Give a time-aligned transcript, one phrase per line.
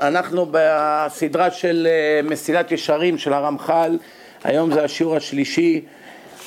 [0.00, 3.98] אנחנו בסדרה של אה, מסילת ישרים של הרמח"ל,
[4.44, 5.80] היום זה השיעור השלישי.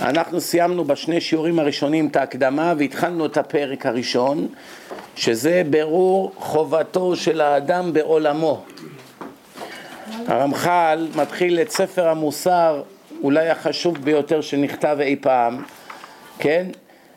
[0.02, 4.48] אנחנו סיימנו בשני שיעורים הראשונים את ההקדמה והתחלנו את הפרק הראשון,
[5.16, 8.64] שזה ברור חובתו של האדם בעולמו.
[10.28, 12.84] הרמח"ל מתחיל את ספר המוסר,
[13.24, 15.64] אולי החשוב ביותר שנכתב אי פעם,
[16.40, 16.66] כן?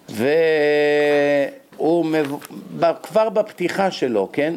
[0.09, 2.07] והוא
[3.03, 4.55] כבר בפתיחה שלו, כן?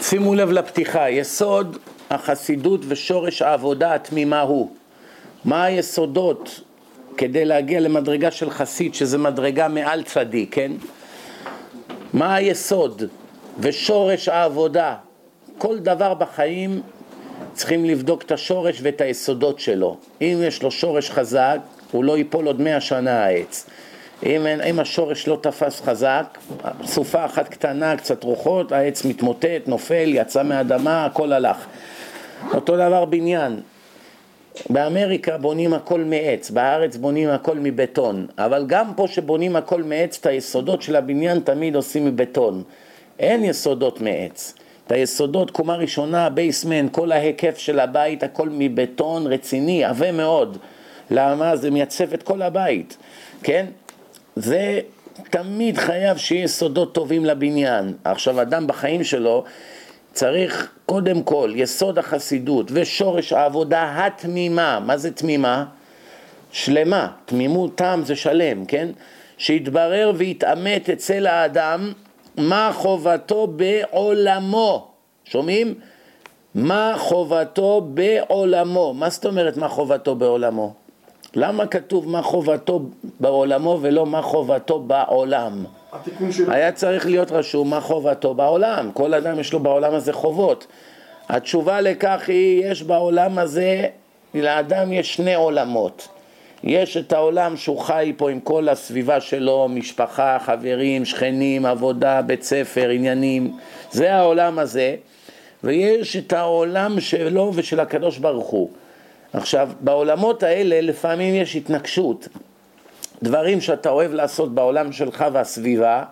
[0.00, 1.78] שימו לב לפתיחה, יסוד
[2.10, 4.70] החסידות ושורש העבודה התמימה הוא.
[5.44, 6.60] מה היסודות
[7.16, 10.72] כדי להגיע למדרגה של חסיד, שזה מדרגה מעל צדיק, כן?
[12.12, 13.02] מה היסוד
[13.60, 14.96] ושורש העבודה?
[15.58, 16.82] כל דבר בחיים
[17.52, 19.96] צריכים לבדוק את השורש ואת היסודות שלו.
[20.20, 21.58] אם יש לו שורש חזק,
[21.90, 23.66] הוא לא ייפול עוד מאה שנה העץ.
[24.24, 26.38] אם, אם השורש לא תפס חזק,
[26.84, 31.66] סופה אחת קטנה, קצת רוחות, העץ מתמוטט, נופל, יצא מהאדמה, הכל הלך.
[32.54, 33.60] אותו דבר בניין.
[34.70, 40.26] באמריקה בונים הכל מעץ, בארץ בונים הכל מבטון, אבל גם פה שבונים הכל מעץ, את
[40.26, 42.62] היסודות של הבניין תמיד עושים מבטון.
[43.18, 44.54] אין יסודות מעץ.
[44.86, 50.58] את היסודות, קומה ראשונה, בייסמן, כל ההיקף של הבית, הכל מבטון רציני, עבה מאוד.
[51.10, 51.56] למה?
[51.56, 52.96] זה מייצב את כל הבית,
[53.42, 53.66] כן?
[54.36, 54.80] זה
[55.30, 57.94] תמיד חייב שיהיה יסודות טובים לבניין.
[58.04, 59.44] עכשיו, אדם בחיים שלו
[60.12, 64.80] צריך קודם כל יסוד החסידות ושורש העבודה התמימה.
[64.80, 65.64] מה זה תמימה?
[66.52, 67.08] שלמה.
[67.24, 68.88] תמימות טעם זה שלם, כן?
[69.38, 71.92] שיתברר ויתעמת אצל האדם
[72.36, 74.88] מה חובתו בעולמו.
[75.24, 75.74] שומעים?
[76.54, 78.94] מה חובתו בעולמו.
[78.94, 80.74] מה זאת אומרת מה חובתו בעולמו?
[81.36, 82.82] למה כתוב מה חובתו
[83.20, 85.64] בעולמו ולא מה חובתו בעולם?
[86.48, 90.66] היה צריך להיות רשום מה חובתו בעולם, כל אדם יש לו בעולם הזה חובות.
[91.28, 93.86] התשובה לכך היא, יש בעולם הזה,
[94.34, 96.08] לאדם יש שני עולמות.
[96.64, 102.42] יש את העולם שהוא חי פה עם כל הסביבה שלו, משפחה, חברים, שכנים, עבודה, בית
[102.42, 103.56] ספר, עניינים,
[103.90, 104.96] זה העולם הזה,
[105.64, 108.70] ויש את העולם שלו ושל הקדוש ברוך הוא.
[109.34, 112.28] עכשיו, בעולמות האלה לפעמים יש התנגשות.
[113.22, 116.02] דברים שאתה אוהב לעשות בעולם שלך והסביבה,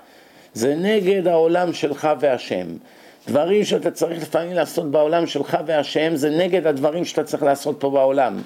[0.55, 2.67] זה נגד העולם שלך והשם.
[3.29, 7.91] דברים שאתה צריך לפעמים לעשות בעולם שלך והשם, זה נגד הדברים שאתה צריך לעשות פה
[7.91, 8.39] בעולם.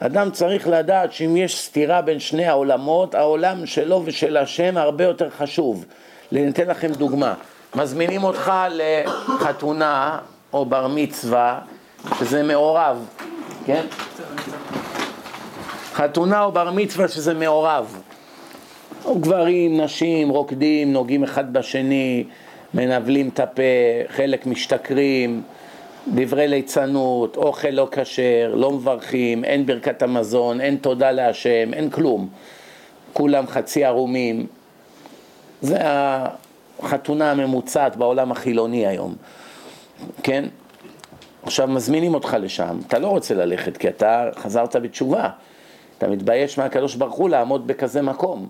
[0.00, 5.30] אדם צריך לדעת שאם יש סתירה בין שני העולמות, העולם שלו ושל השם הרבה יותר
[5.30, 5.84] חשוב.
[6.32, 7.34] אני אתן לכם דוגמה.
[7.74, 10.18] מזמינים אותך לחתונה
[10.52, 11.60] או בר מצווה,
[12.18, 13.06] שזה מעורב,
[13.68, 13.86] כן?
[15.92, 18.02] חתונה או בר מצווה שזה מעורב.
[19.20, 22.24] גברים, נשים, רוקדים, נוגעים אחד בשני,
[22.74, 23.62] מנבלים את הפה,
[24.08, 25.42] חלק משתכרים,
[26.14, 32.28] דברי ליצנות, אוכל לא כשר, לא מברכים, אין ברכת המזון, אין תודה להשם, אין כלום.
[33.12, 34.46] כולם חצי ערומים.
[35.62, 39.14] זה החתונה הממוצעת בעולם החילוני היום,
[40.22, 40.44] כן?
[41.48, 45.28] עכשיו מזמינים אותך לשם, אתה לא רוצה ללכת כי אתה חזרת בתשובה,
[45.98, 48.48] אתה מתבייש מהקדוש ברוך הוא לעמוד בכזה מקום,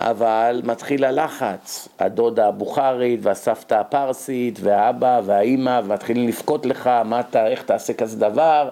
[0.00, 7.62] אבל מתחיל הלחץ, הדודה הבוכרית והסבתא הפרסית והאבא והאימא ומתחילים לבכות לך, מה אתה, איך
[7.62, 8.68] תעשה כזה דבר,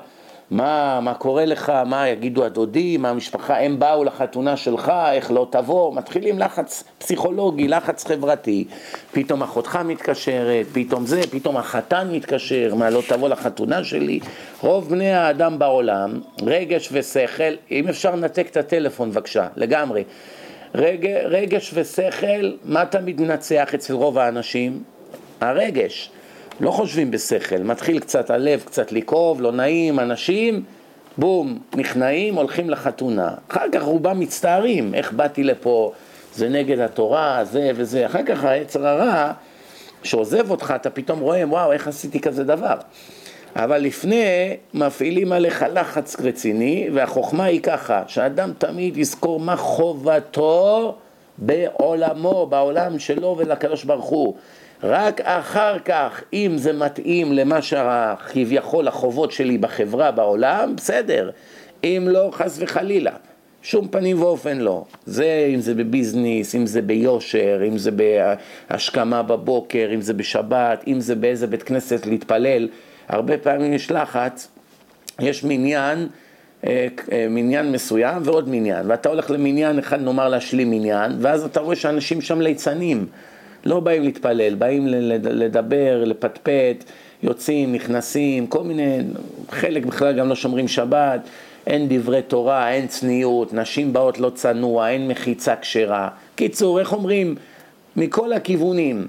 [0.50, 5.46] מה, מה קורה לך, מה יגידו הדודים, מה המשפחה, הם באו לחתונה שלך, איך לא
[5.50, 8.64] תבוא, מתחילים לחץ פסיכולוגי, לחץ חברתי,
[9.12, 14.20] פתאום אחותך מתקשרת, פתאום זה, פתאום החתן מתקשר, מה לא תבוא לחתונה שלי,
[14.60, 20.04] רוב בני האדם בעולם, רגש ושכל, אם אפשר לנתק את הטלפון בבקשה, לגמרי,
[20.74, 24.82] רג, רגש ושכל, מה תמיד מנצח אצל רוב האנשים?
[25.40, 26.10] הרגש.
[26.60, 30.62] לא חושבים בשכל, מתחיל קצת הלב קצת לכאוב, לא נעים, אנשים,
[31.18, 33.34] בום, נכנעים, הולכים לחתונה.
[33.48, 35.92] אחר כך רובם מצטערים, איך באתי לפה,
[36.34, 38.06] זה נגד התורה, זה וזה.
[38.06, 39.32] אחר כך היצר הרע,
[40.02, 42.74] שעוזב אותך, אתה פתאום רואה, וואו, איך עשיתי כזה דבר.
[43.56, 50.96] אבל לפני מפעילים עליך לחץ רציני, והחוכמה היא ככה, שאדם תמיד יזכור מה חובתו
[51.38, 54.34] בעולמו, בעולם שלו ולקדוש ברוך הוא.
[54.82, 61.30] רק אחר כך, אם זה מתאים למה שכביכול החובות שלי בחברה, בעולם, בסדר.
[61.84, 63.12] אם לא, חס וחלילה.
[63.62, 64.84] שום פנים ואופן לא.
[65.06, 67.90] זה אם זה בביזנס, אם זה ביושר, אם זה
[68.70, 72.68] בהשכמה בבוקר, אם זה בשבת, אם זה באיזה בית כנסת להתפלל.
[73.08, 74.48] הרבה פעמים יש לחץ,
[75.20, 76.06] יש מניין,
[76.66, 81.60] אה, אה, מניין מסוים ועוד מניין, ואתה הולך למניין אחד, נאמר להשלים מניין, ואז אתה
[81.60, 83.06] רואה שאנשים שם ליצנים.
[83.66, 84.86] לא באים להתפלל, באים
[85.22, 86.84] לדבר, לפטפט,
[87.22, 88.98] יוצאים, נכנסים, כל מיני,
[89.50, 91.20] חלק בכלל גם לא שומרים שבת,
[91.66, 96.08] אין דברי תורה, אין צניעות, נשים באות לא צנוע, אין מחיצה כשרה.
[96.34, 97.34] קיצור, איך אומרים?
[97.96, 99.06] מכל הכיוונים.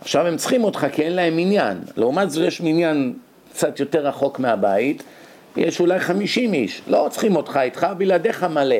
[0.00, 1.78] עכשיו הם צריכים אותך כי אין להם מניין.
[1.96, 3.12] לעומת זאת יש מניין
[3.52, 5.02] קצת יותר רחוק מהבית,
[5.56, 8.76] יש אולי חמישים איש, לא צריכים אותך איתך, בלעדיך מלא.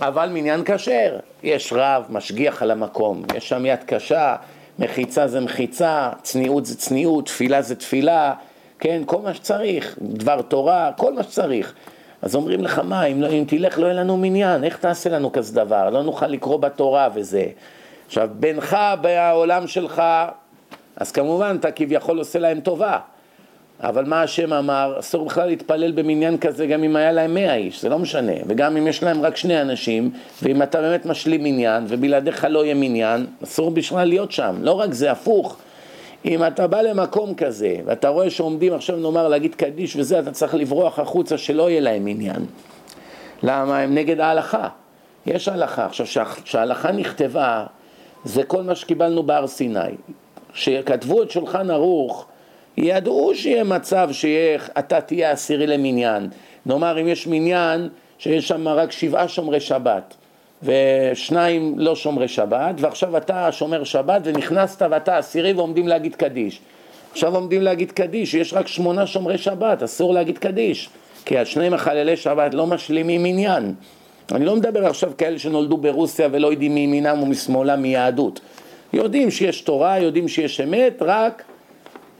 [0.00, 4.36] אבל מניין כשר, יש רב, משגיח על המקום, יש שם יד קשה,
[4.78, 8.34] מחיצה זה מחיצה, צניעות זה צניעות, תפילה זה תפילה,
[8.78, 11.74] כן, כל מה שצריך, דבר תורה, כל מה שצריך.
[12.22, 15.32] אז אומרים לך, מה, אם, לא, אם תלך לא יהיה לנו מניין, איך תעשה לנו
[15.32, 15.90] כזה דבר?
[15.90, 17.44] לא נוכל לקרוא בתורה וזה.
[18.06, 20.02] עכשיו, בינך בעולם שלך,
[20.96, 22.98] אז כמובן אתה כביכול עושה להם טובה.
[23.84, 24.96] אבל מה השם אמר?
[24.98, 28.32] אסור בכלל להתפלל במניין כזה גם אם היה להם מאה איש, זה לא משנה.
[28.46, 30.10] וגם אם יש להם רק שני אנשים,
[30.42, 34.56] ואם אתה באמת משלים מניין, ובלעדיך לא יהיה מניין, אסור בכלל להיות שם.
[34.60, 35.56] לא רק זה, הפוך.
[36.24, 40.54] אם אתה בא למקום כזה, ואתה רואה שעומדים עכשיו נאמר להגיד קדיש וזה, אתה צריך
[40.54, 42.46] לברוח החוצה שלא יהיה להם עניין.
[43.42, 43.78] למה?
[43.78, 44.68] הם נגד ההלכה.
[45.26, 45.86] יש הלכה.
[45.86, 47.64] עכשיו, כשההלכה נכתבה,
[48.24, 49.80] זה כל מה שקיבלנו בהר סיני.
[50.52, 52.26] כשכתבו את שולחן ערוך,
[52.76, 56.28] ידעו שיהיה מצב שאתה תהיה עשירי למניין.
[56.66, 57.88] נאמר, אם יש מניין
[58.18, 60.14] שיש שם רק שבעה שומרי שבת,
[60.62, 66.60] ושניים לא שומרי שבת, ועכשיו אתה שומר שבת ונכנסת ואתה עשירי ועומדים להגיד קדיש.
[67.12, 70.88] עכשיו עומדים להגיד קדיש, יש רק שמונה שומרי שבת, אסור להגיד קדיש,
[71.24, 73.74] כי השני מחללי שבת לא משלימים מניין.
[74.32, 78.40] אני לא מדבר עכשיו כאלה שנולדו ברוסיה ולא יודעים מימינם ומשמאלם מיהדות.
[78.92, 81.42] יודעים שיש תורה, יודעים שיש אמת, רק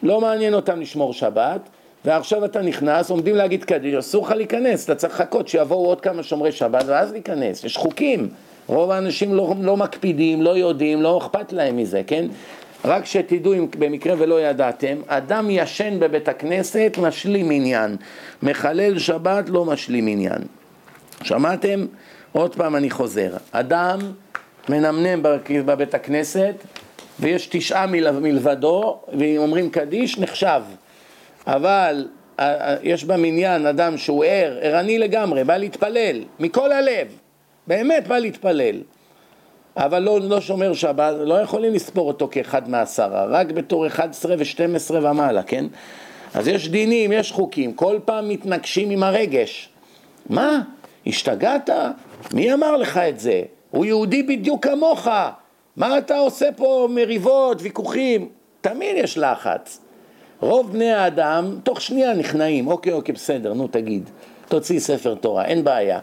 [0.05, 1.61] לא מעניין אותם לשמור שבת,
[2.05, 6.23] ועכשיו אתה נכנס, עומדים להגיד קדיש, אסור לך להיכנס, אתה צריך לחכות שיבואו עוד כמה
[6.23, 8.29] שומרי שבת ואז להיכנס, יש חוקים.
[8.67, 12.27] רוב האנשים לא, לא מקפידים, לא יודעים, לא אכפת להם מזה, כן?
[12.85, 17.97] רק שתדעו אם במקרה ולא ידעתם, אדם ישן בבית הכנסת משלים עניין,
[18.43, 20.43] מחלל שבת לא משלים עניין.
[21.23, 21.87] שמעתם?
[22.33, 23.99] עוד פעם אני חוזר, אדם
[24.69, 25.23] מנמנם
[25.67, 26.55] בבית הכנסת
[27.21, 27.87] ויש תשעה
[28.21, 30.63] מלבדו ואומרים קדיש נחשב
[31.47, 32.09] אבל
[32.83, 37.09] יש במניין אדם שהוא ער, ערני לגמרי, בא להתפלל מכל הלב,
[37.67, 38.81] באמת בא להתפלל
[39.77, 44.95] אבל לא, לא שומר שבת, לא יכולים לספור אותו כאחד מעשרה, רק בתור 11 ו-12
[44.95, 45.65] ומעלה, כן?
[46.35, 49.69] אז יש דינים, יש חוקים, כל פעם מתנגשים עם הרגש.
[50.31, 50.61] מה?
[51.07, 51.71] השתגעת?
[52.33, 53.43] מי אמר לך את זה?
[53.71, 55.09] הוא יהודי בדיוק כמוך.
[55.77, 58.29] מה אתה עושה פה מריבות, ויכוחים?
[58.61, 59.81] תמיד יש לחץ.
[60.41, 64.11] רוב בני האדם תוך שנייה נכנעים, אוקיי, אוקיי, בסדר, נו תגיד,
[64.49, 65.99] תוציא ספר תורה, אין בעיה.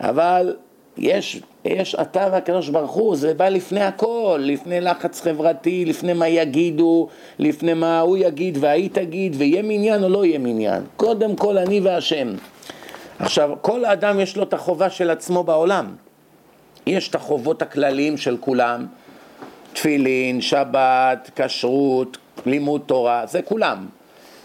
[0.00, 0.56] אבל
[0.96, 6.28] יש, יש אתה והקדוש ברוך הוא, זה בא לפני הכל, לפני לחץ חברתי, לפני מה
[6.28, 7.08] יגידו,
[7.38, 10.82] לפני מה הוא יגיד וההיא תגיד, ויהיה מניין או לא יהיה מניין.
[10.96, 12.28] קודם כל אני והשם.
[13.18, 15.94] עכשיו, כל האדם יש לו את החובה של עצמו בעולם.
[16.86, 18.86] יש את החובות הכלליים של כולם,
[19.74, 22.16] תפילין, שבת, כשרות,
[22.46, 23.86] לימוד תורה, זה כולם.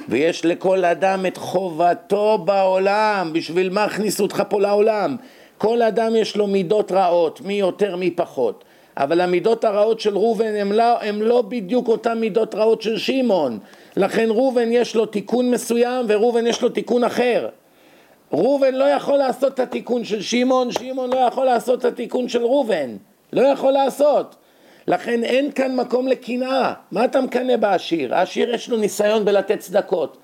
[0.10, 5.16] ויש לכל אדם את חובתו בעולם, בשביל מה הכניסו אותך פה לעולם?
[5.58, 8.64] כל אדם יש לו מידות רעות, מי יותר מי פחות.
[8.98, 13.60] אבל המידות הרעות של ראובן הן לא, לא בדיוק אותן מידות רעות של שמעון.
[13.98, 17.50] לכן ראובן יש לו תיקון מסוים וראובן יש לו תיקון אחר.
[18.34, 22.42] ראובן לא יכול לעשות את התיקון של שמעון, שמעון לא יכול לעשות את התיקון של
[22.42, 22.96] ראובן.
[23.34, 24.36] לא יכול לעשות.
[24.90, 26.74] לכן אין כאן מקום לקנאה.
[26.92, 28.16] מה אתה מקנא בעשיר?
[28.16, 30.18] העשיר יש לו ניסיון בלתת צדקות.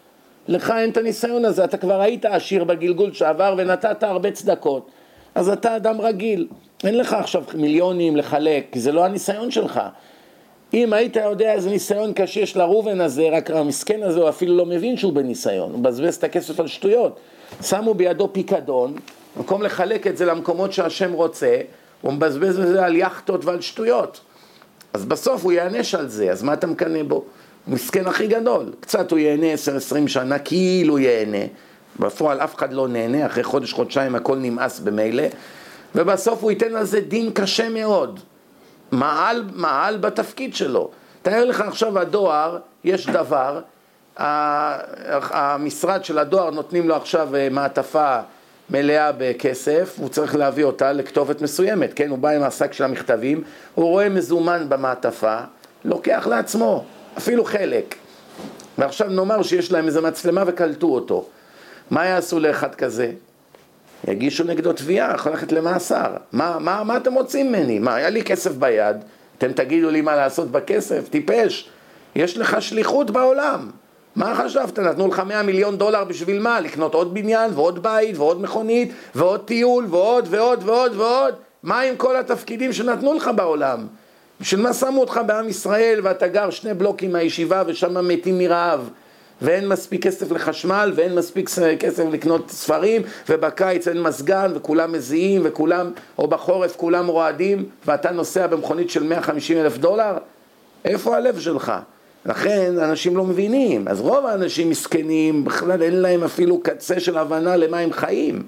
[0.48, 4.89] לך אין את הניסיון הזה, אתה כבר היית עשיר בגלגול שעבר ונתת הרבה צדקות.
[5.36, 6.48] אז אתה אדם רגיל.
[6.84, 9.81] אין לך עכשיו מיליונים לחלק, כי זה לא הניסיון שלך.
[10.74, 14.65] אם היית יודע איזה ניסיון קשה יש לראובן הזה, רק המסכן הזה הוא אפילו לא
[14.65, 17.19] מבין שהוא בניסיון, הוא מבזבז את הכסף על שטויות.
[17.62, 18.95] שמו בידו פיקדון,
[19.38, 21.57] במקום לחלק את זה למקומות שהשם רוצה,
[22.01, 24.22] הוא מבזבז את זה על יאכטות ועל שטויות.
[24.96, 27.25] אז בסוף הוא ייענש על זה, אז מה אתה מקנא בו?
[27.68, 28.74] מסכן הכי גדול.
[28.80, 29.46] קצת הוא ייהנה
[30.06, 31.46] 10-20 שנה, כאילו ייהנה.
[32.00, 35.24] בפועל אף אחד לא נהנה, אחרי חודש, חודשיים הכל נמאס במילא,
[35.96, 38.20] ובסוף הוא ייתן על זה דין קשה מאוד.
[38.92, 40.90] מעל, מעל בתפקיד שלו.
[41.22, 43.62] תאר לך עכשיו הדואר, יש דבר,
[44.18, 48.20] המשרד של הדואר נותנים לו עכשיו אה, מעטפה
[48.69, 52.10] מלאה בכסף, הוא צריך להביא אותה לכתובת מסוימת, כן?
[52.10, 53.43] הוא בא עם השק של המכתבים,
[53.75, 55.38] הוא רואה מזומן במעטפה,
[55.86, 56.84] לוקח לעצמו,
[57.17, 57.95] אפילו חלק.
[58.77, 61.25] ועכשיו נאמר שיש להם איזה מצלמה וקלטו אותו.
[61.91, 63.12] מה יעשו לאחד כזה?
[64.07, 66.13] יגישו נגדו תביעה, יכול ללכת למאסר.
[66.31, 67.79] מה, מה, מה אתם רוצים ממני?
[67.79, 68.95] מה, היה לי כסף ביד,
[69.38, 71.10] אתם תגידו לי מה לעשות בכסף?
[71.10, 71.69] טיפש.
[72.15, 73.69] יש לך שליחות בעולם.
[74.15, 74.79] מה חשבת?
[74.79, 76.60] נתנו לך 100 מיליון דולר בשביל מה?
[76.60, 81.36] לקנות עוד בניין ועוד בית ועוד מכונית ועוד טיול ועוד ועוד ועוד ועוד?
[81.63, 83.88] מה עם כל התפקידים שנתנו לך בעולם?
[84.41, 88.89] בשביל מה שמו אותך בעם ישראל ואתה גר שני בלוקים מהישיבה ושם מתים מרעב?
[89.41, 95.91] ואין מספיק כסף לחשמל, ואין מספיק כסף לקנות ספרים, ובקיץ אין מזגן, וכולם מזיעים, וכולם,
[96.17, 100.17] או בחורף כולם רועדים, ואתה נוסע במכונית של 150 אלף דולר?
[100.86, 101.74] איפה הלב שלך?
[102.25, 107.55] לכן אנשים לא מבינים, אז רוב האנשים מסכנים, בכלל אין להם אפילו קצה של הבנה
[107.55, 108.44] למה הם חיים.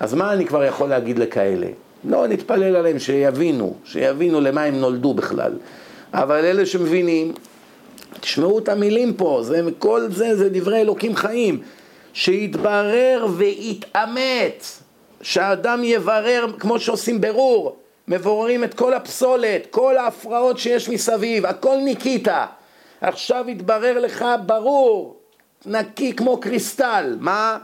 [0.00, 1.66] אז מה אני כבר יכול להגיד לכאלה?
[2.04, 5.52] לא נתפלל עליהם שיבינו, שיבינו למה הם נולדו בכלל.
[6.14, 7.32] אבל אלה שמבינים,
[8.20, 11.60] תשמעו את המילים פה, זה, כל זה זה דברי אלוקים חיים.
[12.12, 14.64] שיתברר ויתאמת,
[15.22, 17.76] שהאדם יברר כמו שעושים ברור,
[18.08, 22.28] מבוררים את כל הפסולת, כל ההפרעות שיש מסביב, הכל ניקית.
[23.02, 25.16] עכשיו יתברר לך ברור,
[25.66, 27.58] נקי כמו קריסטל, מה,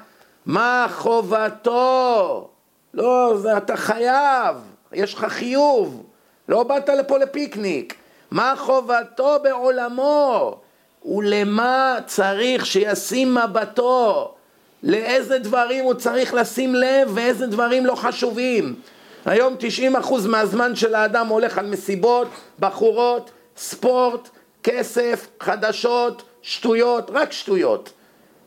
[0.46, 2.48] מה חובתו?
[2.94, 4.56] לא, אתה חייב,
[4.92, 6.02] יש לך חיוב,
[6.48, 7.94] לא באת לפה לפיקניק.
[8.30, 10.60] מה חובתו בעולמו
[11.04, 14.34] ולמה צריך שישים מבטו,
[14.82, 18.74] לאיזה דברים הוא צריך לשים לב ואיזה דברים לא חשובים.
[19.24, 19.56] היום
[19.94, 22.28] 90% מהזמן של האדם הולך על מסיבות,
[22.58, 24.28] בחורות, ספורט,
[24.62, 27.92] כסף, חדשות, שטויות, רק שטויות.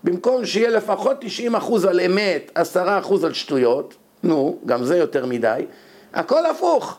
[0.03, 1.23] במקום שיהיה לפחות
[1.55, 2.79] 90% על אמת, 10%
[3.23, 5.65] על שטויות, נו, גם זה יותר מדי,
[6.13, 6.97] הכל הפוך.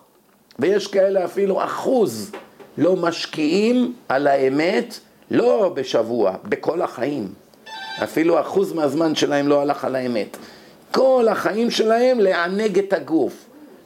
[0.58, 2.32] ויש כאלה אפילו אחוז
[2.78, 4.98] לא משקיעים על האמת
[5.30, 7.28] לא בשבוע, בכל החיים.
[8.02, 10.36] אפילו אחוז מהזמן שלהם לא הלך על האמת.
[10.90, 13.32] כל החיים שלהם לענג את הגוף,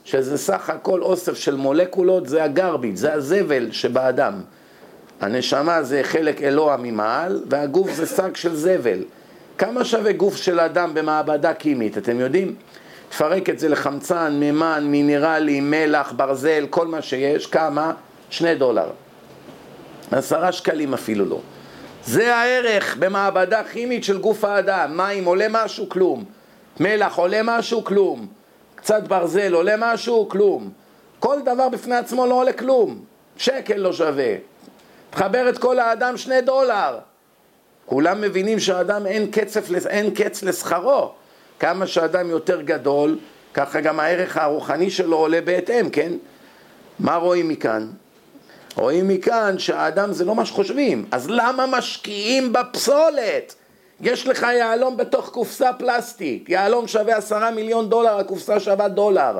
[0.04, 4.40] שזה סך הכל אוסף של מולקולות, זה הגרביט, זה הזבל שבאדם.
[5.20, 8.99] הנשמה זה חלק אלוה ממעל, והגוף זה שק של זבל.
[9.58, 12.54] כמה שווה גוף של אדם במעבדה קימית, אתם יודעים?
[13.08, 17.92] תפרק את זה לחמצן, מימן, מינרלי, מלח, ברזל, כל מה שיש, כמה?
[18.30, 18.90] שני דולר.
[20.12, 21.40] עשרה שקלים אפילו לא.
[22.04, 24.96] זה הערך במעבדה כימית של גוף האדם.
[24.96, 25.88] מים עולה משהו?
[25.88, 26.25] כלום.
[26.80, 27.85] מלח עולה משהו?
[27.85, 28.26] כלום.
[28.75, 30.28] קצת ברזל עולה משהו?
[30.28, 30.70] כלום.
[31.18, 33.00] כל דבר בפני עצמו לא עולה כלום.
[33.37, 34.35] שקל לא שווה.
[35.16, 36.99] תחבר את כל האדם שני דולר.
[37.87, 41.11] כולם מבינים שהאדם אין, קצף, אין קץ לשכרו.
[41.58, 43.18] כמה שאדם יותר גדול,
[43.54, 46.12] ככה גם הערך הרוחני שלו עולה בהתאם, כן?
[46.99, 47.90] מה רואים מכאן?
[48.76, 53.54] רואים מכאן שהאדם זה לא מה שחושבים, אז למה משקיעים בפסולת?
[54.00, 59.38] יש לך יהלום בתוך קופסה פלסטיק, יהלום שווה עשרה מיליון דולר, הקופסה שווה דולר.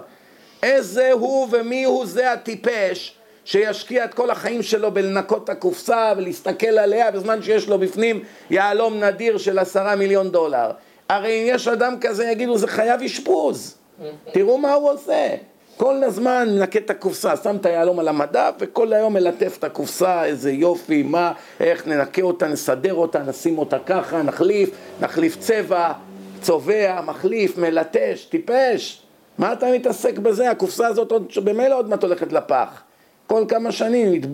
[0.63, 3.16] איזה הוא ומי הוא זה הטיפש
[3.47, 9.05] שישקיע את כל החיים שלו בלנקות את הקופסה ולהסתכל עליה בזמן שיש לו בפנים יהלום
[9.05, 10.71] נדיר של עשרה מיליון דולר.
[11.09, 13.79] הרי אם יש אדם כזה יגידו זה חייב אשפוז,
[14.35, 15.35] תראו מה הוא עושה.
[15.77, 20.25] כל הזמן מנקה את הקופסה, שם את היהלום על המדף וכל היום מלטף את הקופסה,
[20.25, 25.93] איזה יופי, מה, איך ננקה אותה, נסדר אותה, נשים אותה ככה, נחליף, נחליף צבע,
[26.41, 29.03] צובע, מחליף, מלטש, טיפש.
[29.39, 30.51] מה אתה מתעסק בזה?
[30.51, 32.86] הקופסה הזאת עוד, במילא עוד מעט הולכת לפח.
[33.27, 34.27] כל כמה שנים מת,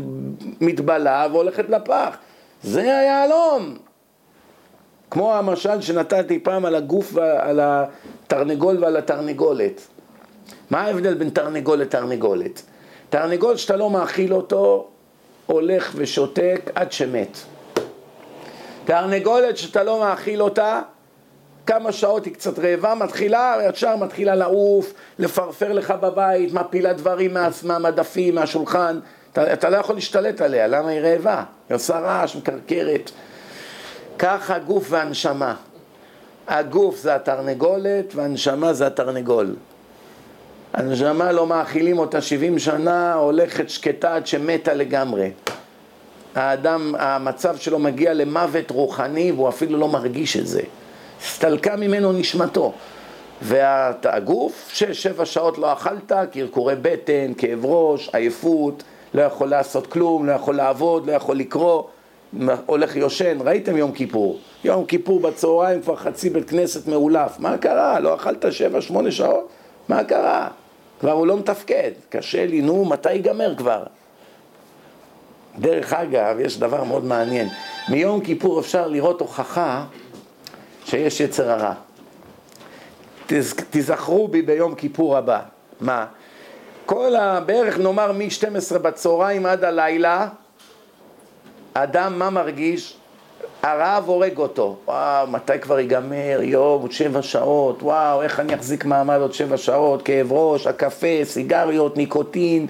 [0.60, 2.16] מתבלה והולכת לפח.
[2.62, 3.78] זה היהלום.
[5.10, 9.80] כמו המשל שנתתי פעם על הגוף, על התרנגול ועל התרנגולת.
[10.70, 12.62] מה ההבדל בין תרנגול לתרנגולת?
[13.10, 14.88] תרנגול שאתה לא מאכיל אותו,
[15.46, 17.38] הולך ושותק עד שמת.
[18.84, 20.82] תרנגולת שאתה לא מאכיל אותה,
[21.66, 27.48] כמה שעות היא קצת רעבה, מתחילה, ישר מתחילה לעוף, לפרפר לך בבית, מפילה דברים מה,
[27.62, 28.98] מהמדפים, מהשולחן,
[29.32, 31.44] אתה, אתה לא יכול להשתלט עליה, למה היא רעבה?
[31.68, 33.10] היא עושה רעש, מקרקרת.
[34.18, 35.54] ככה גוף והנשמה.
[36.48, 39.56] הגוף זה התרנגולת והנשמה זה התרנגול.
[40.72, 45.30] הנשמה לא מאכילים אותה 70 שנה, הולכת שקטה עד שמתה לגמרי.
[46.34, 50.62] האדם, המצב שלו מגיע למוות רוחני והוא אפילו לא מרגיש את זה.
[51.22, 52.72] הסתלקה ממנו נשמתו.
[53.42, 58.82] והגוף, שש, שבע שעות לא אכלת, קרקורי בטן, כאב ראש, עייפות,
[59.14, 61.82] לא יכול לעשות כלום, לא יכול לעבוד, לא יכול לקרוא,
[62.66, 63.38] הולך יושן.
[63.40, 64.38] ראיתם יום כיפור.
[64.64, 67.38] יום כיפור בצהריים כבר חצי בית כנסת מאולף.
[67.38, 68.00] מה קרה?
[68.00, 69.48] לא אכלת שבע, שמונה שעות?
[69.88, 70.48] מה קרה?
[71.00, 73.82] כבר הוא לא מתפקד, קשה לי, נו, מתי ייגמר כבר?
[75.58, 77.48] דרך אגב, יש דבר מאוד מעניין,
[77.88, 79.84] מיום כיפור אפשר לראות הוכחה
[80.84, 81.74] שיש יצר הרע.
[83.70, 85.40] תזכרו בי ביום כיפור הבא,
[85.80, 86.06] מה?
[86.86, 87.40] כל ה...
[87.40, 90.28] בערך נאמר מ-12 בצהריים עד הלילה,
[91.74, 92.96] אדם מה מרגיש?
[93.62, 94.76] הרעב הורג אותו.
[94.86, 96.38] וואו, מתי כבר ייגמר?
[96.42, 100.02] יום, עוד שבע שעות, וואו, איך אני אחזיק מעמד עוד שבע שעות?
[100.02, 102.66] כאב ראש, הקפה, סיגריות, ניקוטין,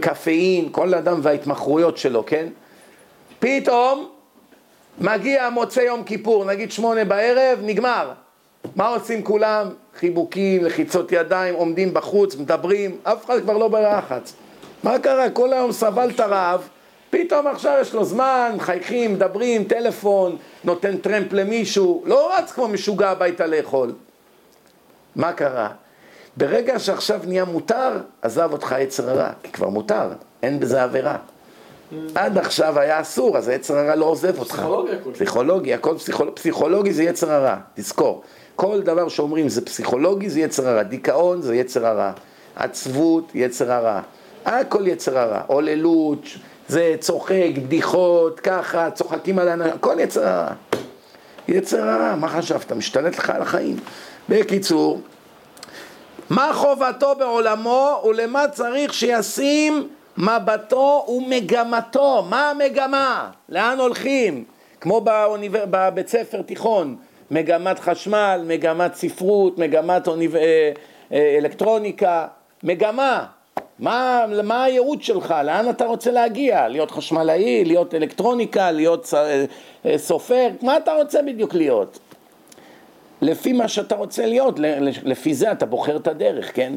[0.00, 2.46] קפאין, כל אדם וההתמחרויות שלו, כן?
[3.38, 4.08] פתאום
[4.98, 8.12] מגיע מוצא יום כיפור, נגיד שמונה בערב, נגמר.
[8.76, 9.68] מה עושים כולם?
[9.98, 14.32] חיבוקים, לחיצות ידיים, עומדים בחוץ, מדברים, אף אחד כבר לא בלחץ.
[14.82, 15.30] מה קרה?
[15.30, 16.68] כל היום סבל את הרעב,
[17.10, 23.10] פתאום עכשיו יש לו זמן, מחייכים, מדברים, טלפון, נותן טרמפ למישהו, לא רץ כמו משוגע
[23.10, 23.92] הביתה לאכול.
[25.16, 25.68] מה קרה?
[26.36, 30.08] ברגע שעכשיו נהיה מותר, עזב אותך יצר הרע, כי כבר מותר,
[30.42, 31.16] אין בזה עבירה.
[32.14, 34.52] עד עכשיו היה אסור, אז היצר הרע לא עוזב אותך.
[34.52, 34.98] פסיכולוגיה.
[35.12, 36.34] פסיכולוגיה, הכל פסיכולוג...
[36.34, 38.22] פסיכולוגי זה יצר הרע, תזכור.
[38.56, 42.12] כל דבר שאומרים זה פסיכולוגי זה יצר הרע, דיכאון זה יצר הרע,
[42.56, 44.00] עצבות יצר הרע,
[44.44, 46.24] הכל יצר הרע, עוללות,
[46.68, 50.52] זה צוחק, בדיחות, ככה, צוחקים על האנשים, הכל יצר הרע.
[51.48, 52.72] יצר הרע, מה חשבת?
[52.72, 53.76] משתלט לך על החיים.
[54.28, 55.00] בקיצור,
[56.30, 62.24] מה חובתו בעולמו ולמה צריך שישים מבטו ומגמתו.
[62.28, 63.30] מה המגמה?
[63.48, 64.44] לאן הולכים?
[64.80, 65.64] כמו באוניבר...
[65.70, 66.96] בבית ספר תיכון,
[67.30, 70.36] מגמת חשמל, מגמת ספרות, מגמת אוניב...
[70.36, 70.72] אה,
[71.12, 72.26] אה, אלקטרוניקה,
[72.62, 73.26] מגמה.
[73.78, 75.34] מה, מה הייעוד שלך?
[75.44, 76.68] לאן אתה רוצה להגיע?
[76.68, 79.14] להיות חשמלאי, להיות אלקטרוניקה, להיות
[79.86, 80.48] אה, סופר?
[80.62, 81.98] מה אתה רוצה בדיוק להיות?
[83.22, 84.60] לפי מה שאתה רוצה להיות,
[85.04, 86.72] לפי זה אתה בוחר את הדרך, כן?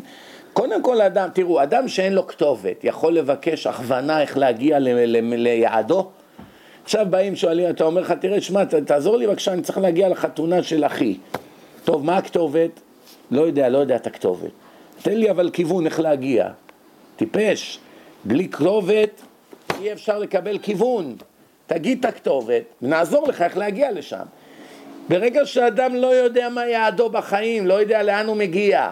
[0.53, 6.10] קודם כל אדם, תראו, אדם שאין לו כתובת יכול לבקש הכוונה איך להגיע ליעדו?
[6.84, 10.63] עכשיו באים שואלים, אתה אומר לך, תראה, שמע, תעזור לי בבקשה, אני צריך להגיע לחתונה
[10.63, 11.18] של אחי.
[11.84, 12.79] טוב, מה הכתובת?
[13.32, 14.51] לא יודע, לא יודע את הכתובת.
[15.01, 16.50] תן לי אבל כיוון איך להגיע.
[17.15, 17.79] טיפש,
[18.25, 19.22] בלי כתובת
[19.82, 21.15] אי אפשר לקבל כיוון.
[21.68, 24.24] תגיד את הכתובת ונעזור לך איך להגיע לשם.
[25.10, 28.92] ברגע שאדם לא יודע מה יעדו בחיים, לא יודע לאן הוא מגיע,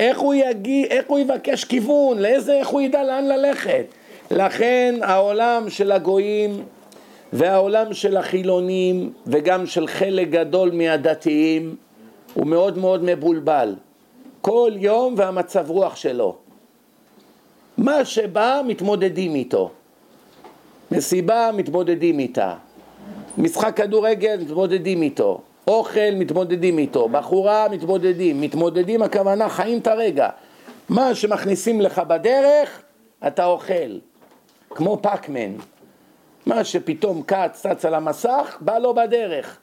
[0.00, 3.84] איך הוא, יגיע, איך הוא יבקש כיוון, לאיזה, איך הוא ידע לאן ללכת.
[4.30, 6.62] לכן העולם של הגויים
[7.32, 11.76] והעולם של החילונים וגם של חלק גדול מהדתיים
[12.34, 13.74] הוא מאוד מאוד מבולבל.
[14.40, 16.36] כל יום והמצב רוח שלו.
[17.78, 19.70] מה שבא מתמודדים איתו.
[20.90, 22.54] מסיבה מתמודדים איתה.
[23.38, 25.40] משחק כדורגל מתמודדים איתו.
[25.70, 27.08] אוכל מתמודדים איתו.
[27.08, 28.40] בחורה מתמודדים.
[28.40, 30.28] מתמודדים הכוונה חיים את הרגע.
[30.88, 32.82] מה שמכניסים לך בדרך
[33.26, 33.98] אתה אוכל.
[34.70, 35.52] כמו פאקמן.
[36.46, 39.58] מה שפתאום קץ צץ על המסך בא לו בדרך.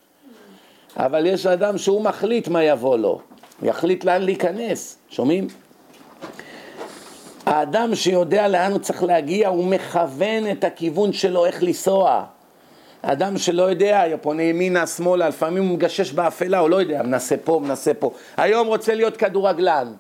[0.98, 3.22] אבל יש אדם שהוא מחליט מה יבוא לו.
[3.64, 4.98] יחליט לאן להיכנס.
[5.10, 5.48] שומעים?
[7.46, 12.26] האדם שיודע לאן הוא צריך להגיע, הוא מכוון את הכיוון שלו איך לנסוע.
[13.10, 17.62] אדם שלא יודע, פונה ימינה, שמאלה, לפעמים הוא מגשש באפלה, הוא לא יודע, מנסה פה,
[17.64, 18.12] מנסה פה.
[18.38, 19.94] היום רוצה להיות כדורגלן,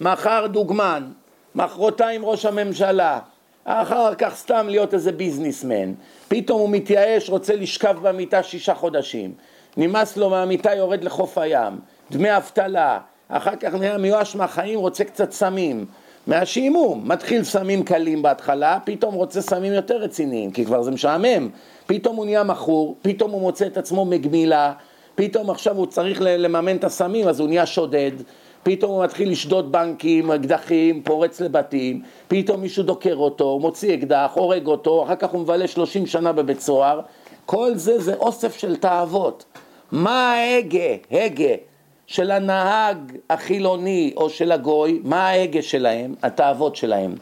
[0.00, 1.10] מחר דוגמן,
[1.54, 3.18] מחרתיים ראש הממשלה,
[3.64, 5.92] אחר כך סתם להיות איזה ביזנסמן.
[6.28, 9.32] פתאום הוא מתייאש, רוצה לשכב במיטה שישה חודשים.
[9.76, 11.78] נמאס לו מהמיטה, יורד לחוף הים.
[12.10, 12.98] דמי אבטלה.
[13.28, 15.86] אחר כך נהיה מיואש מהחיים, רוצה קצת סמים.
[16.26, 21.48] מהשעמום, מתחיל סמים קלים בהתחלה, פתאום רוצה סמים יותר רציניים, כי כבר זה משעמם,
[21.86, 24.72] פתאום הוא נהיה מכור, פתאום הוא מוצא את עצמו מגמילה,
[25.14, 28.12] פתאום עכשיו הוא צריך לממן את הסמים, אז הוא נהיה שודד,
[28.62, 34.66] פתאום הוא מתחיל לשדוד בנקים, אקדחים, פורץ לבתים, פתאום מישהו דוקר אותו, מוציא אקדח, הורג
[34.66, 37.00] אותו, אחר כך הוא מבלה 30 שנה בבית סוהר,
[37.46, 39.44] כל זה זה אוסף של תאוות.
[39.92, 41.54] מה ההגה, הגה,
[42.06, 42.98] של הנהג
[43.30, 47.14] החילוני או של הגוי, מה ההגה שלהם, התאוות שלהם.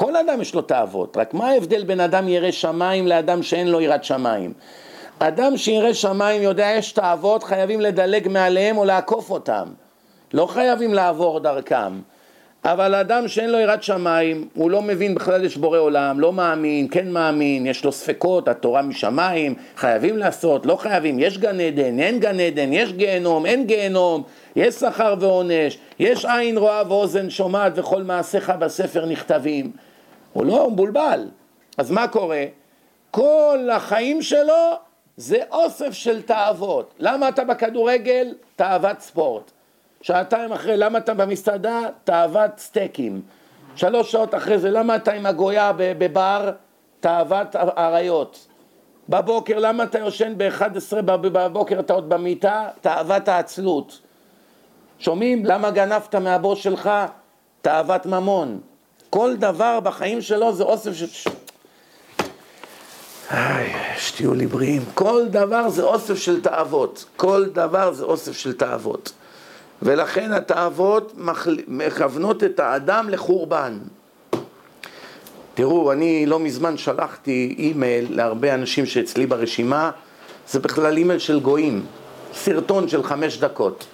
[0.00, 3.80] כל אדם יש לו תאוות, רק מה ההבדל בין אדם ירא שמיים לאדם שאין לו
[3.80, 4.52] יראת שמיים?
[5.18, 9.68] אדם שירא שמיים יודע יש תאוות, חייבים לדלג מעליהם או לעקוף אותם,
[10.32, 12.00] לא חייבים לעבור דרכם.
[12.64, 16.88] אבל אדם שאין לו יראת שמיים, הוא לא מבין בכלל יש בורא עולם, לא מאמין,
[16.90, 22.20] כן מאמין, יש לו ספקות, התורה משמיים, חייבים לעשות, לא חייבים, יש גן עדן, אין
[22.20, 24.22] גן עדן, יש גיהנום, אין גיהנום,
[24.56, 29.87] יש שכר ועונש, יש עין רואה ואוזן שומעת וכל מעשיך בספר נכתבים.
[30.32, 31.28] הוא לא, מבולבל.
[31.78, 32.44] אז מה קורה?
[33.10, 34.74] כל החיים שלו
[35.16, 36.94] זה אוסף של תאוות.
[36.98, 38.34] למה אתה בכדורגל?
[38.56, 39.50] תאוות ספורט.
[40.02, 41.80] שעתיים אחרי, למה אתה במסעדה?
[42.04, 43.22] תאוות סטייקים.
[43.76, 46.50] שלוש שעות אחרי זה, למה אתה עם הגויה בבר?
[47.00, 48.46] תאוות אריות.
[49.08, 52.68] בבוקר, למה אתה יושן ב-11 בבוקר, אתה עוד במיטה?
[52.80, 54.00] תאוות העצלות.
[54.98, 55.46] שומעים?
[55.46, 56.90] למה גנבת מהבוס שלך?
[57.62, 58.60] תאוות ממון.
[59.10, 61.30] כל דבר בחיים שלו זה אוסף של...
[63.30, 64.82] איי, שתהיו לי בריאים.
[64.94, 67.04] כל דבר זה אוסף של תאוות.
[67.16, 69.12] כל דבר זה אוסף של תאוות.
[69.82, 71.12] ולכן התאוות
[71.68, 73.78] מכוונות את האדם לחורבן.
[75.54, 79.90] תראו, אני לא מזמן שלחתי אימייל להרבה אנשים שאצלי ברשימה,
[80.48, 81.86] זה בכלל אימייל של גויים,
[82.34, 83.86] סרטון של חמש דקות.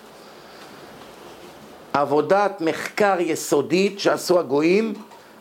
[1.95, 4.95] עבודת מחקר יסודית שעשו הגויים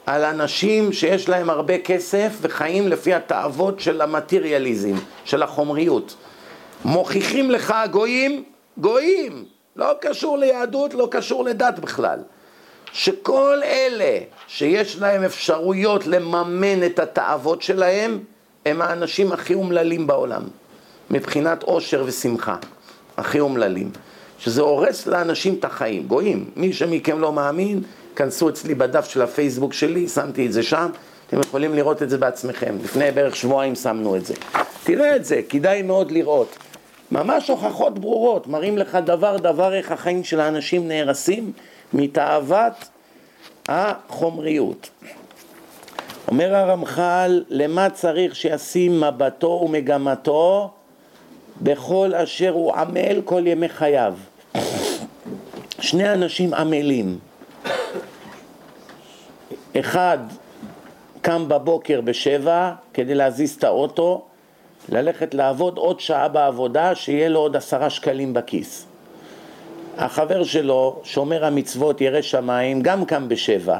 [0.05, 6.15] על אנשים שיש להם הרבה כסף וחיים לפי התאוות של המטריאליזם, של החומריות.
[6.85, 8.43] מוכיחים לך הגויים,
[8.77, 12.19] גויים, לא קשור ליהדות, לא קשור לדת בכלל.
[12.91, 18.19] שכל אלה שיש להם אפשרויות לממן את התאוות שלהם,
[18.65, 20.41] הם האנשים הכי אומללים בעולם,
[21.11, 22.55] מבחינת עושר ושמחה,
[23.17, 23.91] הכי אומללים.
[24.43, 26.49] שזה הורס לאנשים את החיים, גויים.
[26.55, 27.81] מי שמכם לא מאמין,
[28.15, 30.89] כנסו אצלי בדף של הפייסבוק שלי, שמתי את זה שם,
[31.27, 32.75] אתם יכולים לראות את זה בעצמכם.
[32.83, 34.33] לפני בערך שבועיים שמנו את זה.
[34.83, 36.57] תראה את זה, כדאי מאוד לראות.
[37.11, 41.51] ממש הוכחות ברורות, מראים לך דבר דבר איך החיים של האנשים נהרסים
[41.93, 42.73] מתאוות
[43.69, 44.89] החומריות.
[46.27, 50.71] אומר הרמח"ל, למה צריך שישים מבטו ומגמתו
[51.61, 54.13] בכל אשר הוא עמל כל ימי חייו.
[55.83, 57.19] שני אנשים עמלים.
[59.79, 60.17] אחד
[61.21, 64.25] קם בבוקר בשבע כדי להזיז את האוטו,
[64.89, 68.85] ללכת לעבוד עוד שעה בעבודה, שיהיה לו עוד עשרה שקלים בכיס.
[69.97, 73.79] החבר שלו, שומר המצוות, ירא שמיים, גם קם בשבע,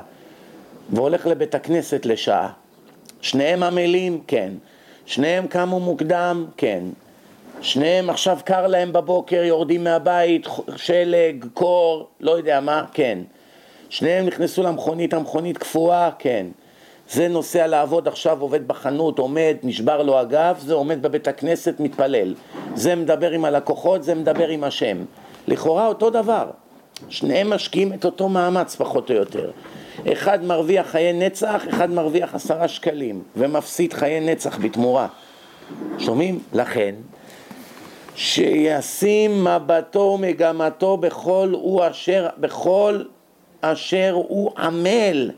[0.89, 2.49] והולך לבית הכנסת לשעה.
[3.21, 4.21] שניהם עמלים?
[4.27, 4.51] כן.
[5.05, 6.45] שניהם קמו מוקדם?
[6.57, 6.83] כן.
[7.63, 13.19] שניהם עכשיו קר להם בבוקר, יורדים מהבית, שלג, קור, לא יודע מה, כן.
[13.89, 16.45] שניהם נכנסו למכונית, המכונית קפואה, כן.
[17.09, 22.33] זה נוסע לעבוד עכשיו, עובד בחנות, עומד, נשבר לו הגב, זה עומד בבית הכנסת, מתפלל.
[22.75, 24.97] זה מדבר עם הלקוחות, זה מדבר עם השם.
[25.47, 26.45] לכאורה אותו דבר.
[27.09, 29.51] שניהם משקיעים את אותו מאמץ פחות או יותר.
[30.11, 35.07] אחד מרוויח חיי נצח, אחד מרוויח עשרה שקלים, ומפסיד חיי נצח בתמורה.
[35.99, 36.39] שומעים?
[36.53, 36.95] לכן,
[38.15, 43.03] שישים מבטו ומגמתו בכל הוא אשר, בכל
[43.61, 45.31] אשר הוא עמל.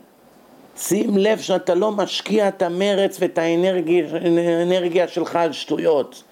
[0.78, 6.22] שים לב שאתה לא משקיע את המרץ ואת האנרגיה, שלך על שטויות.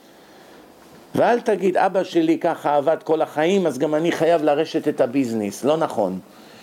[1.14, 5.64] ואל תגיד, אבא שלי ככה עבד כל החיים, אז גם אני חייב לרשת את הביזנס.
[5.64, 6.18] לא נכון.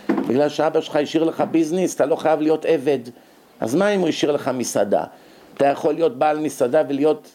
[0.10, 3.00] בגלל שאבא שלך השאיר לך ביזנס, אתה לא חייב להיות עבד.
[3.60, 5.04] אז מה אם הוא השאיר לך מסעדה?
[5.54, 7.30] אתה יכול להיות בעל מסעדה ולהיות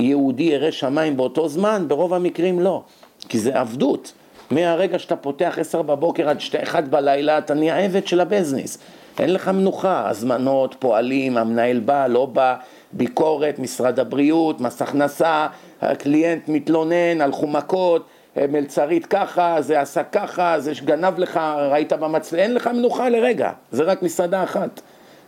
[0.00, 1.84] יהודי ירא שמיים באותו זמן?
[1.88, 2.82] ברוב המקרים לא.
[3.28, 4.12] כי זה עבדות.
[4.50, 8.78] מהרגע שאתה פותח עשר בבוקר עד שתי אחד בלילה, אתה נהיה עבד של הביזנס.
[9.18, 12.56] אין לך מנוחה, הזמנות, פועלים, המנהל בא, לא בא,
[12.92, 15.46] ביקורת, משרד הבריאות, מס הכנסה,
[15.82, 18.06] הקליינט מתלונן, הלכו מכות,
[18.36, 23.82] מלצרית ככה, זה עשה ככה, זה גנב לך, ראית במצלמה, אין לך מנוחה לרגע, זה
[23.82, 24.80] רק מסעדה אחת.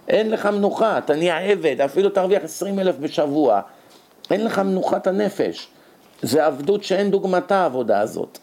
[0.09, 3.61] אין לך מנוחה, אתה נהיה עבד, אפילו תרוויח עשרים אלף בשבוע.
[4.31, 5.69] אין לך מנוחת הנפש.
[6.23, 8.39] זה עבדות שאין דוגמתה העבודה הזאת.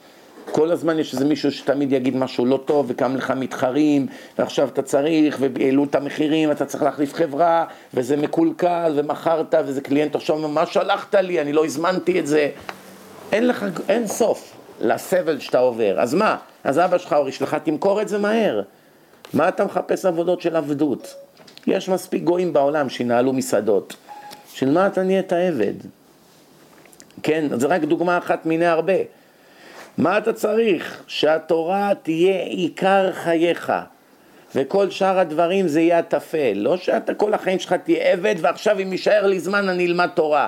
[0.52, 4.08] כל הזמן יש איזה מישהו שתמיד יגיד משהו לא טוב וקם לך מתחרים
[4.40, 10.16] ועכשיו אתה צריך והעלו את המחירים אתה צריך להחליף חברה וזה מקולקל ומכרת וזה קליינט
[10.16, 12.50] עכשיו מה שלחת לי אני לא הזמנתי את זה
[13.32, 16.38] אין לך, אין סוף לסבל שאתה עובר אז מה?
[16.64, 18.62] אז אבא שלך או אשתך תמכור את זה מהר
[19.34, 21.16] מה אתה מחפש עבודות של עבדות?
[21.68, 23.96] יש מספיק גויים בעולם שינהלו מסעדות
[24.58, 25.74] של מה אתה נהיית עבד?
[27.24, 28.94] כן, זה רק דוגמה אחת מיני הרבה
[29.98, 31.04] מה אתה צריך?
[31.08, 33.74] שהתורה תהיה עיקר חייך
[34.56, 38.92] וכל שאר הדברים זה יהיה הטפל לא שאתה כל החיים שלך תהיה עבד ועכשיו אם
[38.92, 40.48] יישאר לי זמן אני אלמד תורה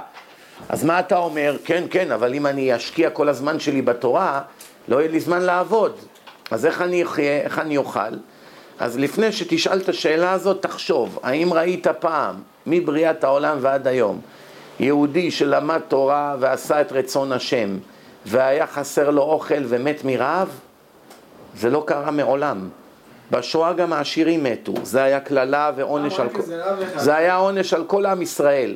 [0.69, 1.55] אז מה אתה אומר?
[1.65, 4.41] כן, כן, אבל אם אני אשקיע כל הזמן שלי בתורה
[4.87, 5.99] לא יהיה לי זמן לעבוד
[6.51, 7.03] אז איך אני
[7.43, 8.15] איך אני אוכל?
[8.79, 12.35] אז לפני שתשאל את השאלה הזאת תחשוב האם ראית פעם
[12.67, 14.21] מבריאת העולם ועד היום
[14.79, 17.77] יהודי שלמד תורה ועשה את רצון השם
[18.25, 20.59] והיה חסר לו אוכל ומת מרעב?
[21.57, 22.69] זה לא קרה מעולם.
[23.31, 26.41] בשואה גם העשירים מתו, זה היה קללה ועונש על כל...
[26.95, 28.75] זה היה עונש על כל עם ישראל.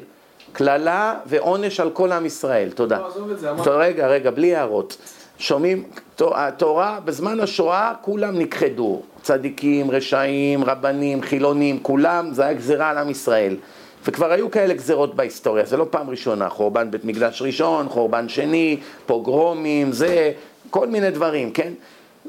[0.53, 2.97] קללה ועונש על כל עם ישראל, תודה.
[2.97, 4.97] לא, רגע, רגע, בלי הערות.
[5.37, 5.83] שומעים,
[6.19, 13.09] התורה, בזמן השואה כולם נכחדו, צדיקים, רשעים, רבנים, חילונים, כולם, זה היה גזירה על עם
[13.09, 13.57] ישראל.
[14.05, 18.77] וכבר היו כאלה גזרות בהיסטוריה, זה לא פעם ראשונה, חורבן בית מקדש ראשון, חורבן שני,
[19.05, 20.31] פוגרומים, זה,
[20.69, 21.73] כל מיני דברים, כן?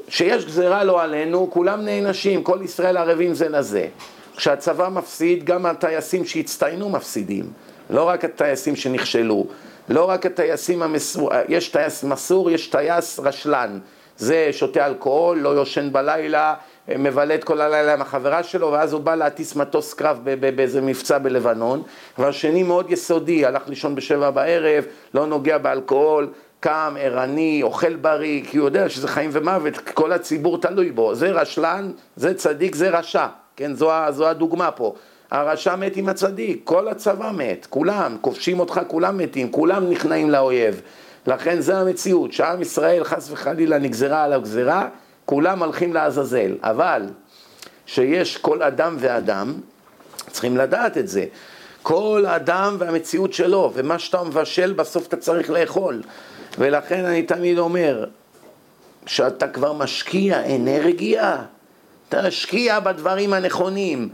[0.09, 3.87] שיש גזירה לא עלינו, כולם נענשים, כל ישראל ערבים זה לזה.
[4.37, 7.45] כשהצבא מפסיד, גם הטייסים שהצטיינו מפסידים.
[7.89, 9.45] לא רק הטייסים שנכשלו,
[9.89, 11.31] לא רק הטייסים המסור...
[11.49, 13.79] יש טייס מסור, יש טייס רשלן.
[14.17, 16.53] זה שותה אלכוהול, לא יושן בלילה,
[16.87, 20.19] מבלה את כל הלילה עם החברה שלו, ואז הוא בא להטיס מטוס קרב
[20.55, 21.83] באיזה מבצע בלבנון.
[22.17, 28.57] והשני מאוד יסודי, הלך לישון בשבע בערב, לא נוגע באלכוהול, קם, ערני, אוכל בריא, כי
[28.57, 31.15] הוא יודע שזה חיים ומוות, כל הציבור תלוי בו.
[31.15, 33.27] זה רשלן, זה צדיק, זה רשע.
[33.55, 34.93] כן, זו, זו הדוגמה פה.
[35.31, 40.81] הרשע מת עם הצדיק, כל הצבא מת, כולם, כובשים אותך, כולם מתים, כולם נכנעים לאויב.
[41.27, 44.87] לכן זה המציאות, שעם ישראל חס וחלילה נגזרה עליו גזרה,
[45.25, 46.55] כולם הולכים לעזאזל.
[46.61, 47.01] אבל
[47.85, 49.53] שיש כל אדם ואדם,
[50.31, 51.25] צריכים לדעת את זה.
[51.81, 56.01] כל אדם והמציאות שלו, ומה שאתה מבשל בסוף אתה צריך לאכול.
[56.57, 58.05] ולכן אני תמיד אומר,
[59.05, 61.37] שאתה כבר משקיע אנרגיה,
[62.09, 64.09] תשקיע בדברים הנכונים.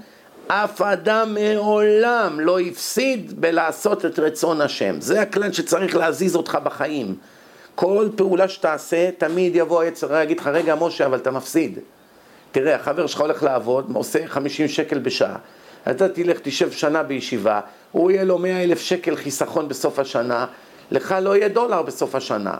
[0.53, 5.01] אף אדם מעולם לא הפסיד בלעשות את רצון השם.
[5.01, 7.15] זה הכלל שצריך להזיז אותך בחיים.
[7.75, 11.79] כל פעולה שתעשה, תמיד יבוא היצר ויגיד לך, רגע משה, אבל אתה מפסיד.
[12.51, 15.35] תראה, החבר שלך הולך לעבוד, עושה 50 שקל בשעה.
[15.91, 17.59] אתה תלך, תשב שנה בישיבה,
[17.91, 20.45] הוא יהיה לו 100 אלף שקל חיסכון בסוף השנה,
[20.91, 22.57] לך לא יהיה דולר בסוף השנה.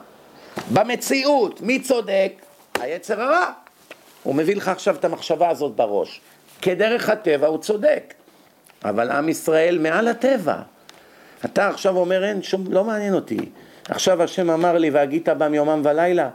[0.74, 2.34] במציאות, מי צודק?
[2.80, 3.46] היצר הרע.
[4.24, 6.22] הוא מביא לך עכשיו את המחשבה הזאת בראש.
[6.62, 8.14] כדרך הטבע הוא צודק,
[8.86, 10.56] אבל עם ישראל מעל הטבע.
[11.46, 13.40] אתה עכשיו אומר, אין שום, לא מעניין אותי.
[13.90, 16.30] עכשיו השם אמר לי, והגית בם יומם ולילה,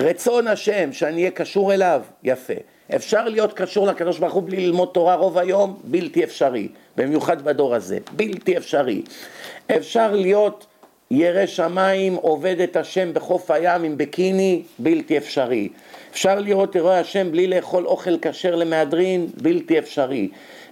[0.00, 2.54] רצון השם שאני אהיה קשור אליו, יפה.
[2.96, 5.80] אפשר להיות קשור לקדוש ברוך הוא בלי ללמוד תורה רוב היום?
[5.84, 9.02] בלתי אפשרי, במיוחד בדור הזה, בלתי אפשרי.
[9.76, 10.66] אפשר להיות
[11.10, 15.68] ירא שמיים, עובד את השם בחוף הים עם בקיני, בלתי אפשרי.
[16.12, 20.28] אפשר לראות אירועי השם בלי לאכול אוכל כשר למהדרין, בלתי אפשרי.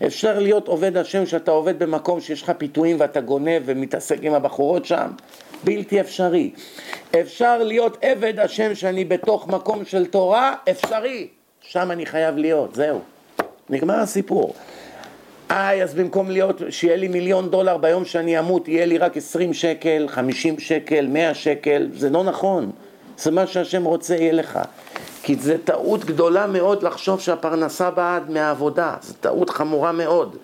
[0.06, 4.84] אפשר להיות עובד השם שאתה עובד במקום שיש לך פיתויים ואתה גונב ומתעסק עם הבחורות
[4.84, 5.10] שם,
[5.64, 6.50] בלתי אפשרי.
[7.20, 11.28] אפשר להיות עבד השם שאני בתוך מקום של תורה, אפשרי.
[11.60, 13.00] שם אני חייב להיות, זהו.
[13.70, 14.54] נגמר הסיפור.
[15.50, 19.54] איי, אז במקום להיות, שיהיה לי מיליון דולר ביום שאני אמות, יהיה לי רק 20
[19.54, 22.70] שקל, 50 שקל, 100 שקל, זה לא נכון.
[23.18, 24.58] זה מה שהשם רוצה יהיה לך.
[25.22, 30.36] כי זה טעות גדולה מאוד לחשוב שהפרנסה באה מהעבודה, זו טעות חמורה מאוד.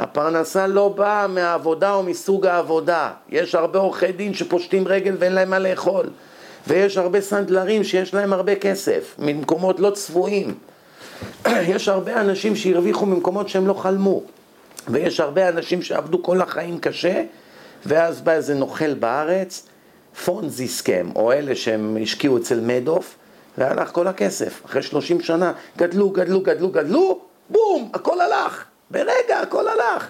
[0.00, 3.10] הפרנסה לא באה מהעבודה או מסוג העבודה.
[3.28, 6.06] יש הרבה עורכי דין שפושטים רגל ואין להם מה לאכול.
[6.66, 10.54] ויש הרבה סנדלרים שיש להם הרבה כסף, ממקומות לא צבועים.
[11.74, 14.22] יש הרבה אנשים שהרוויחו ממקומות שהם לא חלמו.
[14.88, 17.22] ויש הרבה אנשים שעבדו כל החיים קשה,
[17.86, 19.66] ואז בא איזה נוכל בארץ,
[20.24, 23.16] פונזי סכם, או אלה שהם השקיעו אצל מדוף,
[23.58, 24.62] והלך כל הכסף.
[24.66, 28.64] אחרי 30 שנה גדלו, גדלו, גדלו, גדלו, בום, הכל הלך.
[28.90, 30.08] ברגע הכל הלך.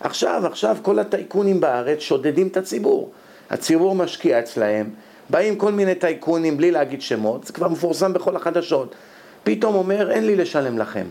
[0.00, 3.10] עכשיו, עכשיו כל הטייקונים בארץ שודדים את הציבור.
[3.50, 4.90] הציבור משקיע אצלהם,
[5.30, 8.94] באים כל מיני טייקונים בלי להגיד שמות, זה כבר מפורסם בכל החדשות.
[9.44, 11.06] פתאום אומר, אין לי לשלם לכם.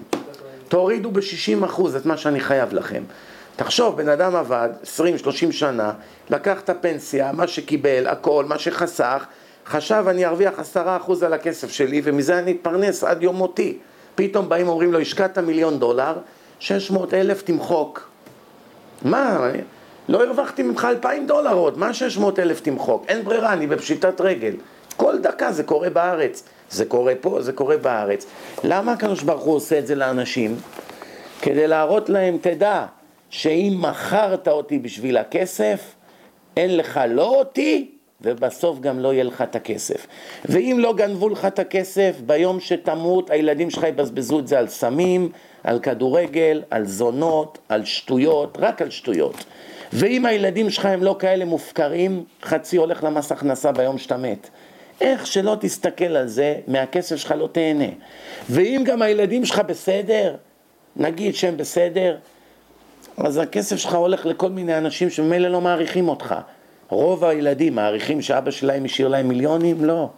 [0.67, 3.03] תורידו ב-60% את מה שאני חייב לכם.
[3.55, 4.69] תחשוב, בן אדם עבד
[4.99, 5.91] 20-30 שנה,
[6.29, 9.25] לקח את הפנסיה, מה שקיבל, הכל, מה שחסך,
[9.65, 13.77] חשב אני ארוויח עשרה אחוז על הכסף שלי ומזה אני אתפרנס עד יום מותי.
[14.15, 16.17] פתאום באים אומרים לו, השקעת מיליון דולר,
[16.59, 18.09] 600 אלף תמחוק.
[19.01, 19.51] מה,
[20.09, 23.05] לא הרווחתי ממך 2,000 דולר עוד, מה 600 אלף תמחוק?
[23.07, 24.53] אין ברירה, אני בפשיטת רגל.
[24.97, 26.43] כל דקה זה קורה בארץ.
[26.69, 28.25] זה קורה פה, זה קורה בארץ.
[28.63, 30.55] למה הקדוש ברוך הוא עושה את זה לאנשים?
[31.41, 32.85] כדי להראות להם, תדע,
[33.29, 35.79] שאם מכרת אותי בשביל הכסף,
[36.57, 37.92] אין לך לא אותי,
[38.23, 40.07] ובסוף גם לא יהיה לך את הכסף.
[40.45, 45.31] ואם לא גנבו לך את הכסף, ביום שתמות הילדים שלך יבזבזו את זה על סמים,
[45.63, 49.45] על כדורגל, על זונות, על שטויות, רק על שטויות.
[49.93, 54.49] ואם הילדים שלך הם לא כאלה מופקרים, חצי הולך למס הכנסה ביום שאתה מת.
[55.01, 57.89] איך שלא תסתכל על זה, מהכסף שלך לא תהנה.
[58.49, 60.35] ואם גם הילדים שלך בסדר,
[60.95, 62.17] נגיד שהם בסדר,
[63.17, 66.35] אז הכסף שלך הולך לכל מיני אנשים שממילא לא מעריכים אותך.
[66.89, 69.85] רוב הילדים מעריכים שאבא שלהם השאיר להם מיליונים?
[69.85, 70.09] לא.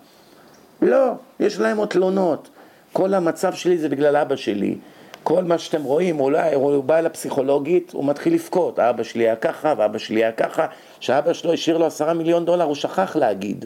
[0.82, 2.50] לא, יש להם עוד תלונות.
[2.94, 4.76] כל המצב שלי זה בגלל אבא שלי.
[5.24, 9.36] כל מה שאתם רואים, אולי הוא בא אל הפסיכולוגית, הוא מתחיל לבכות, אבא שלי היה
[9.36, 10.66] ככה ואבא שלי היה ככה,
[11.00, 13.66] שאבא שלו השאיר לו עשרה מיליון דולר, הוא שכח להגיד.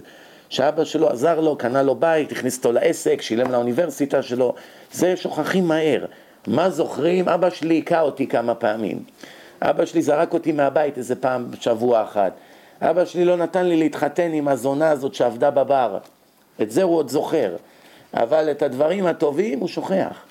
[0.50, 4.54] שאבא שלו עזר לו, קנה לו בית, הכניס אותו לעסק, שילם לאוניברסיטה שלו,
[4.92, 6.06] זה שוכחים מהר.
[6.48, 7.30] מה זוכרים?
[7.30, 9.04] אבא שלי היכה אותי כמה פעמים.
[9.62, 12.32] אבא שלי זרק אותי מהבית איזה פעם בשבוע אחת.
[12.82, 15.98] אבא שלי לא נתן לי להתחתן עם הזונה הזאת שעבדה בבר.
[16.62, 17.56] את זה הוא עוד זוכר.
[18.14, 20.26] אבל את הדברים הטובים הוא שוכח.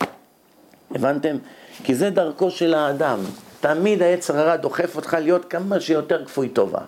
[0.90, 1.36] הבנתם?
[1.84, 3.18] כי זה דרכו של האדם.
[3.60, 6.80] תמיד היצר הרע דוחף אותך להיות כמה שיותר כפוי טובה.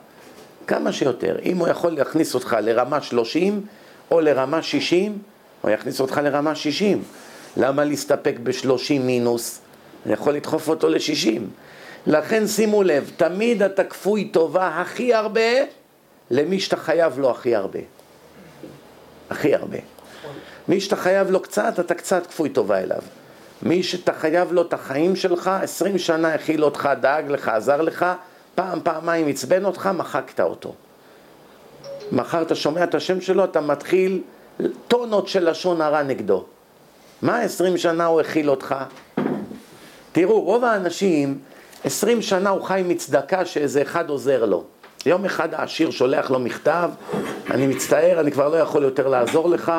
[0.67, 1.37] כמה שיותר.
[1.43, 3.67] אם הוא יכול להכניס אותך לרמה 30
[4.11, 5.19] או לרמה 60,
[5.63, 7.03] הוא יכניס אותך לרמה 60.
[7.57, 9.61] למה להסתפק ב-30 מינוס?
[10.07, 11.41] אני יכול לדחוף אותו ל-60.
[12.07, 15.51] לכן שימו לב, תמיד אתה כפוי טובה הכי הרבה
[16.31, 17.79] למי שאתה חייב לו הכי הרבה.
[19.31, 19.79] הכי הרבה.
[20.69, 23.03] מי שאתה חייב לו קצת, אתה קצת כפוי טובה אליו.
[23.63, 28.07] מי שאתה חייב לו את החיים שלך, עשרים שנה הכיל אותך, דאג לך, עזר לך,
[28.55, 30.75] פעם, פעמיים עצבן אותך, מחקת אותו.
[32.13, 34.23] מחר אתה שומע את השם שלו, אתה מתחיל
[34.89, 36.45] טונות של לשון הרע נגדו.
[37.23, 38.75] מה עשרים שנה הוא הכיל אותך?
[40.13, 41.39] תראו, רוב האנשים,
[41.85, 44.65] עשרים שנה הוא חי מצדקה שאיזה אחד עוזר לו.
[45.07, 46.91] יום אחד העשיר שולח לו מכתב,
[47.51, 49.73] אני מצטער, אני כבר לא יכול יותר לעזור לך.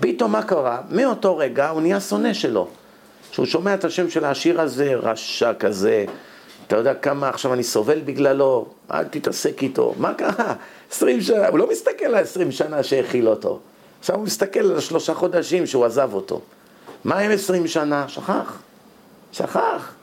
[0.00, 0.80] פתאום מה קרה?
[0.90, 2.68] מאותו רגע הוא נהיה שונא שלו.
[3.30, 6.04] כשהוא שומע את השם של העשיר הזה, רשע כזה,
[6.66, 9.94] אתה יודע כמה עכשיו אני סובל בגללו, אל תתעסק איתו.
[9.98, 10.54] מה קרה?
[10.90, 13.58] עשרים שנה, הוא לא מסתכל על עשרים שנה שהכיל אותו.
[14.00, 16.40] עכשיו הוא מסתכל על השלושה חודשים שהוא עזב אותו.
[17.04, 18.08] מה עם עשרים שנה?
[18.08, 18.58] שכח.
[19.32, 19.97] שכח.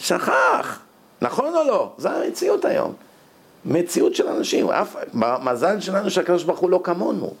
[0.00, 0.78] שכח.
[1.22, 1.92] נכון או לא?
[1.98, 2.94] זו המציאות היום.
[3.64, 4.70] מציאות של אנשים.
[4.70, 7.34] אף, מזל שלנו שהקדוש ברוך הוא לא כמונו.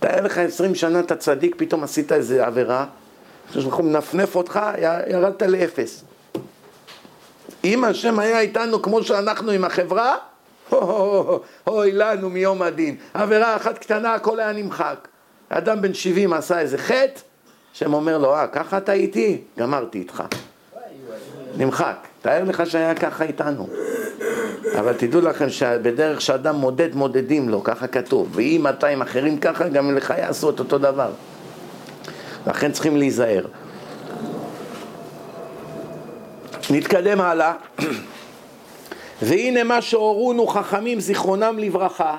[0.00, 2.86] תאר לך עשרים שנה אתה צדיק, פתאום עשית איזה עבירה,
[3.48, 4.60] הקדוש ברוך הוא מנפנף אותך,
[5.10, 6.04] ירדת לאפס.
[7.64, 10.16] אם השם היה איתנו כמו שאנחנו עם החברה,
[11.66, 12.96] אוי לנו מיום הדין.
[13.14, 15.08] עבירה אחת קטנה, הכל היה נמחק.
[15.48, 17.20] אדם בן 70 עשה איזה חטא,
[17.74, 19.40] השם אומר לו, אה, ככה אתה איתי?
[19.58, 20.22] גמרתי איתך.
[21.56, 21.96] נמחק.
[22.22, 23.68] תאר לך שהיה ככה איתנו.
[24.78, 28.28] אבל תדעו לכם שבדרך שאדם מודד, מודדים לו, ככה כתוב.
[28.32, 31.10] ואם 200 אחרים ככה, גם לך יעשו את אותו דבר.
[32.46, 33.44] לכן צריכים להיזהר.
[36.70, 37.52] נתקדם הלאה.
[39.22, 42.16] והנה מה שהורונו חכמים זיכרונם לברכה,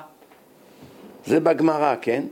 [1.26, 2.22] זה בגמרא, כן?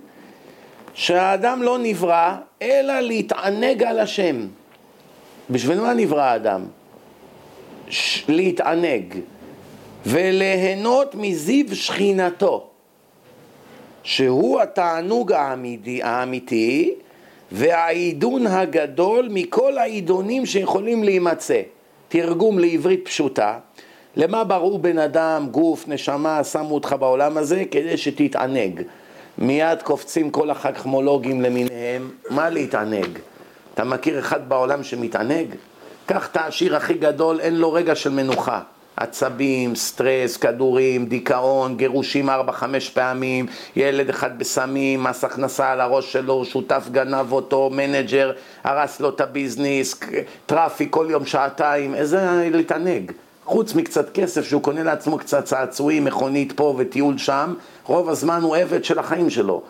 [0.94, 4.46] שהאדם לא נברא אלא להתענג על השם.
[5.50, 6.64] בשביל מה נברא האדם?
[8.28, 9.14] להתענג
[10.06, 12.66] וליהנות מזיו שכינתו,
[14.02, 16.94] שהוא התענוג האמיתי, האמיתי
[17.52, 21.60] והעידון הגדול מכל העידונים שיכולים להימצא.
[22.08, 23.58] תרגום לעברית פשוטה,
[24.16, 28.82] למה בראו בן אדם, גוף, נשמה, שמו אותך בעולם הזה כדי שתתענג.
[29.38, 33.18] מיד קופצים כל החכמולוגים למיניהם, מה להתענג?
[33.74, 35.46] אתה מכיר אחד בעולם שמתענג?
[36.06, 38.60] קח את העשיר הכי גדול, אין לו רגע של מנוחה.
[38.96, 46.12] עצבים, סטרס, כדורים, דיכאון, גירושים ארבע, חמש פעמים, ילד אחד בסמים, מס הכנסה על הראש
[46.12, 48.32] שלו, שותף גנב אותו, manager,
[48.64, 50.00] הרס לו את הביזנס,
[50.46, 53.12] traffic כל יום שעתיים, איזה להתענג.
[53.44, 58.56] חוץ מקצת כסף שהוא קונה לעצמו קצת צעצועים, מכונית פה וטיול שם, רוב הזמן הוא
[58.56, 59.62] עבד של החיים שלו.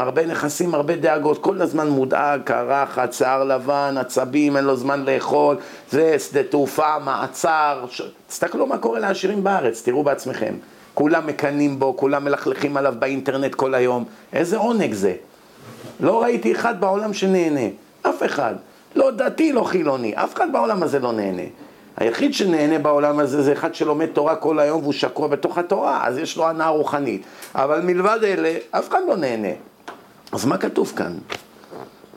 [0.00, 5.56] הרבה נכסים, הרבה דאגות, כל הזמן מודאג, קרחת, שיער לבן, עצבים, אין לו זמן לאכול,
[5.90, 8.02] זה שדה תעופה, מעצר, ש...
[8.28, 10.54] תסתכלו מה קורה לעשירים בארץ, תראו בעצמכם.
[10.94, 15.14] כולם מקנאים בו, כולם מלכלכים עליו באינטרנט כל היום, איזה עונג זה.
[16.00, 17.68] לא ראיתי אחד בעולם שנהנה,
[18.02, 18.54] אף אחד.
[18.94, 21.42] לא דתי, לא חילוני, אף אחד בעולם הזה לא נהנה.
[21.96, 26.18] היחיד שנהנה בעולם הזה זה אחד שלומד תורה כל היום והוא שקוע בתוך התורה, אז
[26.18, 27.22] יש לו הנאה רוחנית.
[27.54, 29.48] אבל מלבד אלה, אף אחד לא נהנה.
[30.32, 31.18] אז מה כתוב כאן?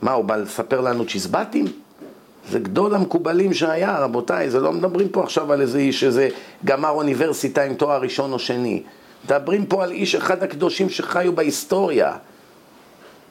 [0.02, 1.66] מה, הוא בא לספר לנו צ'יזבטים?
[2.50, 6.28] זה גדול המקובלים שהיה, רבותיי, זה לא מדברים פה עכשיו על איזה איש שזה
[6.64, 8.82] גמר אוניברסיטה עם תואר ראשון או שני.
[9.24, 12.16] מדברים פה על איש אחד הקדושים שחיו בהיסטוריה.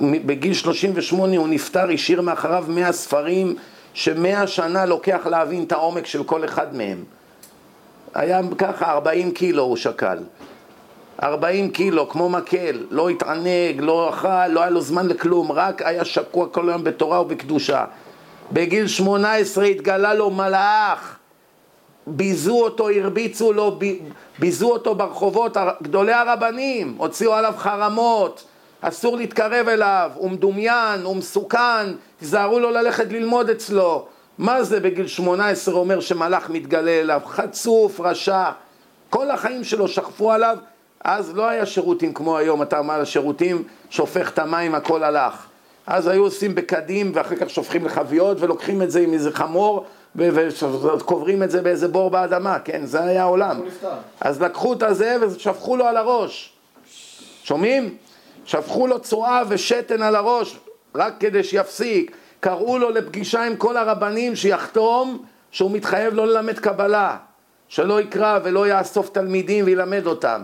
[0.01, 3.55] בגיל 38 הוא נפטר, השאיר מאחריו 100 ספרים
[3.93, 7.03] שמאה שנה לוקח להבין את העומק של כל אחד מהם.
[8.13, 10.17] היה ככה 40 קילו הוא שקל.
[11.23, 16.05] 40 קילו, כמו מקל, לא התענג, לא אכל, לא היה לו זמן לכלום, רק היה
[16.05, 17.85] שקוע כל היום בתורה ובקדושה.
[18.51, 21.17] בגיל 18 התגלה לו מלאך,
[22.07, 23.79] ביזו אותו, הרביצו לו,
[24.39, 28.43] ביזו אותו ברחובות, גדולי הרבנים, הוציאו עליו חרמות,
[28.81, 34.05] אסור להתקרב אליו, הוא מדומיין, הוא מסוכן, תיזהרו לו ללכת ללמוד אצלו.
[34.37, 37.21] מה זה בגיל 18 אומר שמלאך מתגלה אליו?
[37.25, 38.51] חצוף, רשע.
[39.09, 40.57] כל החיים שלו שכפו עליו
[41.05, 45.45] אז לא היה שירותים כמו היום, אתה אומר לשירותים, שופך את המים, הכל הלך.
[45.87, 49.85] אז היו עושים בקדים ואחר כך שופכים לחביות ולוקחים את זה עם איזה חמור
[50.15, 52.85] וקוברים את זה באיזה בור באדמה, כן?
[52.85, 53.61] זה היה העולם.
[54.21, 56.53] אז לקחו את הזה ושפכו לו על הראש.
[57.43, 57.95] שומעים?
[58.45, 60.59] שפכו לו צואה ושתן על הראש,
[60.95, 62.17] רק כדי שיפסיק.
[62.39, 67.17] קראו לו לפגישה עם כל הרבנים שיחתום שהוא מתחייב לא ללמד קבלה,
[67.67, 70.41] שלא יקרא ולא יאסוף תלמידים וילמד אותם.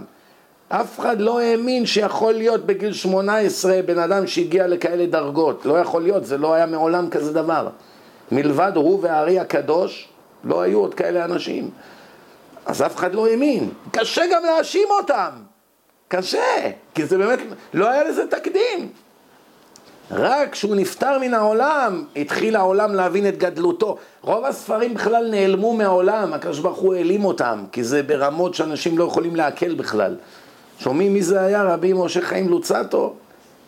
[0.74, 5.65] אף אחד לא האמין שיכול להיות בגיל 18 בן אדם שהגיע לכאלה דרגות.
[5.65, 7.67] לא יכול להיות, זה לא היה מעולם כזה דבר.
[8.32, 10.09] מלבד הוא והארי הקדוש,
[10.43, 11.69] לא היו עוד כאלה אנשים.
[12.65, 13.69] אז אף אחד לא האמין.
[13.91, 15.30] קשה גם להאשים אותם.
[16.07, 17.39] קשה, כי זה באמת,
[17.74, 18.89] לא היה לזה תקדים.
[20.11, 23.97] רק כשהוא נפטר מן העולם, התחיל העולם להבין את גדלותו.
[24.22, 29.03] רוב הספרים בכלל נעלמו מהעולם, הקדוש ברוך הוא העלים אותם, כי זה ברמות שאנשים לא
[29.03, 30.15] יכולים לעכל בכלל.
[30.84, 31.63] שומעים מי זה היה?
[31.63, 33.13] רבי משה חיים לוצטו?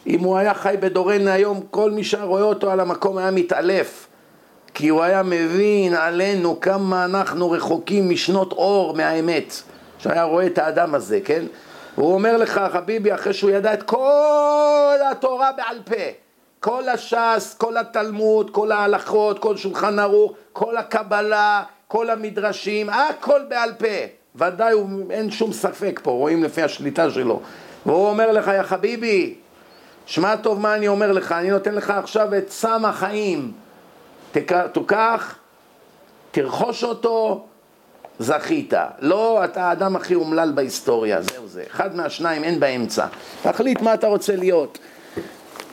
[0.08, 4.08] אם הוא היה חי בדורנו היום, כל מי שרואה אותו על המקום היה מתעלף.
[4.74, 9.54] כי הוא היה מבין עלינו כמה אנחנו רחוקים משנות אור מהאמת.
[9.98, 11.46] שהיה רואה את האדם הזה, כן?
[11.96, 16.04] הוא אומר לך, חביבי, אחרי שהוא ידע את כל התורה בעל פה,
[16.60, 23.74] כל הש"ס, כל התלמוד, כל ההלכות, כל שולחן ערוך, כל הקבלה, כל המדרשים, הכל בעל
[23.74, 24.23] פה.
[24.36, 24.74] ודאי,
[25.10, 27.42] אין שום ספק פה, רואים לפי השליטה שלו.
[27.86, 29.34] והוא אומר לך, יא חביבי,
[30.06, 33.52] שמע טוב מה אני אומר לך, אני נותן לך עכשיו את סם החיים.
[34.32, 35.36] תיקח,
[36.32, 37.46] תרכוש אותו,
[38.20, 38.74] זכית.
[39.00, 41.64] לא, אתה האדם הכי אומלל בהיסטוריה, זהו זה.
[41.72, 43.06] אחד מהשניים, אין באמצע.
[43.44, 44.78] תחליט מה אתה רוצה להיות.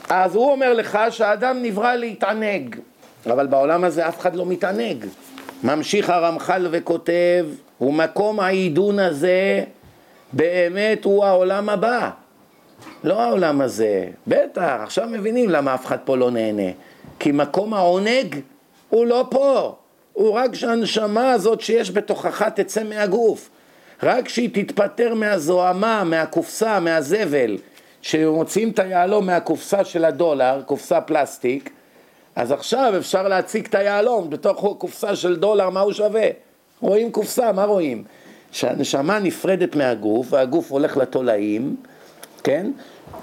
[0.09, 2.75] אז הוא אומר לך שהאדם נברא להתענג,
[3.25, 5.05] אבל בעולם הזה אף אחד לא מתענג.
[5.63, 7.45] ממשיך הרמח"ל וכותב,
[7.81, 9.63] ומקום העידון הזה
[10.33, 12.09] באמת הוא העולם הבא,
[13.03, 14.07] לא העולם הזה.
[14.27, 16.71] בטח, עכשיו מבינים למה אף אחד פה לא נהנה.
[17.19, 18.39] כי מקום העונג
[18.89, 19.75] הוא לא פה,
[20.13, 23.49] הוא רק שהנשמה הזאת שיש בתוכך תצא מהגוף.
[24.03, 27.57] רק כשהיא תתפטר מהזוהמה, מהקופסה, מהזבל,
[28.01, 31.69] שמוציאים את היהלום מהקופסה של הדולר, קופסה פלסטיק,
[32.35, 36.27] אז עכשיו אפשר להציג את היהלום בתוך קופסה של דולר, מה הוא שווה?
[36.81, 38.03] רואים קופסה, מה רואים?
[38.51, 41.75] שהנשמה נפרדת מהגוף והגוף הולך לתולעים,
[42.43, 42.71] כן?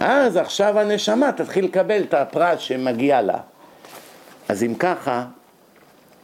[0.01, 3.39] אז עכשיו הנשמה תתחיל לקבל את הפרס שמגיע לה.
[4.49, 5.25] אז אם ככה,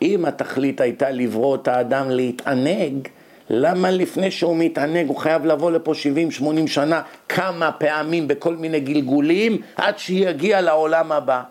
[0.03, 3.09] אם התכלית הייתה לברוא את האדם להתענג,
[3.51, 5.93] למה לפני שהוא מתענג הוא חייב לבוא לפה
[6.41, 11.43] 70-80 שנה כמה פעמים בכל מיני גלגולים עד שיגיע לעולם הבא?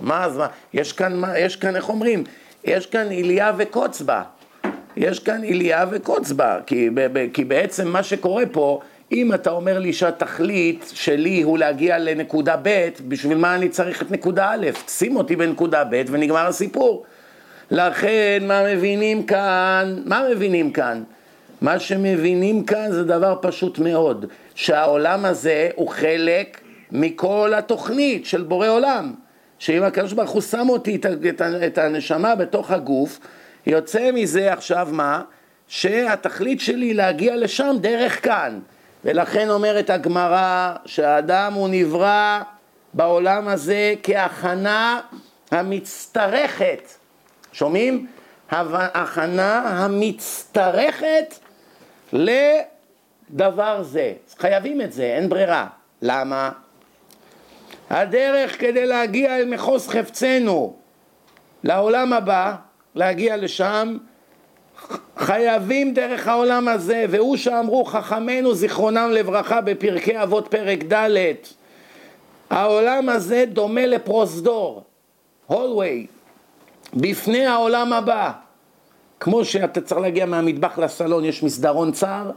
[0.00, 0.46] מה אז מה?
[0.74, 2.24] יש כאן, יש כאן איך אומרים?
[2.64, 4.22] יש כאן איליה וקוץ בה.
[5.00, 6.58] יש כאן איליה וקוץ בה.
[6.66, 6.88] כי,
[7.32, 8.80] כי בעצם מה שקורה פה,
[9.12, 14.10] אם אתה אומר לי שהתכלית שלי הוא להגיע לנקודה ב', בשביל מה אני צריך את
[14.10, 14.66] נקודה א'?
[14.88, 17.04] שים אותי בנקודה ב' ונגמר הסיפור.
[17.70, 20.02] לכן, מה מבינים כאן?
[20.04, 21.02] מה מבינים כאן?
[21.60, 26.60] מה שמבינים כאן זה דבר פשוט מאוד, שהעולם הזה הוא חלק
[26.92, 29.14] מכל התוכנית של בורא עולם.
[29.58, 30.98] שאם הקדוש ברוך הוא שם אותי
[31.66, 33.20] את הנשמה בתוך הגוף,
[33.66, 35.22] יוצא מזה עכשיו מה?
[35.68, 38.60] שהתכלית שלי להגיע לשם דרך כאן.
[39.04, 42.40] ולכן אומרת הגמרא שהאדם הוא נברא
[42.94, 45.00] בעולם הזה כהכנה
[45.50, 46.82] המצטרכת.
[47.52, 48.06] שומעים?
[48.50, 51.34] הכנה המצטרכת
[52.12, 54.12] לדבר זה.
[54.38, 55.66] חייבים את זה, אין ברירה.
[56.02, 56.50] למה?
[57.90, 60.76] הדרך כדי להגיע אל מחוז חפצנו
[61.64, 62.56] לעולם הבא,
[62.94, 63.96] להגיע לשם,
[65.16, 71.34] חייבים דרך העולם הזה, והוא שאמרו חכמינו זיכרונם לברכה בפרקי אבות פרק ד'
[72.50, 74.82] העולם הזה דומה לפרוזדור,
[75.46, 76.06] הולווי,
[76.94, 78.32] בפני העולם הבא.
[79.20, 82.30] כמו שאתה צריך להגיע מהמטבח לסלון, יש מסדרון צר,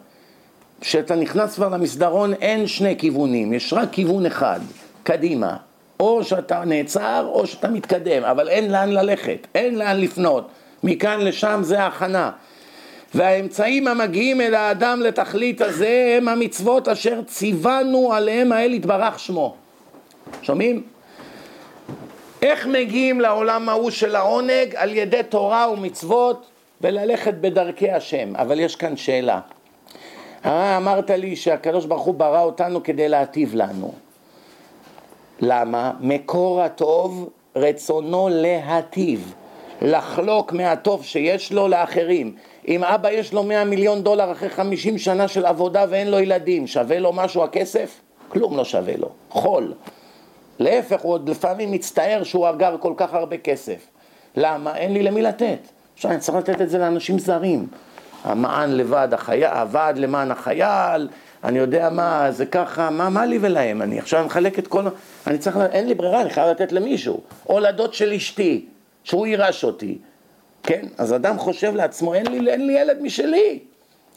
[0.81, 4.59] כשאתה נכנס כבר למסדרון אין שני כיוונים, יש רק כיוון אחד,
[5.03, 5.57] קדימה.
[5.99, 10.47] או שאתה נעצר או שאתה מתקדם, אבל אין לאן ללכת, אין לאן לפנות.
[10.83, 12.31] מכאן לשם זה ההכנה.
[13.15, 19.55] והאמצעים המגיעים אל האדם לתכלית הזה הם המצוות אשר ציוונו עליהם האל יתברך שמו.
[20.41, 20.83] שומעים?
[22.41, 24.75] איך מגיעים לעולם ההוא של העונג?
[24.75, 26.45] על ידי תורה ומצוות
[26.81, 28.35] וללכת בדרכי השם.
[28.35, 29.39] אבל יש כאן שאלה.
[30.45, 33.93] אה, אמרת לי שהקדוש ברוך הוא ברא אותנו כדי להטיב לנו.
[35.45, 35.91] למה?
[35.99, 39.33] מקור הטוב רצונו להטיב.
[39.81, 42.35] לחלוק מהטוב שיש לו לאחרים.
[42.67, 46.67] אם אבא יש לו 100 מיליון דולר אחרי 50 שנה של עבודה ואין לו ילדים,
[46.67, 48.01] שווה לו משהו הכסף?
[48.27, 49.73] כלום לא שווה לו, חול.
[50.59, 53.87] להפך, הוא עוד לפעמים מצטער שהוא אגר כל כך הרבה כסף.
[54.35, 54.77] למה?
[54.77, 55.59] אין לי למי לתת.
[55.93, 57.67] עכשיו אני צריך לתת את זה לאנשים זרים.
[58.23, 61.07] המען לוועד החייל, הוועד למען החייל,
[61.43, 63.81] אני יודע מה, זה ככה, מה, מה לי ולהם?
[63.81, 64.83] אני עכשיו מחלק את כל...
[65.27, 67.21] אני צריך, אין לי ברירה, אני חייב לתת למישהו.
[67.49, 68.65] או לדוד של אשתי,
[69.03, 69.97] שהוא יירש אותי.
[70.63, 70.85] כן?
[70.97, 73.59] אז אדם חושב לעצמו, אין לי, אין לי ילד משלי.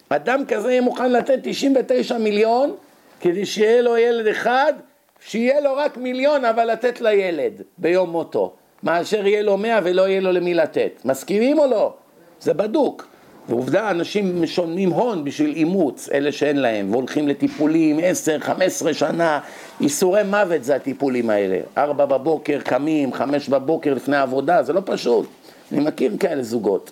[0.09, 2.75] אדם כזה יהיה מוכן לתת 99 מיליון
[3.21, 4.73] כדי שיהיה לו ילד אחד,
[5.21, 8.53] שיהיה לו רק מיליון אבל לתת לילד ביום מותו,
[8.83, 11.01] מאשר יהיה לו מאה ולא יהיה לו למי לתת.
[11.05, 11.95] מסכימים או לא?
[12.41, 13.07] זה בדוק.
[13.49, 19.41] ועובדה, אנשים משלמים הון בשביל אימוץ, אלה שאין להם, והולכים לטיפולים עשר, חמש עשרה שנה,
[19.81, 21.59] ייסורי מוות זה הטיפולים האלה.
[21.79, 25.27] ארבע בבוקר קמים, חמש בבוקר לפני העבודה, זה לא פשוט.
[25.73, 26.91] אני מכיר כאלה זוגות.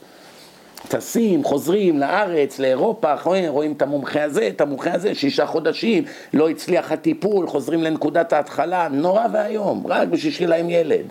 [0.89, 3.15] טסים, חוזרים לארץ, לאירופה,
[3.49, 8.89] רואים את המומחה הזה, את המומחה הזה, שישה חודשים, לא הצליח הטיפול, חוזרים לנקודת ההתחלה,
[8.89, 11.05] נורא ואיום, רק בשביל שיהיה להם ילד.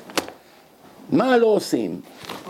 [1.12, 2.01] מה לא עושים?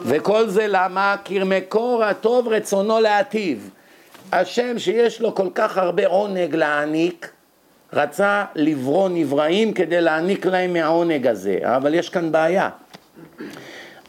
[0.01, 1.15] וכל זה למה?
[1.23, 3.69] כי מקור הטוב רצונו להטיב.
[4.31, 7.31] השם שיש לו כל כך הרבה עונג להעניק,
[7.93, 12.69] רצה לברוא נבראים כדי להעניק להם מהעונג הזה, אבל יש כאן בעיה.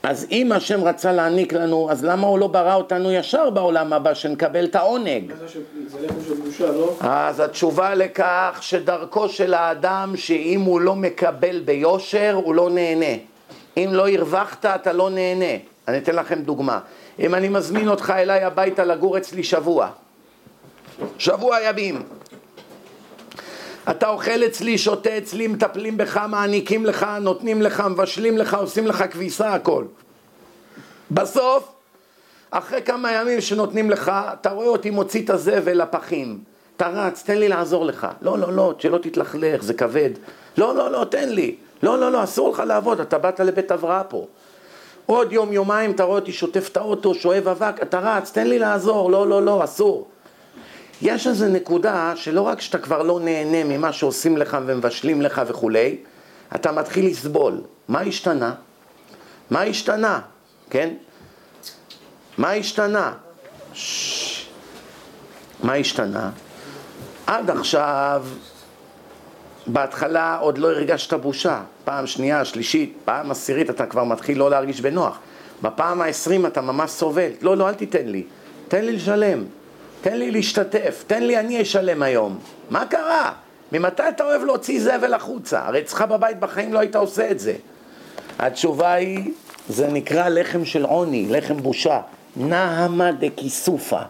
[0.02, 4.14] אז אם השם רצה להעניק לנו, אז למה הוא לא ברא אותנו ישר בעולם הבא,
[4.14, 5.32] שנקבל את העונג?
[6.60, 6.96] לא?
[7.00, 13.33] אז התשובה לכך שדרכו של האדם, שאם הוא לא מקבל ביושר, הוא לא נהנה.
[13.76, 15.54] אם לא הרווחת, אתה לא נהנה.
[15.88, 16.80] אני אתן לכם דוגמה.
[17.18, 19.90] אם אני מזמין אותך אליי הביתה לגור אצלי שבוע,
[21.18, 22.02] שבוע ימים,
[23.90, 29.04] אתה אוכל אצלי, שותה אצלי, מטפלים בך, מעניקים לך, נותנים לך, מבשלים לך, עושים לך
[29.10, 29.84] כביסה, הכל.
[31.10, 31.72] בסוף,
[32.50, 36.38] אחרי כמה ימים שנותנים לך, אתה רואה אותי מוציא את הזבל לפחים.
[36.76, 38.06] אתה רץ, תן לי לעזור לך.
[38.22, 40.10] לא, לא, לא, שלא תתלכלך, זה כבד.
[40.58, 41.56] לא, לא, לא, תן לי.
[41.84, 44.26] לא, לא, לא, אסור לך לעבוד, אתה באת לבית הבראה פה.
[45.06, 48.58] עוד יום, יומיים, אתה רואה אותי שוטף את האוטו, שואב אבק, אתה רץ, תן לי
[48.58, 49.10] לעזור.
[49.10, 50.08] לא, לא, לא, אסור.
[51.02, 55.96] יש איזו נקודה שלא רק שאתה כבר לא נהנה ממה שעושים לך ומבשלים לך וכולי,
[56.54, 57.60] אתה מתחיל לסבול.
[57.88, 58.54] מה השתנה?
[59.50, 60.20] מה השתנה?
[60.70, 60.94] כן?
[62.38, 63.12] מה השתנה?
[63.72, 64.46] ש...
[65.62, 66.30] מה השתנה?
[67.26, 68.24] עד עכשיו,
[69.66, 71.60] בהתחלה עוד לא הרגשת בושה.
[71.84, 75.18] פעם שנייה, שלישית, פעם עשירית אתה כבר מתחיל לא להרגיש בנוח.
[75.62, 77.30] בפעם העשרים אתה ממש סובל.
[77.42, 78.22] לא, לא, אל תיתן לי.
[78.68, 79.44] תן לי לשלם.
[80.00, 82.38] תן לי להשתתף, תן לי אני אשלם היום.
[82.70, 83.32] מה קרה?
[83.72, 85.66] ממתי אתה אוהב להוציא זבל החוצה?
[85.66, 87.54] הרי אצלך בבית בחיים לא היית עושה את זה.
[88.38, 89.32] התשובה היא,
[89.68, 92.00] זה נקרא לחם של עוני, לחם בושה.
[92.36, 94.00] נהמה דקיסופה,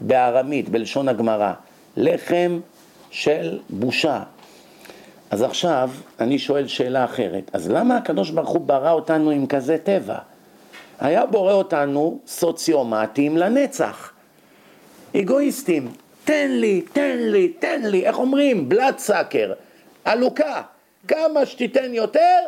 [0.00, 1.52] בארמית, בלשון הגמרא.
[1.96, 2.60] לחם
[3.10, 4.22] של בושה.
[5.34, 7.50] אז עכשיו אני שואל שאלה אחרת.
[7.52, 10.18] אז למה הקדוש ברוך הוא ברא אותנו עם כזה טבע?
[11.00, 14.12] היה בורא אותנו סוציומטים לנצח.
[15.16, 15.92] אגואיסטים.
[16.24, 18.68] תן לי, תן לי, תן לי, איך אומרים?
[18.68, 19.52] בלאד סאקר,
[20.04, 20.62] עלוקה.
[21.08, 22.38] כמה שתיתן יותר,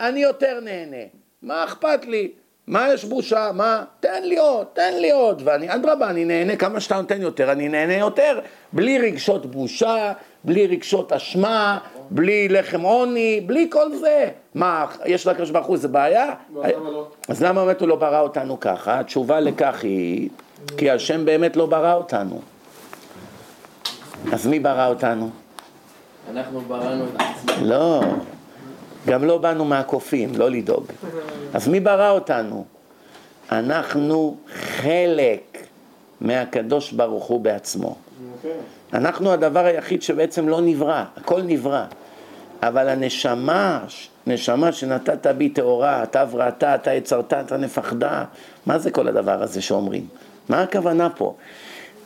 [0.00, 1.04] אני יותר נהנה.
[1.42, 2.32] מה אכפת לי?
[2.66, 3.50] מה יש בושה?
[3.54, 3.84] מה?
[4.00, 5.42] תן לי עוד, תן לי עוד.
[5.44, 8.40] ואני, אדרבה, אני נהנה, כמה שאתה נותן יותר, אני נהנה יותר.
[8.72, 10.12] בלי רגשות בושה,
[10.44, 11.78] בלי רגשות אשמה,
[12.10, 14.28] בלי לחם עוני, בלי כל זה.
[14.54, 16.30] מה, יש לקדוש ברוך הוא, זה בעיה?
[16.54, 17.08] לא?
[17.28, 19.00] אז למה באמת הוא לא ברא אותנו ככה?
[19.00, 20.28] התשובה לכך היא
[20.76, 22.40] כי השם באמת לא ברא אותנו.
[24.32, 25.30] אז מי ברא אותנו?
[26.30, 27.66] אנחנו בראנו את עצמנו.
[27.68, 28.02] לא,
[29.06, 30.84] גם לא באנו מהקופים, לא לדאוג.
[31.54, 32.64] אז מי ברא אותנו?
[33.52, 35.66] אנחנו חלק
[36.20, 37.96] מהקדוש ברוך הוא בעצמו.
[38.92, 41.84] אנחנו הדבר היחיד שבעצם לא נברא, הכל נברא.
[42.62, 43.84] אבל הנשמה,
[44.26, 48.24] נשמה שנתת בי טהורה, אתה וראתה, אתה יצרת, אתה נפחדה,
[48.66, 50.06] מה זה כל הדבר הזה שאומרים?
[50.48, 51.34] מה הכוונה פה?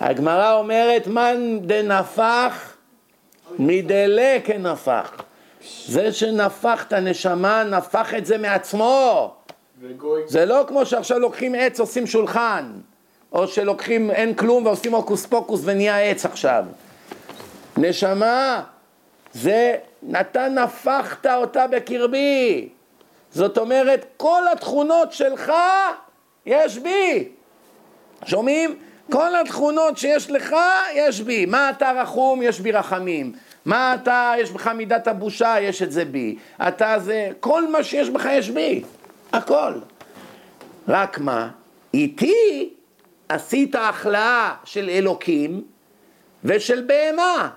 [0.00, 2.76] הגמרא אומרת, מאן דנפח
[3.58, 5.12] מדלה כנפח.
[5.86, 9.34] זה שנפח את הנשמה, נפח את זה מעצמו.
[10.26, 12.72] זה לא כמו שעכשיו לוקחים עץ, עושים שולחן.
[13.32, 16.64] או שלוקחים אין כלום ועושים הוקוס פוקוס ונהיה עץ עכשיו.
[17.76, 18.62] נשמה,
[19.32, 19.76] זה,
[20.20, 22.68] אתה נפחת אותה בקרבי.
[23.32, 25.52] זאת אומרת, כל התכונות שלך
[26.46, 27.28] יש בי.
[28.24, 28.78] שומעים?
[29.12, 30.56] כל התכונות שיש לך,
[30.94, 31.46] יש בי.
[31.46, 32.42] מה אתה רחום?
[32.42, 33.32] יש בי רחמים.
[33.66, 36.36] מה אתה, יש בך מידת הבושה, יש את זה בי.
[36.68, 38.82] אתה זה, כל מה שיש בך יש בי.
[39.32, 39.72] הכל.
[40.88, 41.48] רק מה?
[41.94, 42.70] איתי
[43.28, 45.64] עשית החלאה של אלוקים
[46.44, 47.48] ושל בהמה.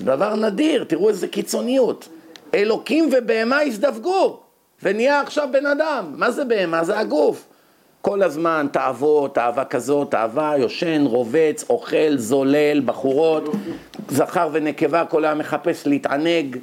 [0.00, 2.08] דבר נדיר, תראו איזה קיצוניות.
[2.54, 4.40] אלוקים ובהמה הזדווגו,
[4.82, 6.14] ונהיה עכשיו בן אדם.
[6.16, 6.84] מה זה בהמה?
[6.84, 7.49] זה הגוף.
[8.02, 13.44] כל הזמן תאוות, תאווה כזאת, תאווה, יושן, רובץ, אוכל, זולל, בחורות,
[14.08, 16.56] זכר ונקבה, כל היום מחפש להתענג.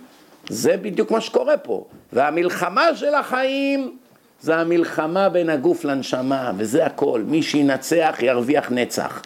[0.49, 1.85] זה בדיוק מה שקורה פה.
[2.13, 3.97] והמלחמה של החיים
[4.41, 7.21] זה המלחמה בין הגוף לנשמה, וזה הכל.
[7.27, 9.21] מי שינצח ירוויח נצח.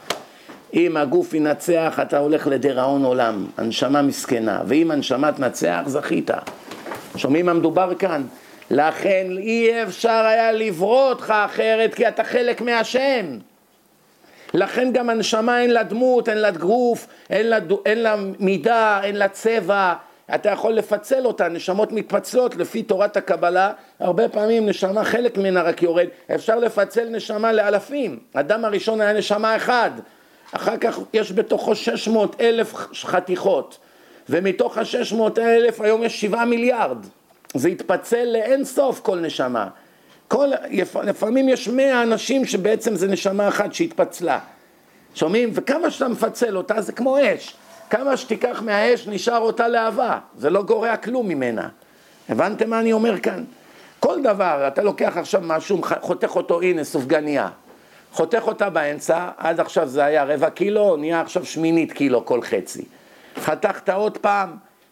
[0.73, 6.31] אם הגוף ינצח, אתה הולך לדיראון עולם, הנשמה מסכנה, ואם הנשמה תנצח, זכית.
[7.15, 8.21] שומעים מה מדובר כאן?
[8.73, 13.37] לכן אי אפשר היה לברוא אותך אחרת, כי אתה חלק מהשם.
[14.53, 19.15] לכן גם הנשמה אין לה דמות, אין לה גוף, אין לה, אין לה מידה, אין
[19.15, 19.93] לה צבע,
[20.35, 25.83] אתה יכול לפצל אותה, נשמות מתפצלות לפי תורת הקבלה, הרבה פעמים נשמה, חלק ממנה רק
[25.83, 29.91] יורד, אפשר לפצל נשמה לאלפים, אדם הראשון היה נשמה אחד,
[30.51, 33.77] אחר כך יש בתוכו 600 אלף חתיכות,
[34.29, 37.05] ומתוך ה-600 אלף היום יש 7 מיליארד,
[37.53, 39.67] זה התפצל לאין סוף כל נשמה,
[40.27, 40.49] כל,
[41.03, 44.39] לפעמים יש 100 אנשים שבעצם זה נשמה אחת שהתפצלה,
[45.15, 45.49] שומעים?
[45.53, 47.55] וכמה שאתה מפצל אותה זה כמו אש,
[47.89, 51.69] כמה שתיקח מהאש נשאר אותה להבה, זה לא גורע כלום ממנה.
[52.29, 53.43] הבנתם מה אני אומר כאן?
[53.99, 57.49] כל דבר, אתה לוקח עכשיו משהו, חותך אותו, הנה סופגניה.
[58.11, 62.85] חותך אותה באמצע, עד עכשיו זה היה רבע קילו, נהיה עכשיו שמינית קילו כל חצי.
[63.39, 64.49] חתכת עוד פעם,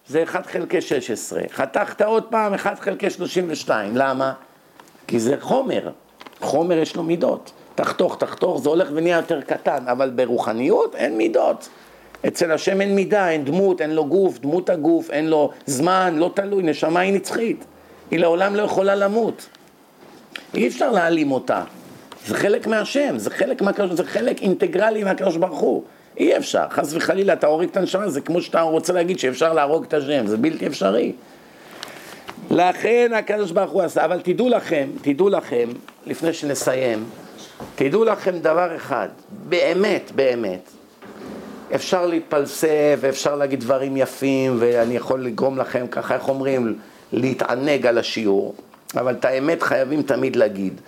[0.10, 1.41] זה 1 חלקי 16.
[1.51, 3.97] חתכת עוד פעם, 1 חלקי 32.
[3.97, 4.34] למה?
[5.07, 5.89] כי זה חומר.
[6.41, 7.51] חומר יש לו מידות.
[7.76, 11.70] תחתוך, תחתוך, זה הולך ונהיה יותר קטן, אבל ברוחניות אין מידות.
[12.28, 16.32] אצל השם אין מידה, אין דמות, אין לו גוף, דמות הגוף, אין לו זמן, לא
[16.34, 17.66] תלוי, נשמה היא נצחית.
[18.12, 19.49] היא לעולם לא יכולה למות.
[20.53, 21.64] אי אפשר להעלים אותה.
[22.26, 25.84] זה חלק מהשם, זה חלק, מהקדוש, זה חלק אינטגרלי מהקדוש ברוך הוא.
[26.20, 29.84] אי אפשר, חס וחלילה, אתה הורג את הנשמה, זה כמו שאתה רוצה להגיד שאפשר להרוג
[29.84, 31.13] את השם, זה בלתי אפשרי.
[32.51, 35.70] לכן הקדוש ברוך הוא עשה, אבל תדעו לכם, תדעו לכם,
[36.05, 37.03] לפני שנסיים,
[37.76, 39.07] תדעו לכם דבר אחד,
[39.49, 40.70] באמת, באמת,
[41.76, 46.80] אפשר להתפלסף, ואפשר להגיד דברים יפים, ואני יכול לגרום לכם, ככה איך אומרים,
[47.13, 48.55] להתענג על השיעור,
[48.95, 50.82] אבל את האמת חייבים תמיד להגיד.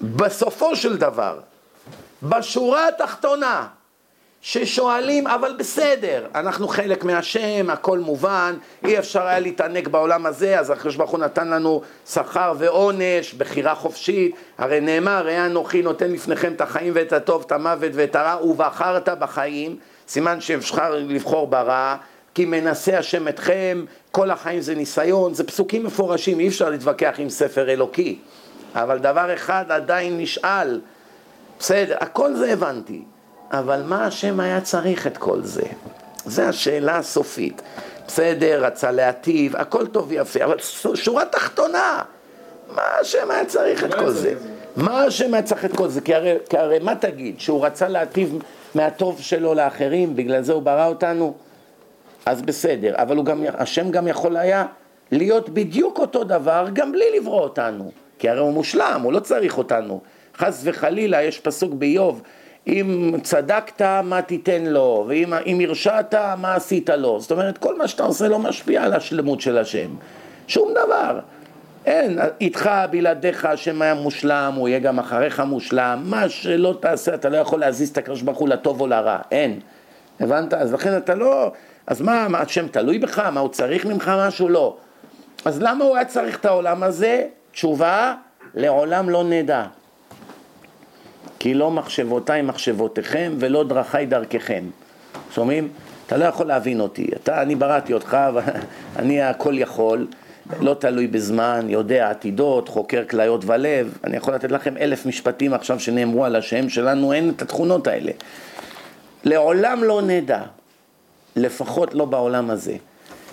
[0.00, 1.38] בסופו של דבר,
[2.22, 3.66] בשורה התחתונה,
[4.42, 10.70] ששואלים, אבל בסדר, אנחנו חלק מהשם, הכל מובן, אי אפשר היה להתענג בעולם הזה, אז
[10.70, 16.52] הקדוש ברוך הוא נתן לנו שכר ועונש, בחירה חופשית, הרי נאמר, ראה אנוכי נותן לפניכם
[16.52, 19.76] את החיים ואת הטוב, את המוות ואת הרע, ובחרת בחיים,
[20.08, 21.96] סימן שאפשר לבחור ברע,
[22.34, 27.30] כי מנסה השם אתכם, כל החיים זה ניסיון, זה פסוקים מפורשים, אי אפשר להתווכח עם
[27.30, 28.18] ספר אלוקי.
[28.74, 30.80] אבל דבר אחד עדיין נשאל,
[31.58, 33.02] בסדר, הכל זה הבנתי,
[33.52, 35.62] אבל מה השם היה צריך את כל זה?
[36.26, 37.62] זו השאלה הסופית.
[38.06, 40.56] בסדר, רצה להטיב, הכל טוב ויפה, אבל
[40.94, 42.02] שורה תחתונה,
[42.74, 44.34] מה השם היה צריך את כל זה?
[44.76, 46.00] מה השם היה צריך את כל זה?
[46.00, 48.42] כי הרי, כי הרי מה תגיד, שהוא רצה להטיב
[48.74, 51.34] מהטוב שלו לאחרים, בגלל זה הוא ברא אותנו?
[52.26, 54.66] אז בסדר, אבל הוא גם, השם גם יכול היה
[55.10, 59.58] להיות בדיוק אותו דבר גם בלי לברוא אותנו, כי הרי הוא מושלם, הוא לא צריך
[59.58, 60.00] אותנו.
[60.36, 62.22] חס וחלילה, יש פסוק באיוב,
[62.68, 67.20] אם צדקת, מה תיתן לו, ואם הרשעת, מה עשית לו.
[67.20, 69.90] זאת אומרת, כל מה שאתה עושה לא משפיע על השלמות של השם.
[70.48, 71.20] שום דבר.
[71.86, 77.28] אין, איתך, בלעדיך, השם היה מושלם, הוא יהיה גם אחריך מושלם, מה שלא תעשה, אתה
[77.28, 79.60] לא יכול להזיז את הקדוש ברוך הוא לטוב או לרע, אין.
[80.20, 80.54] הבנת?
[80.54, 81.52] אז לכן אתה לא,
[81.86, 83.18] אז מה, מה, השם תלוי בך?
[83.18, 84.48] מה, הוא צריך ממך משהו?
[84.48, 84.76] לא.
[85.44, 87.24] אז למה הוא היה צריך את העולם הזה?
[87.52, 88.14] תשובה,
[88.54, 89.64] לעולם לא נדע.
[91.38, 94.64] כי לא מחשבותיי מחשבותיכם ולא דרכיי דרככם.
[95.34, 95.68] שומעים?
[96.06, 97.08] אתה לא יכול להבין אותי.
[97.22, 98.16] אתה, אני בראתי אותך,
[98.98, 100.06] אני הכל יכול.
[100.60, 103.98] לא תלוי בזמן, יודע עתידות, חוקר כליות ולב.
[104.04, 108.12] אני יכול לתת לכם אלף משפטים עכשיו שנאמרו על השם שלנו, אין את התכונות האלה.
[109.24, 110.42] לעולם לא נדע,
[111.36, 112.76] לפחות לא בעולם הזה.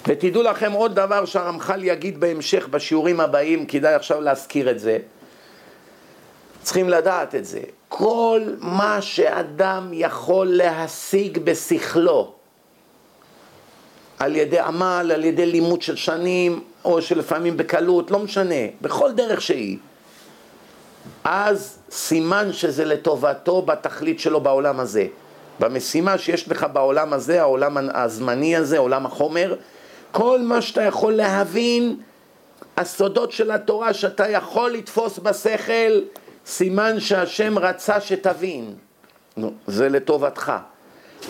[0.08, 4.97] ותדעו לכם עוד דבר שהרמח"ל יגיד בהמשך בשיעורים הבאים, כדאי עכשיו להזכיר את זה.
[6.62, 7.60] צריכים לדעת את זה.
[7.97, 12.31] כל מה שאדם יכול להשיג בשכלו,
[14.19, 19.41] על ידי עמל, על ידי לימוד של שנים, או שלפעמים בקלות, לא משנה, בכל דרך
[19.41, 19.77] שהיא.
[21.23, 25.07] אז סימן שזה לטובתו בתכלית שלו בעולם הזה.
[25.59, 29.55] במשימה שיש לך בעולם הזה, העולם הזמני הזה, עולם החומר,
[30.11, 31.95] כל מה שאתה יכול להבין,
[32.77, 36.01] הסודות של התורה שאתה יכול לתפוס בשכל,
[36.45, 38.73] סימן שהשם רצה שתבין.
[39.37, 40.51] נו, זה לטובתך.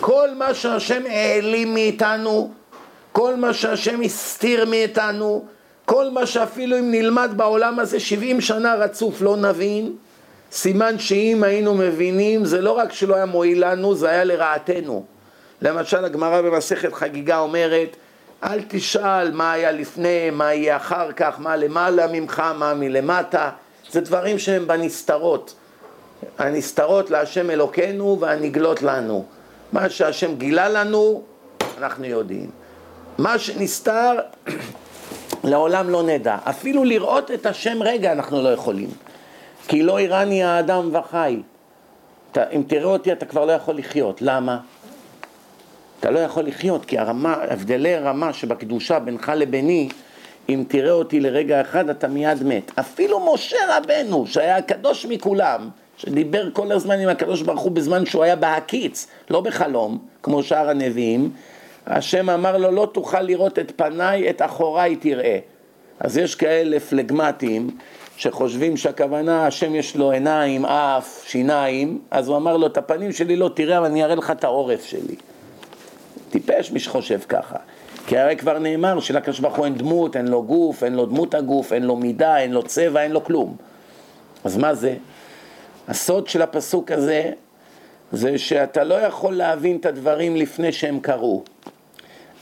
[0.00, 2.52] כל מה שהשם העלים מאיתנו,
[3.12, 5.44] כל מה שהשם הסתיר מאיתנו,
[5.84, 9.92] כל מה שאפילו אם נלמד בעולם הזה 70 שנה רצוף לא נבין,
[10.52, 15.04] סימן שאם היינו מבינים, זה לא רק שלא היה מועיל לנו, זה היה לרעתנו.
[15.62, 17.96] למשל, הגמרא במסכת חגיגה אומרת,
[18.44, 23.50] אל תשאל מה היה לפני, מה יהיה אחר כך, מה למעלה ממך, מה מלמטה.
[23.90, 25.54] זה דברים שהם בנסתרות.
[26.38, 29.24] הנסתרות להשם אלוקינו והנגלות לנו.
[29.72, 31.22] מה שהשם גילה לנו,
[31.78, 32.50] אנחנו יודעים.
[33.18, 34.12] מה שנסתר,
[35.44, 36.36] לעולם לא נדע.
[36.44, 38.90] אפילו לראות את השם רגע אנחנו לא יכולים.
[39.68, 41.42] כי לא יראני האדם וחי.
[42.32, 44.22] אתה, אם תראה אותי אתה כבר לא יכול לחיות.
[44.22, 44.58] למה?
[46.00, 49.88] אתה לא יכול לחיות, כי הרמה, הבדלי רמה שבקדושה בינך לביני,
[50.48, 52.78] אם תראה אותי לרגע אחד אתה מיד מת.
[52.78, 58.24] אפילו משה רבנו, שהיה הקדוש מכולם, שדיבר כל הזמן עם הקדוש ברוך הוא בזמן שהוא
[58.24, 61.30] היה בהקיץ, לא בחלום, כמו שאר הנביאים,
[61.86, 65.38] השם אמר לו, לא תוכל לראות את פניי, את אחוריי תראה.
[66.00, 67.70] אז יש כאלה פלגמטים
[68.16, 73.36] שחושבים שהכוונה, השם יש לו עיניים, אף, שיניים, אז הוא אמר לו, את הפנים שלי
[73.36, 75.16] לא תראה, אבל אני אראה לך את העורף שלי.
[76.30, 77.56] טיפש מי שחושב ככה.
[78.06, 81.34] כי הרי כבר נאמר שלקדוש ברוך הוא אין דמות, אין לו גוף, אין לו דמות
[81.34, 83.56] הגוף, אין לו מידה, אין לו צבע, אין לו כלום.
[84.44, 84.94] אז מה זה?
[85.88, 87.30] הסוד של הפסוק הזה
[88.12, 91.42] זה שאתה לא יכול להבין את הדברים לפני שהם קרו.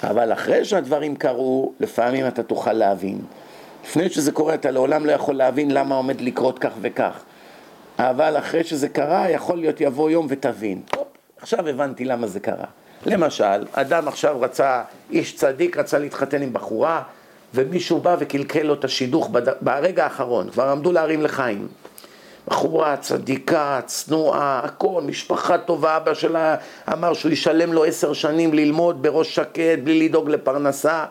[0.02, 3.18] אבל אחרי שהדברים קרו, לפעמים אתה תוכל להבין.
[3.84, 7.22] לפני שזה קורה אתה לעולם לא יכול להבין למה עומד לקרות כך וכך.
[7.98, 10.80] אבל אחרי שזה קרה, יכול להיות יבוא יום ותבין.
[11.40, 12.66] עכשיו הבנתי למה זה קרה.
[13.07, 17.02] למשל, אדם עכשיו רצה, איש צדיק רצה להתחתן עם בחורה,
[17.55, 19.48] ומישהו בא וקלקל לו את השידוך בד...
[19.61, 21.68] ברגע האחרון, כבר עמדו להרים לחיים.
[22.48, 26.57] בחורה צדיקה, צנועה, הכל, משפחה טובה, אבא שלה
[26.92, 31.05] אמר שהוא ישלם לו עשר שנים ללמוד בראש שקט, בלי לדאוג לפרנסה.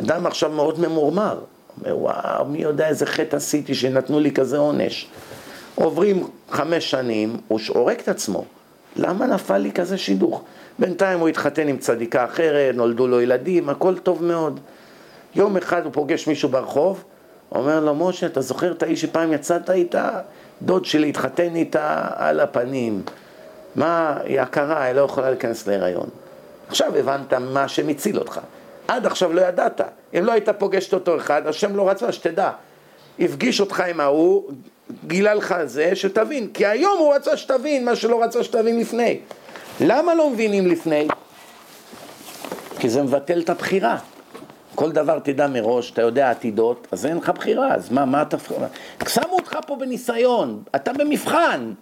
[0.00, 1.40] אדם עכשיו מאוד ממורמר,
[1.80, 5.08] אומר, וואו, מי יודע איזה חטא עשיתי שנתנו לי כזה עונש.
[5.74, 8.44] עוברים חמש שנים, הוא הורג את עצמו.
[8.96, 10.42] למה נפל לי כזה שידוך?
[10.78, 14.60] בינתיים הוא התחתן עם צדיקה אחרת, נולדו לו ילדים, הכל טוב מאוד.
[15.34, 17.04] יום אחד הוא פוגש מישהו ברחוב,
[17.52, 20.10] אומר לו, משה, אתה זוכר את האיש שפעם יצאת איתה?
[20.62, 23.02] דוד שלי התחתן איתה על הפנים.
[23.76, 26.08] מה, היא עקרה, היא לא יכולה להיכנס להיריון.
[26.68, 28.40] עכשיו הבנת מה השם הציל אותך.
[28.88, 29.80] עד עכשיו לא ידעת.
[30.18, 32.50] אם לא היית פוגש את אותו אחד, השם לא רצה שתדע.
[33.18, 34.50] הפגיש אותך עם ההוא,
[35.06, 36.48] גילה לך זה, שתבין.
[36.54, 39.20] כי היום הוא רצה שתבין מה שלא רצה שתבין לפני.
[39.80, 41.08] למה לא מבינים לפני?
[42.78, 43.98] כי זה מבטל את הבחירה.
[44.74, 48.36] כל דבר תדע מראש, אתה יודע עתידות, אז אין לך בחירה, אז מה, מה אתה...
[49.08, 51.72] שמו אותך פה בניסיון, אתה במבחן.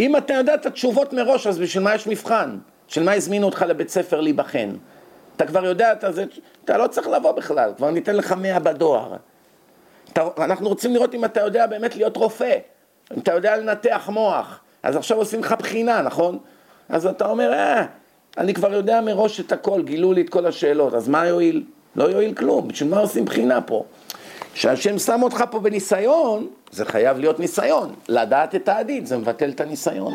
[0.00, 2.58] אם אתה יודע את התשובות מראש, אז בשביל מה יש מבחן?
[2.88, 4.70] בשביל מה הזמינו אותך לבית ספר להיבחן?
[5.36, 6.24] אתה כבר יודע, אתה, זה,
[6.64, 9.16] אתה לא צריך לבוא בכלל, כבר ניתן לך מאה בדואר.
[10.12, 12.58] אתה, אנחנו רוצים לראות אם אתה יודע באמת להיות רופא,
[13.14, 16.38] אם אתה יודע לנתח מוח, אז עכשיו עושים לך בחינה, נכון?
[16.88, 17.84] אז אתה אומר, אה,
[18.38, 21.62] אני כבר יודע מראש את הכל, גילו לי את כל השאלות, אז מה יועיל?
[21.96, 23.84] לא יועיל כלום, בשביל מה עושים בחינה פה?
[24.52, 27.94] כשהשם שם אותך פה בניסיון, זה חייב להיות ניסיון.
[28.08, 30.14] לדעת את העתיד, זה מבטל את הניסיון.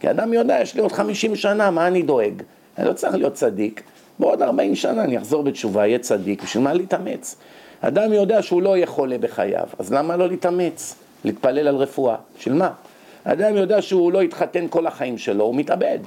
[0.00, 2.42] כי אדם יודע, יש לי עוד 50 שנה, מה אני דואג?
[2.78, 3.82] אני לא צריך להיות צדיק.
[4.18, 7.36] בעוד 40 שנה אני אחזור בתשובה, אהיה צדיק, בשביל מה להתאמץ?
[7.80, 10.94] אדם יודע שהוא לא יהיה חולה בחייו, אז למה לא להתאמץ?
[11.24, 12.16] להתפלל על רפואה.
[12.38, 12.70] בשביל מה?
[13.24, 15.98] אדם יודע שהוא לא יתחתן כל החיים שלו, הוא מתאבד.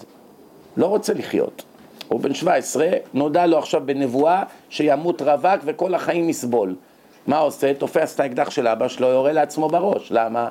[0.77, 1.63] לא רוצה לחיות.
[2.07, 6.75] הוא בן 17, נודע לו עכשיו בנבואה שימות רווק וכל החיים יסבול.
[7.27, 7.73] מה עושה?
[7.73, 10.11] תופס את האקדח של אבא שלו, יורה לעצמו בראש.
[10.11, 10.47] למה?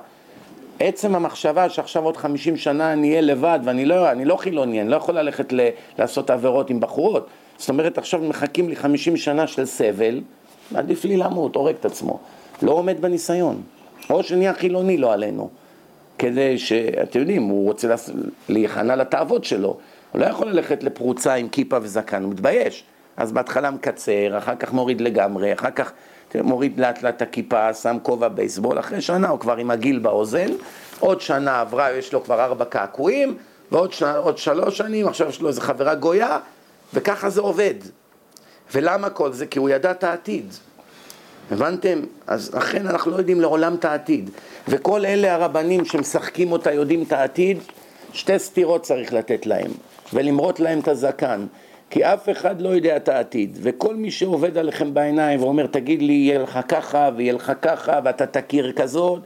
[0.80, 4.88] עצם המחשבה שעכשיו עוד 50 שנה אני אהיה לבד ואני לא, אני לא חילוני, אני
[4.88, 7.26] לא יכול ללכת ל, לעשות עבירות עם בחורות.
[7.58, 10.20] זאת אומרת, עכשיו מחכים לי 50 שנה של סבל,
[10.74, 12.18] עדיף לי למות, הורג את עצמו.
[12.62, 13.62] לא עומד בניסיון.
[14.10, 15.48] או שנהיה חילוני, לא עלינו.
[16.22, 17.94] כדי שאתם יודעים, הוא רוצה
[18.48, 19.78] להיכנע לתאוות שלו.
[20.12, 22.84] הוא לא יכול ללכת לפרוצה עם כיפה וזקן, הוא מתבייש.
[23.16, 25.92] אז בהתחלה מקצר, אחר כך מוריד לגמרי, אחר כך
[26.34, 30.46] מוריד לאט לאט את הכיפה, שם כובע בייסבול, אחרי שנה הוא כבר עם הגיל באוזן,
[31.00, 33.36] עוד שנה עברה, יש לו כבר ארבע קעקועים,
[33.72, 36.38] ועוד שנה, שלוש שנים, עכשיו יש לו איזה חברה גויה,
[36.94, 37.74] וככה זה עובד.
[38.74, 39.46] ולמה כל זה?
[39.46, 40.54] כי הוא ידע את העתיד.
[41.50, 42.00] הבנתם?
[42.26, 44.30] אז אכן אנחנו לא יודעים לעולם את העתיד.
[44.68, 47.58] וכל אלה הרבנים שמשחקים אותה יודעים את העתיד,
[48.12, 49.70] שתי סתירות צריך לתת להם.
[50.12, 51.46] ולמרות להם את הזקן.
[51.90, 56.12] כי אף אחד לא יודע את העתיד, וכל מי שעובד עליכם בעיניים ואומר תגיד לי
[56.12, 59.20] יהיה לך ככה ויהיה לך ככה ואתה תכיר כזאת,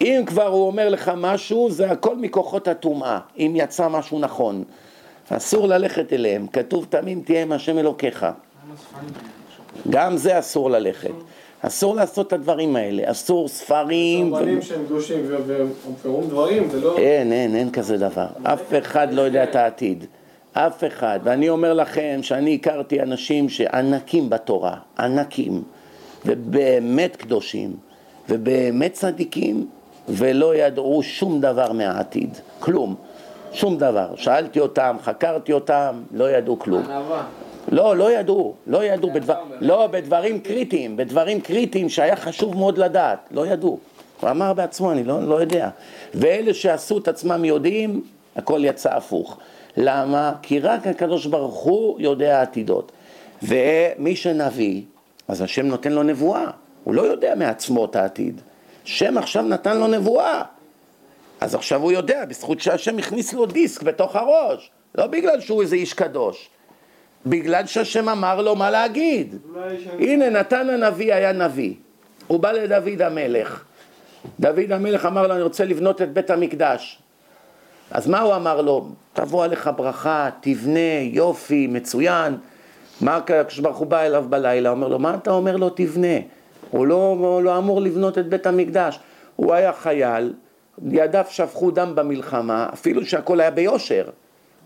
[0.00, 4.64] אם כבר הוא אומר לך משהו זה הכל מכוחות הטומאה, אם יצא משהו נכון.
[5.28, 8.26] אסור ללכת אליהם, כתוב תמים תהיה עם השם אלוקיך.
[9.90, 11.10] גם זה אסור ללכת.
[11.60, 14.34] אסור לעשות את הדברים האלה, אסור ספרים.
[14.34, 15.30] רבנים שהם קדושים
[16.02, 16.98] ואומרים דברים, זה לא...
[16.98, 18.26] אין, אין, אין כזה דבר.
[18.42, 20.04] אף אחד לא יודע את העתיד.
[20.52, 21.20] אף אחד.
[21.22, 25.62] ואני אומר לכם שאני הכרתי אנשים שענקים בתורה, ענקים,
[26.26, 27.76] ובאמת קדושים,
[28.28, 29.66] ובאמת צדיקים,
[30.08, 32.30] ולא ידעו שום דבר מהעתיד.
[32.58, 32.94] כלום.
[33.52, 34.08] שום דבר.
[34.16, 36.82] שאלתי אותם, חקרתי אותם, לא ידעו כלום.
[36.82, 37.24] ענווה.
[37.68, 43.18] לא, לא ידעו, לא ידעו, בדבר, לא, בדברים קריטיים, בדברים קריטיים שהיה חשוב מאוד לדעת,
[43.30, 43.78] לא ידעו.
[44.20, 45.68] הוא אמר בעצמו, אני לא, לא יודע.
[46.14, 48.02] ואלה שעשו את עצמם יודעים,
[48.36, 49.38] הכל יצא הפוך.
[49.76, 50.32] למה?
[50.42, 52.92] כי רק הקדוש ברוך הוא יודע עתידות.
[53.42, 54.82] ומי שנביא,
[55.28, 56.44] אז השם נותן לו נבואה,
[56.84, 58.40] הוא לא יודע מעצמו את העתיד.
[58.84, 60.42] השם עכשיו נתן לו נבואה.
[61.40, 65.76] אז עכשיו הוא יודע, בזכות שהשם הכניס לו דיסק בתוך הראש, לא בגלל שהוא איזה
[65.76, 66.48] איש קדוש.
[67.26, 69.36] בגלל שהשם אמר לו מה להגיד.
[69.98, 71.74] הנה, נתן הנביא היה נביא.
[72.26, 73.64] הוא בא לדוד המלך.
[74.40, 76.98] דוד המלך אמר לו, אני רוצה לבנות את בית המקדש.
[77.90, 78.88] אז מה הוא אמר לו?
[79.12, 82.36] תבוא עליך ברכה, תבנה, יופי, מצוין.
[83.00, 84.70] מה הקדוש ברוך הוא בא אליו בלילה?
[84.70, 86.16] אומר לו, מה אתה אומר לו תבנה?
[86.70, 88.98] הוא לא, הוא לא אמור לבנות את בית המקדש.
[89.36, 90.32] הוא היה חייל,
[90.90, 94.04] ידיו שפכו דם במלחמה, אפילו שהכל היה ביושר.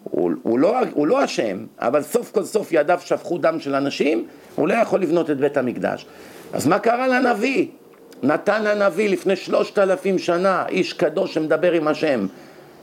[0.04, 4.68] הוא, הוא, לא, לא אשם, אבל סוף כל סוף ידיו שפכו דם של אנשים, הוא
[4.68, 6.06] לא יכול לבנות את בית המקדש.
[6.52, 7.66] אז מה קרה לנביא?
[8.22, 12.26] נתן הנביא לפני שלושת אלפים שנה, איש קדוש שמדבר עם השם.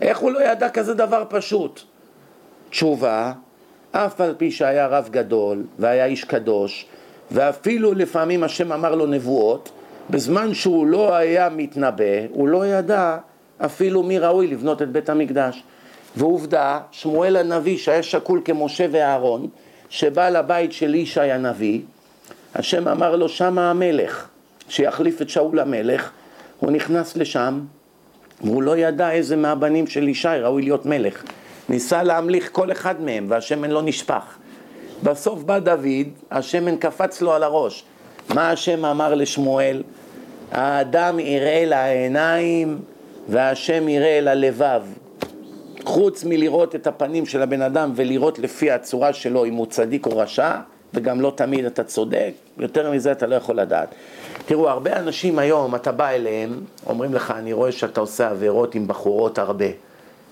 [0.02, 1.82] איך הוא לא ידע כזה דבר פשוט?
[2.70, 3.34] תשובה,
[3.92, 6.86] אף על פי שהיה רב גדול והיה איש קדוש,
[7.32, 9.72] ואפילו לפעמים השם אמר לו נבואות,
[10.10, 13.18] בזמן שהוא לא היה מתנבא, הוא לא ידע
[13.58, 15.64] אפילו מי ראוי לבנות את בית המקדש.
[16.18, 19.48] ועובדה, שמואל הנביא שהיה שקול כמשה ואהרון,
[19.90, 21.82] שבא לבית של ישי הנביא,
[22.56, 24.28] השם אמר לו שמה המלך,
[24.70, 26.12] שיחליף את שאול המלך,
[26.60, 27.60] הוא נכנס לשם,
[28.42, 31.24] והוא לא ידע איזה מהבנים של ישי ראוי להיות מלך.
[31.70, 34.38] ניסה להמליך כל אחד מהם, והשמן לא נשפך.
[35.04, 37.84] בסוף בא דוד, השמן קפץ לו על הראש.
[38.30, 39.84] מה השם אמר לשמואל?
[40.52, 42.80] האדם יראה לעיניים
[43.30, 44.82] והשם יראה אל הלבב.
[45.88, 50.18] חוץ מלראות את הפנים של הבן אדם ולראות לפי הצורה שלו אם הוא צדיק או
[50.18, 50.52] רשע,
[50.94, 53.90] וגם לא תמיד אתה צודק, יותר מזה אתה לא יכול לדעת.
[54.46, 58.88] תראו, הרבה אנשים היום, אתה בא אליהם, אומרים לך, אני רואה שאתה עושה עבירות עם
[58.88, 59.66] בחורות הרבה.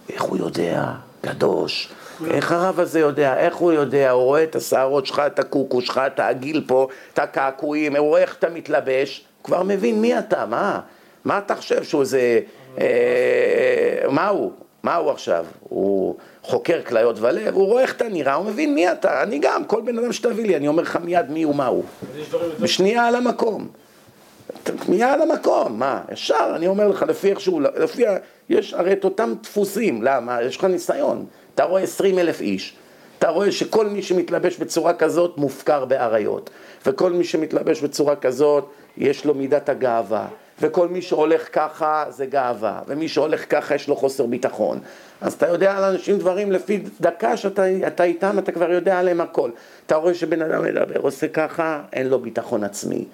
[0.09, 0.91] איך הוא יודע?
[1.21, 1.89] קדוש.
[2.29, 3.37] איך הרב הזה יודע?
[3.37, 4.11] איך הוא יודע?
[4.11, 8.21] הוא רואה את השערות שלך, את הקוקו שלך, את העגיל פה, את הקעקועים, הוא רואה
[8.21, 10.79] איך אתה מתלבש, כבר מבין מי אתה, מה?
[11.25, 12.39] מה אתה חושב שהוא איזה...
[12.79, 12.85] אה,
[14.09, 14.51] מה הוא?
[14.85, 15.45] מה הוא עכשיו?
[15.61, 19.65] הוא חוקר כליות ולב, הוא רואה איך אתה נראה, הוא מבין מי אתה, אני גם,
[19.65, 21.83] כל בן אדם שתביא לי, אני אומר לך מיד מי הוא, מה הוא.
[22.59, 23.67] בשנייה על המקום.
[24.87, 28.03] מיד על המקום, מה, ישר, אני אומר לך, לפי איך שהוא, לפי,
[28.49, 30.43] יש הרי את אותם דפוסים, למה?
[30.43, 31.25] יש לך ניסיון.
[31.55, 32.75] אתה רואה עשרים אלף איש,
[33.19, 36.49] אתה רואה שכל מי שמתלבש בצורה כזאת מופקר באריות,
[36.85, 38.65] וכל מי שמתלבש בצורה כזאת,
[38.97, 40.27] יש לו מידת הגאווה.
[40.61, 44.79] וכל מי שהולך ככה זה גאווה, ומי שהולך ככה יש לו חוסר ביטחון.
[45.21, 49.49] אז אתה יודע על אנשים דברים לפי דקה שאתה איתם, אתה כבר יודע עליהם הכל.
[49.85, 53.05] אתה רואה שבן אדם מדבר, עושה ככה, אין לו ביטחון עצמי.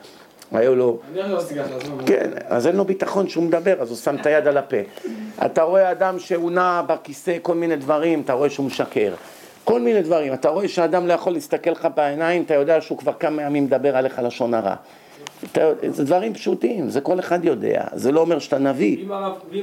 [0.52, 1.00] היו לו...
[1.14, 4.26] אני לא עשיתי ככה, כן, אז אין לו ביטחון שהוא מדבר, אז הוא שם את
[4.26, 4.78] היד על הפה.
[5.46, 9.14] אתה רואה אדם שהוא נע בכיסא, כל מיני דברים, אתה רואה שהוא משקר.
[9.64, 10.34] כל מיני דברים.
[10.34, 13.98] אתה רואה שאדם לא יכול להסתכל לך בעיניים, אתה יודע שהוא כבר כמה ימים מדבר
[13.98, 14.76] עליך לשון הרע.
[15.52, 18.98] אתה, זה דברים פשוטים, זה כל אחד יודע, זה לא אומר שאתה נביא.
[19.00, 19.12] ואם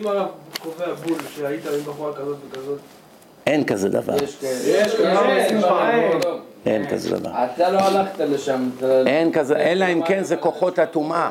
[0.07, 0.29] הרב-
[0.63, 2.79] קובע בול שהיית עם בחורה כזאת וכזאת,
[3.47, 4.53] אין כזה דבר, יש כאלה.
[4.67, 6.01] יש כאלה, עושים פעם.
[6.67, 7.31] אין כזה דבר.
[7.31, 8.71] אתה לא הלכת לשם.
[9.07, 11.31] אין כזה, אלא אם כן זה כוחות הטומאה.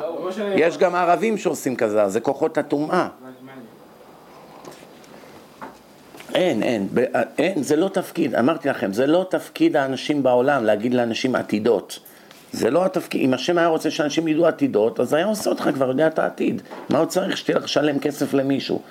[0.56, 3.08] יש גם ערבים שעושים כזה, זה כוחות הטומאה.
[6.34, 7.04] אין, אין, ב-
[7.38, 11.98] אין, זה לא תפקיד, אמרתי לכם, זה לא תפקיד האנשים בעולם להגיד לאנשים עתידות.
[12.52, 15.88] זה לא התפקיד, אם השם היה רוצה שאנשים ידעו עתידות, אז היה עושה אותך כבר
[15.88, 16.62] יודע את העתיד.
[16.90, 18.82] מה עוד צריך שתלך לשלם כסף למישהו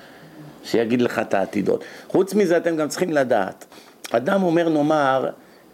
[0.64, 1.84] שיגיד לך את העתידות?
[2.08, 3.66] חוץ מזה אתם גם צריכים לדעת,
[4.12, 5.30] אדם אומר נאמר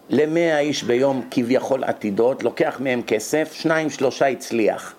[0.10, 4.94] למאה איש ביום כביכול עתידות, לוקח מהם כסף, שניים שלושה הצליח.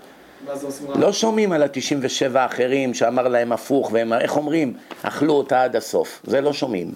[0.95, 6.21] לא שומעים על ה-97 האחרים שאמר להם הפוך, והם, איך אומרים, אכלו אותה עד הסוף.
[6.25, 6.93] זה לא שומעים.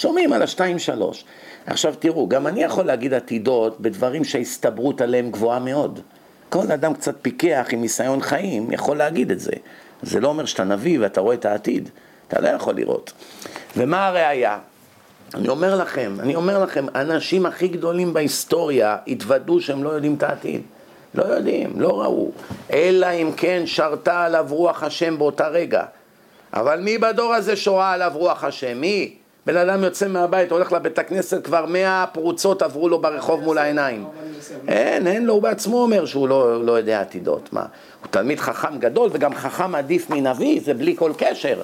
[0.00, 1.24] שומעים על השתיים שלוש.
[1.66, 6.00] עכשיו תראו, גם אני יכול להגיד עתידות בדברים שההסתברות עליהם גבוהה מאוד.
[6.48, 9.52] כל אדם קצת פיקח עם ניסיון חיים יכול להגיד את זה.
[10.02, 11.88] זה לא אומר שאתה נביא ואתה רואה את העתיד.
[12.28, 13.12] אתה לא יכול לראות.
[13.76, 14.58] ומה הראיה?
[15.34, 20.22] אני אומר לכם, אני אומר לכם, האנשים הכי גדולים בהיסטוריה התוודו שהם לא יודעים את
[20.22, 20.62] העתיד.
[21.14, 22.30] לא יודעים, לא ראו.
[22.72, 25.84] אלא אם כן שרתה עליו רוח השם באותה רגע.
[26.52, 28.80] אבל מי בדור הזה שורה עליו רוח השם?
[28.80, 29.19] מי?
[29.46, 34.04] בן אדם יוצא מהבית, הולך לבית הכנסת, כבר מאה פרוצות עברו לו ברחוב מול העיניים.
[34.68, 37.52] אין, אין לו, הוא בעצמו אומר שהוא לא, לא יודע עתידות.
[37.52, 37.64] מה?
[38.00, 41.62] הוא תלמיד חכם גדול וגם חכם עדיף מנביא, זה בלי כל קשר.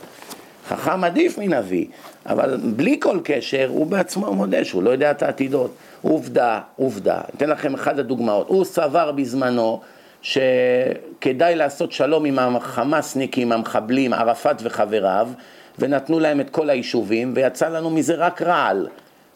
[0.68, 1.86] חכם עדיף מנביא,
[2.26, 5.70] אבל בלי כל קשר, הוא בעצמו מודה שהוא לא יודע את העתידות.
[6.02, 9.80] עובדה, עובדה, אתן לכם אחת הדוגמאות, הוא סבר בזמנו
[10.22, 15.28] שכדאי לעשות שלום עם החמאסניקים, המחבלים, ערפאת וחבריו,
[15.78, 18.88] ונתנו להם את כל היישובים, ויצא לנו מזה רק רעל.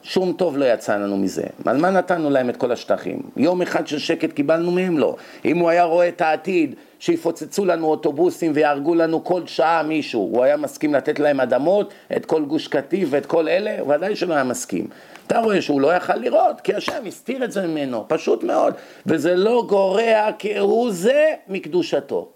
[0.03, 1.43] שום טוב לא יצא לנו מזה.
[1.64, 3.22] על מה נתנו להם את כל השטחים?
[3.36, 5.16] יום אחד של שקט קיבלנו מהם לא.
[5.45, 10.45] אם הוא היה רואה את העתיד, שיפוצצו לנו אוטובוסים ויהרגו לנו כל שעה מישהו, הוא
[10.45, 13.88] היה מסכים לתת להם אדמות, את כל גוש קטיף ואת כל אלה?
[13.88, 14.86] ודאי שלא היה מסכים.
[15.26, 18.74] אתה רואה שהוא לא יכל לראות, כי השם הסתיר את זה ממנו, פשוט מאוד.
[19.07, 22.28] וזה לא גורע כהוא זה מקדושתו.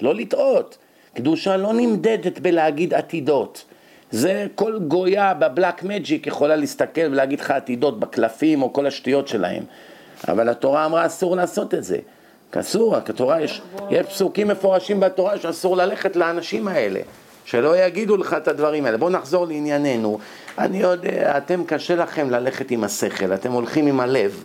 [0.00, 0.78] לא לטעות.
[1.16, 3.64] קדושה לא נמדדת בלהגיד עתידות.
[4.10, 9.62] זה כל גויה בבלק מג'יק יכולה להסתכל ולהגיד לך עתידות בקלפים או כל השטויות שלהם.
[10.28, 11.98] אבל התורה אמרה אסור לעשות את זה.
[12.60, 17.00] אסור, התורה יש, יש פסוקים מפורשים בתורה שאסור ללכת לאנשים האלה.
[17.44, 18.96] שלא יגידו לך את הדברים האלה.
[18.96, 20.18] בואו נחזור לענייננו.
[20.58, 24.44] אני יודע, אתם קשה לכם ללכת עם השכל, אתם הולכים עם הלב.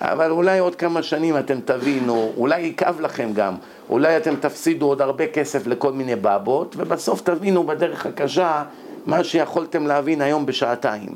[0.00, 3.54] אבל אולי עוד כמה שנים אתם תבינו, אולי יכאב לכם גם,
[3.90, 8.64] אולי אתם תפסידו עוד הרבה כסף לכל מיני בבות, ובסוף תבינו בדרך הקשה
[9.06, 11.08] מה שיכולתם להבין היום בשעתיים.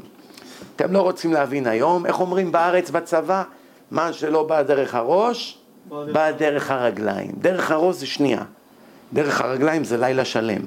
[0.76, 3.42] אתם לא רוצים להבין היום, איך אומרים בארץ בצבא?
[3.90, 5.58] מה שלא בא דרך הראש,
[5.88, 7.30] בא דרך הרגליים.
[7.38, 8.42] דרך הראש זה שנייה,
[9.12, 10.60] דרך הרגליים זה לילה שלם.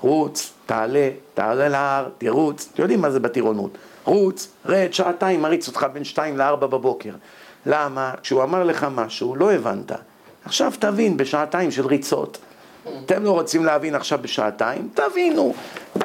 [0.00, 3.78] רוץ, תעלה, תעלה להר, תרוץ, אתם יודעים מה זה בטירונות.
[4.04, 7.12] רוץ, רד, שעתיים, מריץ אותך בין שתיים לארבע בבוקר.
[7.66, 8.12] למה?
[8.22, 9.92] כשהוא אמר לך משהו, לא הבנת.
[10.48, 12.38] עכשיו תבין בשעתיים של ריצות.
[13.04, 14.88] אתם לא רוצים להבין עכשיו בשעתיים?
[14.94, 15.54] תבינו.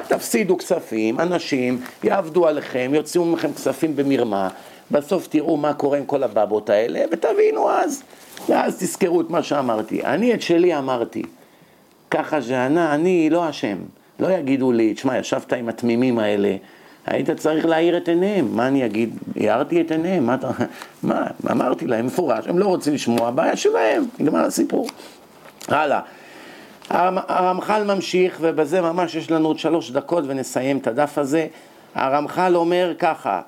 [0.08, 4.48] תפסידו כספים, אנשים יעבדו עליכם, יוציאו מכם כספים במרמה,
[4.90, 8.02] בסוף תראו מה קורה עם כל הבבות האלה, ותבינו אז.
[8.48, 10.02] ואז תזכרו את מה שאמרתי.
[10.02, 11.22] אני את שלי אמרתי.
[12.10, 13.78] ככה שענה, אני לא אשם.
[14.20, 16.56] לא יגידו לי, תשמע, ישבת עם התמימים האלה,
[17.06, 18.48] היית צריך להאיר את עיניהם.
[18.56, 19.18] מה אני אגיד?
[19.36, 20.50] הארתי את עיניהם, מה אתה...
[21.02, 21.26] מה?
[21.50, 24.86] אמרתי להם מפורש, הם לא רוצים לשמוע, בעיה שלהם, נגמר הסיפור.
[25.68, 26.00] הלאה.
[26.90, 31.46] הרמח"ל ממשיך, ובזה ממש יש לנו עוד שלוש דקות ונסיים את הדף הזה.
[31.94, 33.40] הרמח"ל אומר ככה,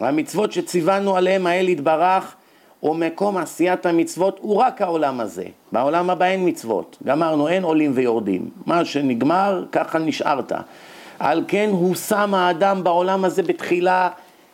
[0.00, 2.34] המצוות שציוונו עליהם האל יתברך
[2.82, 5.44] ומקום עשיית המצוות הוא רק העולם הזה.
[5.72, 6.96] בעולם הבא אין מצוות.
[7.04, 8.50] גמרנו, אין עולים ויורדים.
[8.66, 10.52] מה שנגמר, ככה נשארת.
[11.22, 14.10] על כן הוא שם האדם בעולם הזה בתחילה,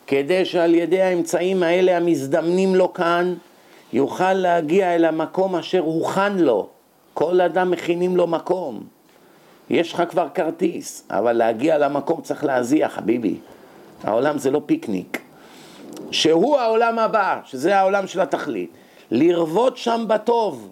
[0.07, 3.33] כדי שעל ידי האמצעים האלה המזדמנים לו כאן,
[3.93, 6.67] יוכל להגיע אל המקום אשר הוכן לו.
[7.13, 8.83] כל אדם מכינים לו מקום.
[9.69, 13.35] יש לך כבר כרטיס, אבל להגיע למקום צריך להזיע, חביבי.
[14.03, 15.21] העולם זה לא פיקניק.
[16.11, 18.71] שהוא העולם הבא, שזה העולם של התכלית.
[19.11, 20.71] לרבות שם בטוב,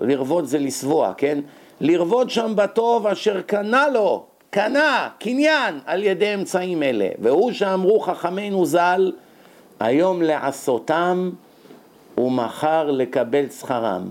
[0.00, 1.38] לרבות זה לסבוע, כן?
[1.80, 7.08] לרבות שם בטוב אשר קנה לו, קנה, קניין, על ידי אמצעים אלה.
[7.18, 9.12] והוא שאמרו חכמינו ז"ל,
[9.80, 11.30] היום לעשותם
[12.18, 14.02] ומחר לקבל שכרם.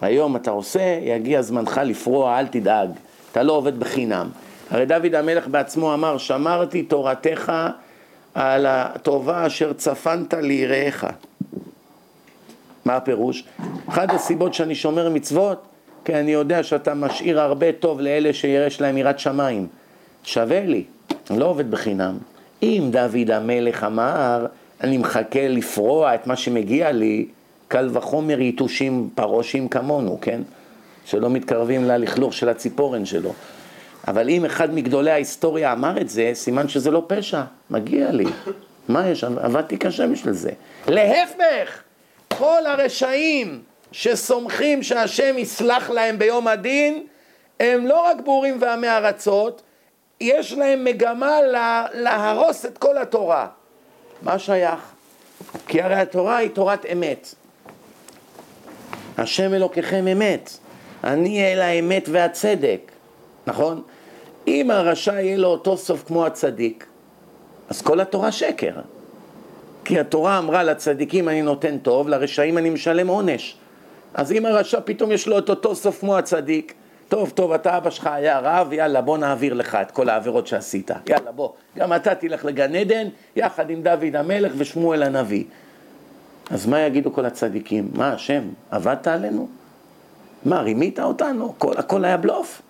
[0.00, 2.90] היום אתה עושה, יגיע זמנך לפרוע, אל תדאג,
[3.32, 4.28] אתה לא עובד בחינם.
[4.70, 7.52] הרי דוד המלך בעצמו אמר, שמרתי תורתך
[8.34, 11.06] על הטובה אשר צפנת ליראיך.
[12.84, 13.44] מה הפירוש?
[13.88, 15.62] אחת הסיבות שאני שומר מצוות,
[16.04, 19.66] כי אני יודע שאתה משאיר הרבה טוב לאלה שיש להם יראת שמיים.
[20.24, 20.84] שווה לי,
[21.30, 22.18] לא עובד בחינם.
[22.62, 24.46] אם דוד המלך אמר,
[24.80, 27.26] אני מחכה לפרוע את מה שמגיע לי,
[27.68, 30.40] קל וחומר יתושים פרושים כמונו, כן?
[31.04, 33.32] שלא מתקרבים ללכלוך של הציפורן שלו.
[34.08, 38.24] אבל אם אחד מגדולי ההיסטוריה אמר את זה, סימן שזה לא פשע, מגיע לי.
[38.88, 39.24] מה יש?
[39.24, 40.50] עבדתי קשה בשביל זה.
[40.88, 41.82] להפך,
[42.28, 43.60] כל הרשעים
[43.92, 47.06] שסומכים שהשם יסלח להם ביום הדין,
[47.60, 49.62] הם לא רק בורים ועמי ארצות,
[50.20, 53.46] יש להם מגמה לה, להרוס את כל התורה.
[54.22, 54.80] מה שייך?
[55.68, 57.34] כי הרי התורה היא תורת אמת.
[59.18, 60.50] השם אלוקיכם אמת.
[61.04, 62.80] אני אל האמת והצדק.
[63.46, 63.82] נכון?
[64.46, 66.86] אם הרשע יהיה לו אותו סוף כמו הצדיק,
[67.68, 68.74] אז כל התורה שקר.
[69.84, 73.56] כי התורה אמרה לצדיקים אני נותן טוב, לרשעים אני משלם עונש.
[74.14, 76.74] אז אם הרשע פתאום יש לו את אותו סוף כמו הצדיק,
[77.08, 80.90] טוב, טוב, אתה אבא שלך היה רב, יאללה, בוא נעביר לך את כל העבירות שעשית.
[81.06, 81.50] יאללה, בוא.
[81.76, 85.44] גם אתה תלך לגן עדן, יחד עם דוד המלך ושמואל הנביא.
[86.50, 87.90] אז מה יגידו כל הצדיקים?
[87.94, 89.48] מה, השם, עבדת עלינו?
[90.44, 91.54] מה, רימית אותנו?
[91.56, 92.62] הכל, הכל היה בלוף?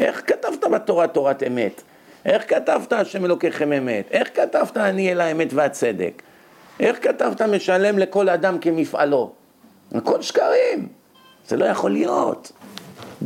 [0.00, 1.82] איך כתבת בתורה תורת אמת?
[2.24, 4.04] איך כתבת השם אלוקיכם אמת?
[4.10, 6.22] איך כתבת אני אל האמת והצדק?
[6.80, 9.32] איך כתבת משלם לכל אדם כמפעלו?
[9.94, 10.88] הכל שקרים,
[11.48, 12.52] זה לא יכול להיות.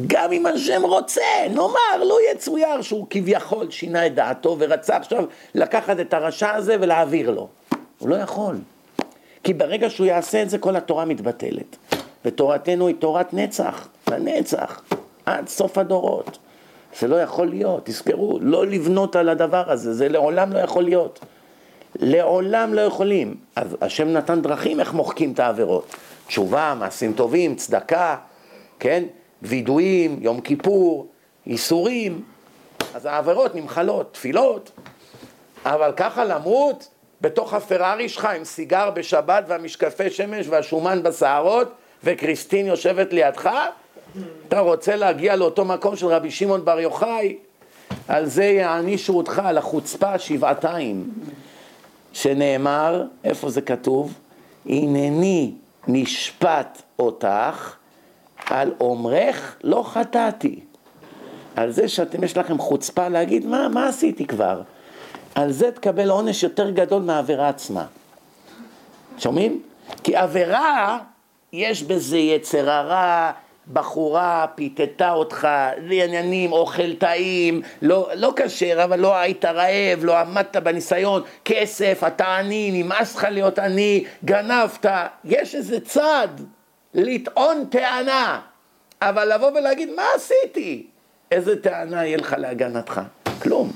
[0.06, 6.00] גם אם השם רוצה, נאמר, לא יצויר שהוא כביכול שינה את דעתו ורצה עכשיו לקחת
[6.00, 7.48] את הרשע הזה ולהעביר לו.
[7.98, 8.56] הוא לא יכול.
[9.44, 11.76] כי ברגע שהוא יעשה את זה, כל התורה מתבטלת.
[12.24, 14.82] ותורתנו היא תורת נצח, לנצח,
[15.26, 16.38] עד סוף הדורות.
[17.00, 21.20] זה לא יכול להיות, תזכרו, לא לבנות על הדבר הזה, זה לעולם לא יכול להיות.
[22.00, 23.34] לעולם לא יכולים.
[23.56, 25.94] אז השם נתן דרכים איך מוחקים את העבירות.
[26.26, 28.16] תשובה, מעשים טובים, צדקה,
[28.78, 29.04] כן?
[29.42, 31.06] וידויים, יום כיפור,
[31.46, 32.22] ייסורים.
[32.94, 34.70] אז העבירות נמחלות, תפילות.
[35.64, 36.88] אבל ככה למות
[37.20, 41.68] בתוך הפרארי שלך עם סיגר בשבת והמשקפי שמש והשומן בשערות
[42.04, 43.50] וכריסטין יושבת לידך?
[44.48, 47.36] אתה רוצה להגיע לאותו מקום של רבי שמעון בר יוחאי?
[48.08, 51.10] על זה יענישו אותך, על החוצפה שבעתיים.
[52.12, 54.12] שנאמר, איפה זה כתוב?
[54.66, 55.52] הנני
[55.88, 57.74] נשפט אותך
[58.46, 60.60] על אומרך לא חטאתי.
[61.56, 64.62] על זה שאתם, יש לכם חוצפה להגיד, מה, מה עשיתי כבר?
[65.34, 67.86] על זה תקבל עונש יותר גדול מהעבירה עצמה.
[69.18, 69.62] שומעים?
[70.02, 70.98] כי עבירה,
[71.52, 73.32] יש בזה יצר הרע,
[73.72, 75.48] בחורה פיתתה אותך,
[75.82, 82.36] לעניינים, אוכל טעים, לא, לא כשר, אבל לא היית רעב, לא עמדת בניסיון, כסף, אתה
[82.36, 84.86] עני, נמאס לך להיות עני, גנבת,
[85.24, 86.28] יש איזה צד
[86.94, 88.40] לטעון טענה,
[89.02, 90.86] אבל לבוא ולהגיד, מה עשיתי?
[91.30, 93.00] איזה טענה יהיה לך להגנתך?
[93.42, 93.72] כלום.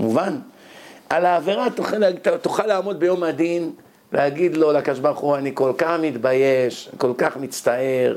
[0.00, 0.38] מובן?
[1.10, 3.72] על העבירה תוכל, תוכל לעמוד ביום הדין
[4.12, 8.16] להגיד לו לקדוש ברוך הוא, אני כל כך מתבייש, כל כך מצטער,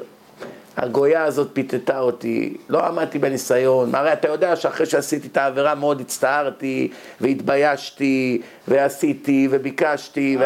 [0.82, 6.02] הגויה הזאת פיתתה אותי, לא עמדתי בניסיון, הרי אתה יודע שאחרי שעשיתי את העבירה מאוד
[6.02, 10.38] הצטערתי והתביישתי ועשיתי וביקשתי.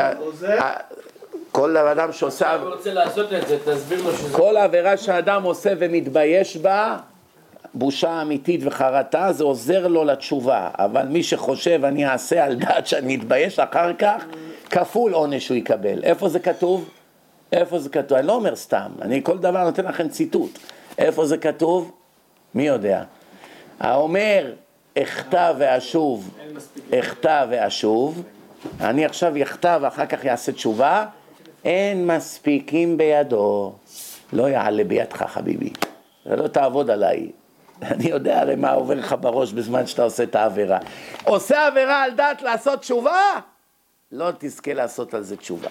[1.52, 2.56] כל אדם שעושה...
[2.56, 4.38] הוא רוצה לעשות את זה, תסביר לו שזה...
[4.38, 6.98] כל עבירה שאדם עושה ומתבייש בה,
[7.74, 10.70] בושה אמיתית וחרטה, זה עוזר לו לתשובה.
[10.80, 14.26] אבל מי שחושב אני אעשה על דעת שאני אתבייש אחר כך,
[14.70, 16.04] כפול עונש הוא יקבל.
[16.04, 16.90] איפה זה כתוב?
[17.52, 18.18] איפה זה כתוב?
[18.18, 20.60] אני לא אומר סתם, אני כל דבר נותן לכם ציטוט.
[20.98, 21.92] איפה זה כתוב?
[22.56, 23.04] מי יודע?
[23.80, 24.54] האומר,
[25.04, 26.38] אחטא ואשוב,
[27.00, 28.24] אחטא ואשוב,
[28.82, 31.06] אני עכשיו יחטא ואחר כך יעשה תשובה,
[31.66, 33.74] אין מספיקים בידו.
[34.34, 35.74] לא יעלה בידך חביבי,
[36.26, 37.32] ולא תעבוד עליי.
[37.92, 40.80] אני יודע הרי מה עובר לך בראש בזמן שאתה עושה את העבירה.
[41.24, 43.20] עושה עבירה על דעת לעשות תשובה?
[44.12, 45.70] לא תזכה לעשות על זה תשובה.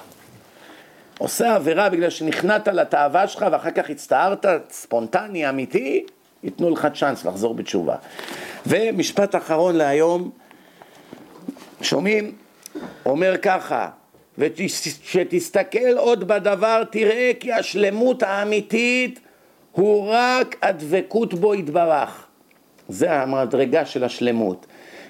[1.19, 6.07] עושה עבירה בגלל שנכנעת לתאווה שלך ואחר כך הצטערת, ספונטני, אמיתי,
[6.43, 7.97] ייתנו לך צ'אנס לחזור בתשובה.
[8.67, 10.31] ומשפט אחרון להיום,
[11.83, 12.33] שומעים?
[13.07, 13.89] אומר ככה,
[14.39, 19.21] וכשתסתכל עוד בדבר תראה כי השלמות האמיתית
[19.73, 22.27] הוא רק הדבקות בו יתברך.
[22.89, 24.67] זה המדרגה של השלמות.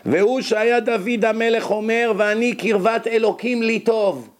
[0.07, 4.34] והוא שהיה דוד המלך אומר ואני קרבת אלוקים לי טוב.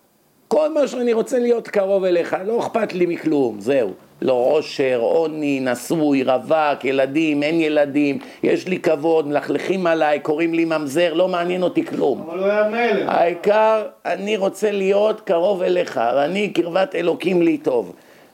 [0.55, 3.91] כל מה שאני רוצה להיות קרוב אליך, לא אכפת לי מכלום, זהו.
[4.23, 10.65] לא עושר, עוני, נשוי, רווק, ילדים, אין ילדים, יש לי כבוד, מלכלכים עליי, קוראים לי
[10.65, 12.27] ממזר, לא מעניין אותי כלום.
[12.29, 13.09] אבל הוא היה מלך.
[13.09, 17.93] העיקר, אני רוצה להיות קרוב אליך, ואני קרבת אלוקים לי טוב.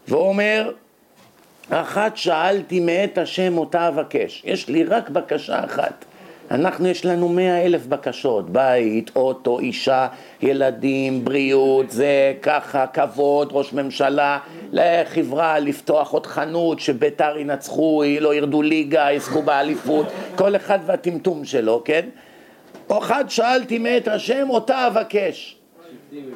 [0.09, 0.72] והוא אומר,
[1.70, 4.42] אחת שאלתי מאת השם אותה אבקש.
[4.44, 6.05] יש לי רק בקשה אחת.
[6.51, 10.09] אנחנו יש לנו מאה אלף בקשות, בית, אוטו, אישה,
[10.43, 14.39] ילדים, בריאות, זה ככה, כבוד, ראש ממשלה,
[14.72, 20.06] לחברה, לפתוח עוד חנות, שביתר ינצחו, לא ירדו ליגה, יזכו באליפות,
[20.36, 22.09] כל אחד והטמטום שלו, כן?
[22.89, 25.56] אחד שאלתי מאת השם, אותה אבקש.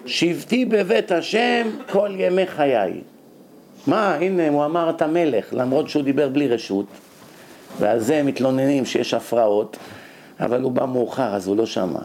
[0.06, 3.00] שבתי בבית השם כל ימי חיי.
[3.86, 6.86] מה, הנה, הוא אמר את המלך, למרות שהוא דיבר בלי רשות,
[7.78, 9.76] ועל זה מתלוננים שיש הפרעות.
[10.44, 11.98] אבל הוא בא מאוחר, אז הוא לא שמע.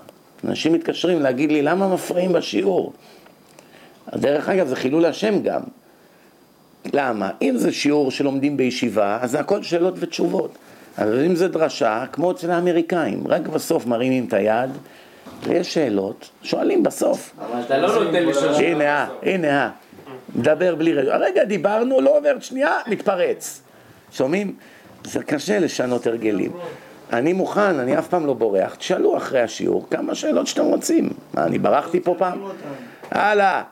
[0.48, 2.94] אנשים מתקשרים להגיד לי, למה מפריעים בשיעור?
[4.16, 5.62] דרך אגב, זה חילול השם גם.
[6.94, 7.30] למה?
[7.42, 10.58] אם זה שיעור שלומדים בישיבה, אז זה הכל שאלות ותשובות.
[10.98, 14.70] אבל אם זה דרשה, כמו אצל האמריקאים, רק בסוף מרימים את היד,
[15.44, 17.32] ויש שאלות, שואלים בסוף.
[17.40, 18.54] אבל אתה לא נותן לי לשאול.
[18.54, 19.72] הנה, הנה,
[20.36, 21.16] מדבר בלי רגע.
[21.16, 23.62] הרגע דיברנו, לא עוברת שנייה, מתפרץ.
[24.12, 24.56] שומעים?
[25.04, 26.52] זה קשה לשנות הרגלים.
[27.14, 28.76] אני מוכן, אני אף פעם לא בורח.
[28.76, 31.10] תשאלו אחרי השיעור כמה שאלות שאתם רוצים.
[31.34, 32.42] מה, אני ברחתי פה פעם?
[33.12, 33.64] הלאה.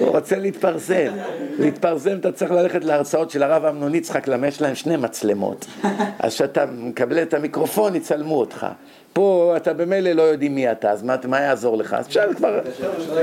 [0.00, 1.12] הוא רוצה להתפרסם.
[1.58, 5.66] להתפרסם אתה צריך ללכת להרצאות של הרב אמנון יצחק, למה יש להם שני מצלמות.
[6.18, 8.66] אז כשאתה מקבל את המיקרופון, יצלמו אותך.
[9.12, 11.94] פה אתה במילא לא יודעים מי אתה, אז מה, יעזור לך?
[11.94, 12.60] אז אפשר כבר...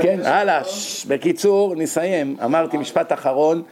[0.02, 0.62] כן, הלאה.
[1.08, 2.36] בקיצור, נסיים.
[2.44, 3.62] אמרתי משפט אחרון.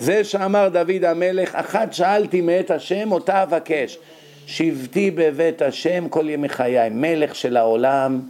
[0.00, 3.98] זה שאמר דוד המלך, אחת שאלתי מאת השם, אותה אבקש.
[4.46, 6.88] שבתי בבית השם כל ימי חיי.
[6.90, 8.20] מלך של העולם,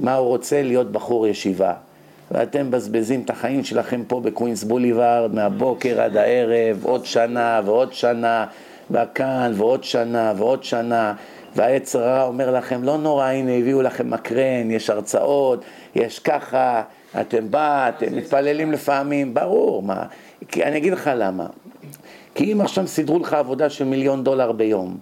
[0.00, 0.62] מה הוא רוצה?
[0.62, 1.72] להיות בחור ישיבה.
[2.30, 8.46] ואתם מבזבזים את החיים שלכם פה בקווינס בוליברד, מהבוקר עד הערב, עוד שנה ועוד שנה,
[8.90, 11.14] וכאן ועוד שנה ועוד שנה.
[11.56, 15.64] והעץ הרע אומר לכם, לא נורא, הנה הביאו לכם מקרן, יש הרצאות,
[15.94, 16.82] יש ככה,
[17.20, 20.02] אתם בא, אתם מתפללים לפעמים, ברור, מה,
[20.50, 21.46] כי אני אגיד לך למה.
[22.34, 24.96] כי אם עכשיו סידרו לך עבודה של מיליון דולר ביום,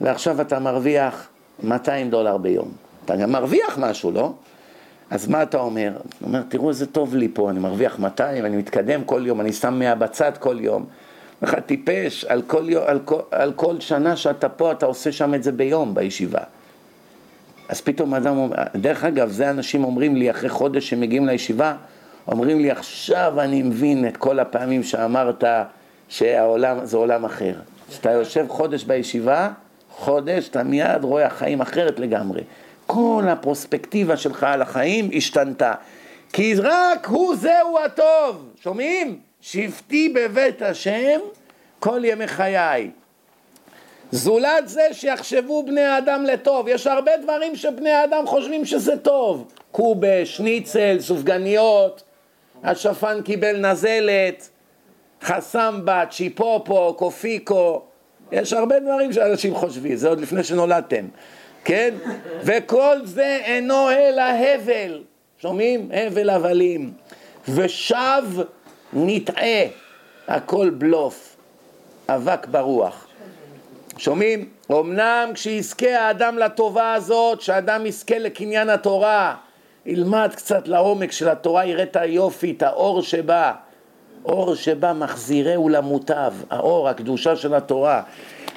[0.00, 1.28] ועכשיו אתה מרוויח
[1.62, 2.68] 200 דולר ביום,
[3.04, 4.32] אתה גם מרוויח משהו, לא?
[5.10, 5.92] אז מה אתה אומר?
[5.96, 9.52] אתה אומר, תראו איזה טוב לי פה, אני מרוויח 200, אני מתקדם כל יום, אני
[9.52, 10.86] שם 100 בצד כל יום.
[11.42, 15.42] לך טיפש, על כל, על, כל, על כל שנה שאתה פה, אתה עושה שם את
[15.42, 16.40] זה ביום, בישיבה.
[17.68, 21.74] אז פתאום אדם אומר, דרך אגב, זה אנשים אומרים לי אחרי חודש שהם מגיעים לישיבה,
[22.28, 25.44] אומרים לי, עכשיו אני מבין את כל הפעמים שאמרת
[26.08, 27.54] שהעולם זה עולם אחר.
[27.90, 29.50] כשאתה יושב חודש בישיבה,
[29.90, 32.40] חודש, אתה מיד רואה החיים אחרת לגמרי.
[32.86, 35.74] כל הפרוספקטיבה שלך על החיים השתנתה.
[36.32, 39.18] כי רק הוא זהו הטוב, שומעים?
[39.40, 41.20] שבתי בבית השם
[41.78, 42.90] כל ימי חיי.
[44.12, 46.68] זולת זה שיחשבו בני האדם לטוב.
[46.68, 49.52] יש הרבה דברים שבני האדם חושבים שזה טוב.
[49.72, 52.02] קובה, שניצל, סופגניות,
[52.64, 54.48] השפן קיבל נזלת,
[55.22, 57.82] חסמבה, צ'יפופו, קופיקו.
[58.32, 61.04] יש הרבה דברים שאנשים חושבים, זה עוד לפני שנולדתם,
[61.64, 61.94] כן?
[62.42, 65.02] וכל זה אינו אלא הבל,
[65.38, 65.90] שומעים?
[65.92, 66.92] הבל הבלים.
[67.48, 68.22] ושב
[68.92, 69.64] נטעה,
[70.28, 71.36] הכל בלוף,
[72.08, 73.06] אבק ברוח.
[73.98, 74.48] שומעים?
[74.72, 79.34] אמנם כשיזכה האדם לטובה הזאת, שהאדם יזכה לקניין התורה,
[79.86, 83.52] ילמד קצת לעומק של התורה, יראה את היופי, את האור שבה,
[84.24, 88.02] אור שבה מחזירהו למוטב, האור, הקדושה של התורה.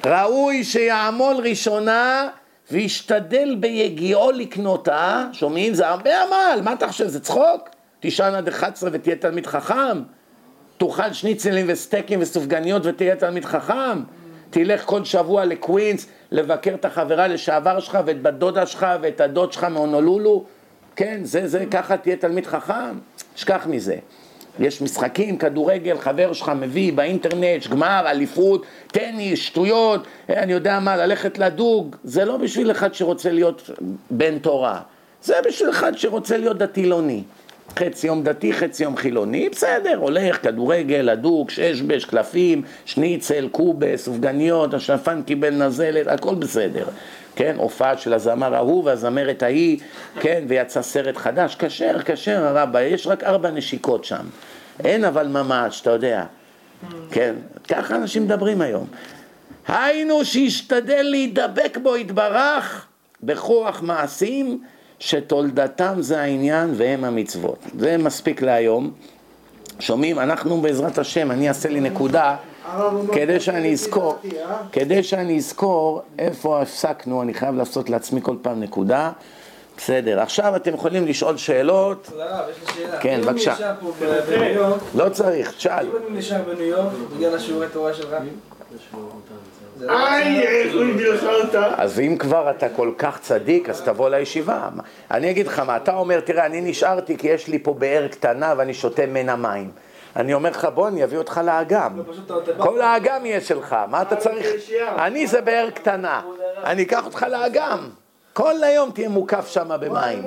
[0.06, 2.28] ראוי שיעמול ראשונה
[2.70, 5.74] וישתדל ביגיעו לקנותה, שומעים?
[5.74, 7.68] זה הרבה עמל, מה אתה חושב, זה צחוק?
[8.00, 10.02] תישן עד 11 ותהיה תלמיד חכם?
[10.78, 14.02] תאכל שניצלים וסטייקים וסופגניות ותהיה תלמיד חכם?
[14.50, 19.52] תלך כל שבוע לקווינס לבקר את החברה לשעבר שלך ואת בת דודה שלך ואת הדוד
[19.52, 20.44] שלך מהונולולו?
[20.96, 22.98] כן, זה, זה, ככה תהיה תלמיד חכם?
[23.36, 23.96] שכח מזה.
[24.58, 31.38] יש משחקים, כדורגל, חבר שלך מביא באינטרנט, גמר, אליפות, טניס, שטויות, אני יודע מה, ללכת
[31.38, 33.70] לדוג, זה לא בשביל אחד שרוצה להיות
[34.10, 34.80] בן תורה,
[35.22, 37.22] זה בשביל אחד שרוצה להיות דתילוני.
[37.78, 44.74] חצי יום דתי, חצי יום חילוני, בסדר, הולך, כדורגל, לדוג, ששבש, קלפים, שניצל, קובה, סופגניות,
[44.74, 46.84] השפן קיבל נזלת, הכל בסדר.
[47.36, 49.78] כן, הופעה של הזמר ההוא והזמרת ההיא,
[50.20, 54.26] כן, ויצא סרט חדש, כשר, כשר הרבה, יש רק ארבע נשיקות שם.
[54.84, 56.24] אין אבל ממש, אתה יודע.
[57.10, 57.34] כן,
[57.68, 58.86] ככה אנשים מדברים היום.
[59.68, 62.86] היינו שישתדל להידבק בו יתברך
[63.22, 64.62] בכוח מעשים
[64.98, 67.64] שתולדתם זה העניין והם המצוות.
[67.78, 68.90] זה מספיק להיום.
[69.80, 70.18] שומעים?
[70.18, 72.36] אנחנו בעזרת השם, אני אעשה לי נקודה
[73.12, 74.18] כדי שאני אזכור,
[74.72, 79.10] כדי שאני אזכור איפה הפסקנו, אני חייב לעשות לעצמי כל פעם נקודה.
[79.76, 82.06] בסדר, עכשיו אתם יכולים לשאול שאלות.
[82.06, 82.98] כבוד הרב, יש לי שאלה.
[82.98, 83.50] כן, אם בבקשה.
[83.50, 85.86] אני נשאר פה ב- בניו יורק, לא צריך, תשאל.
[85.86, 88.28] אם אני נשאר בניו יורק בגלל השיעורי תורה של רבי,
[89.78, 91.74] זה לא איי, איך הוא הביא לך אותה?
[91.76, 94.68] אז אם כבר אתה כל כך צדיק, אז תבוא לישיבה.
[95.10, 98.54] אני אגיד לך מה, אתה אומר, תראה, אני נשארתי כי יש לי פה באר קטנה
[98.56, 99.70] ואני שותה ממנה מים.
[100.16, 101.92] אני אומר לך, בוא, אני אביא אותך לאגם.
[102.28, 104.46] נותן כל האגם יהיה שלך, מה אתה צריך?
[104.98, 106.20] אני זה באר קטנה,
[106.64, 107.88] אני אקח אותך לאגם.
[108.32, 110.22] כל היום תהיה מוקף שם במים.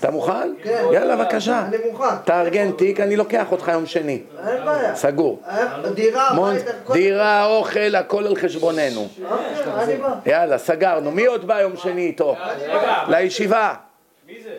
[0.00, 0.52] אתה מוכן?
[0.62, 0.84] כן.
[0.92, 1.64] יאללה, בבקשה.
[1.68, 2.04] אני מוכן.
[2.24, 4.22] תארגן תיק, אני לוקח אותך יום שני.
[4.48, 4.94] אין בעיה.
[4.94, 5.42] סגור.
[5.48, 5.64] אה,
[5.94, 9.08] דירה, בית, הכל- דירה, אוכל, הכל על חשבוננו.
[9.30, 10.00] אוקיי.
[10.26, 11.10] יאללה, סגרנו.
[11.10, 12.36] מי עוד בא יום שני איתו?
[13.08, 13.74] לישיבה.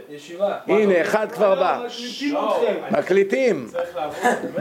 [0.10, 0.58] ישיבה.
[0.68, 1.86] הנה, אחד כבר בא.
[2.92, 3.68] מקליטים.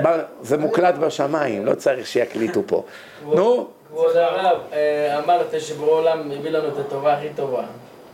[0.02, 2.84] ב- זה מוקלט בשמיים, לא צריך שיקליטו פה.
[3.24, 7.62] נו, כבוד הרב, אה, אמרת שבורא עולם הביא לנו את הטובה הכי טובה.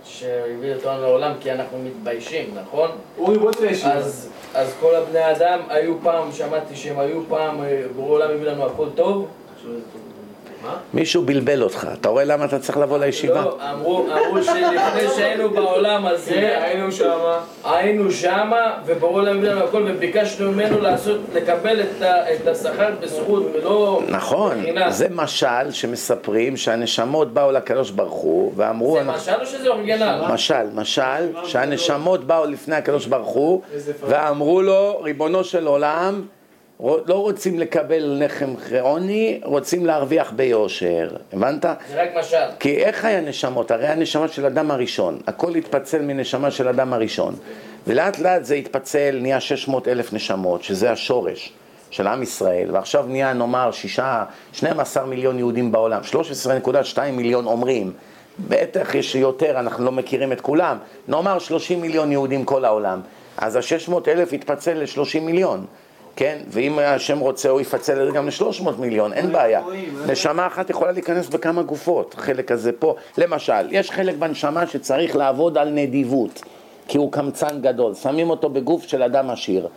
[0.04, 2.90] שהביא אותנו לעולם כי אנחנו מתביישים, נכון?
[3.18, 3.94] אורי, בוא תהיה ישיבה.
[4.54, 8.66] אז, כל הבני אדם היו פעם, שמעתי שהם היו פעם, אה, בורא עולם הביא לנו
[8.66, 9.26] הכל טוב.
[10.94, 11.88] מישהו בלבל אותך.
[12.00, 13.34] אתה רואה למה אתה צריך לבוא לישיבה?
[13.44, 17.40] לא, אמרו אמרו שלפני שהיינו בעולם הזה, היינו שמה.
[17.64, 22.02] היינו שמה, וברור להם הכל, וביקשנו ממנו לעשות, לקבל את
[22.42, 24.90] את השכר בזכות ולא נכון, בחינם.
[24.90, 28.94] זה משל שמספרים שהנשמות באו לקדוש ברוך הוא ואמרו...
[28.94, 30.20] זה אנחנו- משל או שזה אורגינל?
[30.28, 31.02] משל, משל,
[31.44, 33.62] שהנשמות באו לפני הקדוש ברוך הוא
[34.00, 36.22] ואמרו לו, ריבונו של עולם,
[36.84, 41.64] לא רוצים לקבל לחם עוני, רוצים להרוויח ביושר, הבנת?
[41.64, 42.36] זה רק משל.
[42.60, 43.70] כי איך היה נשמות?
[43.70, 47.34] הרי הנשמה של אדם הראשון, הכל התפצל מנשמה של אדם הראשון.
[47.86, 51.52] ולאט לאט זה התפצל, נהיה 600 אלף נשמות, שזה השורש
[51.90, 52.68] של עם ישראל.
[52.72, 56.00] ועכשיו נהיה נאמר שישה, 12 מיליון יהודים בעולם,
[56.94, 57.92] 13.2 מיליון אומרים.
[58.48, 60.76] בטח יש יותר, אנחנו לא מכירים את כולם,
[61.08, 63.00] נאמר 30 מיליון יהודים כל העולם.
[63.38, 65.66] אז ה-600 אלף יתפצל ל-30 מיליון
[66.16, 69.62] כן, ואם השם רוצה הוא יפצל את זה גם ל-300 מיליון, אין בעיה.
[70.06, 72.94] נשמה אחת יכולה להיכנס בכמה גופות, חלק הזה פה.
[73.18, 76.42] למשל, יש חלק בנשמה שצריך לעבוד על נדיבות,
[76.88, 79.68] כי הוא קמצן גדול, שמים אותו בגוף של אדם עשיר.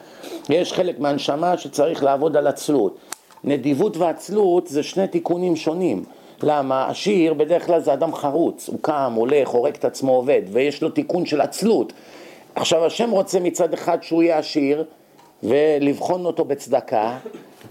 [0.49, 2.97] יש חלק מהנשמה שצריך לעבוד על עצלות.
[3.43, 6.03] נדיבות ועצלות זה שני תיקונים שונים.
[6.43, 6.89] למה?
[6.89, 10.89] עשיר בדרך כלל זה אדם חרוץ, הוא קם, הולך, הורג את עצמו, עובד, ויש לו
[10.89, 11.93] תיקון של עצלות.
[12.55, 14.83] עכשיו השם רוצה מצד אחד שהוא יהיה עשיר
[15.43, 17.17] ולבחון אותו בצדקה,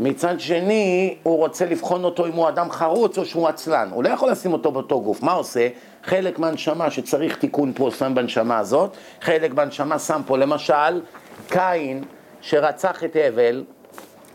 [0.01, 4.09] מצד שני הוא רוצה לבחון אותו אם הוא אדם חרוץ או שהוא עצלן, הוא לא
[4.09, 5.69] יכול לשים אותו באותו גוף, מה עושה?
[6.05, 11.01] חלק מהנשמה שצריך תיקון פה שם בנשמה הזאת, חלק בנשמה שם פה, למשל
[11.49, 12.05] קין
[12.41, 13.65] שרצח את הבל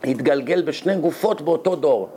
[0.04, 2.10] התגלגל בשני גופות באותו דור,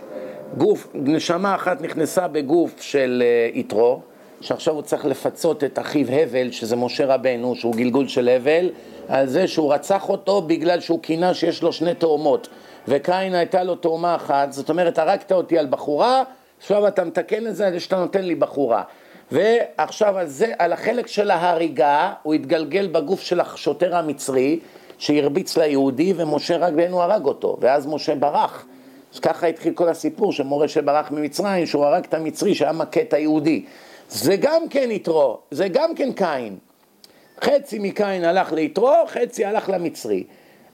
[0.59, 4.01] גוף, נשמה אחת נכנסה בגוף של אה, יתרו,
[4.41, 8.71] שעכשיו הוא צריך לפצות את אחיו הבל, שזה משה רבנו, שהוא גלגול של הבל,
[9.09, 12.49] על זה שהוא רצח אותו בגלל שהוא קינה שיש לו שני תאומות.
[12.89, 16.23] וקין הייתה לו תאומה אחת, זאת אומרת, הרגת אותי על בחורה,
[16.59, 18.83] עכשיו אתה מתקן את זה על זה שאתה נותן לי בחורה.
[19.33, 24.61] ועכשיו על זה, על החלק של ההריגה, הוא התגלגל בגוף של השוטר המצרי,
[24.99, 28.67] שהרביץ ליהודי, ומשה רבנו הרג אותו, ואז משה ברח.
[29.15, 33.01] אז ככה התחיל כל הסיפור של מורשה ברח ממצרים, שהוא הרג את המצרי שהיה מכה
[33.01, 33.65] את היהודי.
[34.09, 36.59] זה גם כן יתרו, זה גם כן קין.
[37.43, 40.25] חצי מקין הלך ליתרו, חצי הלך למצרי.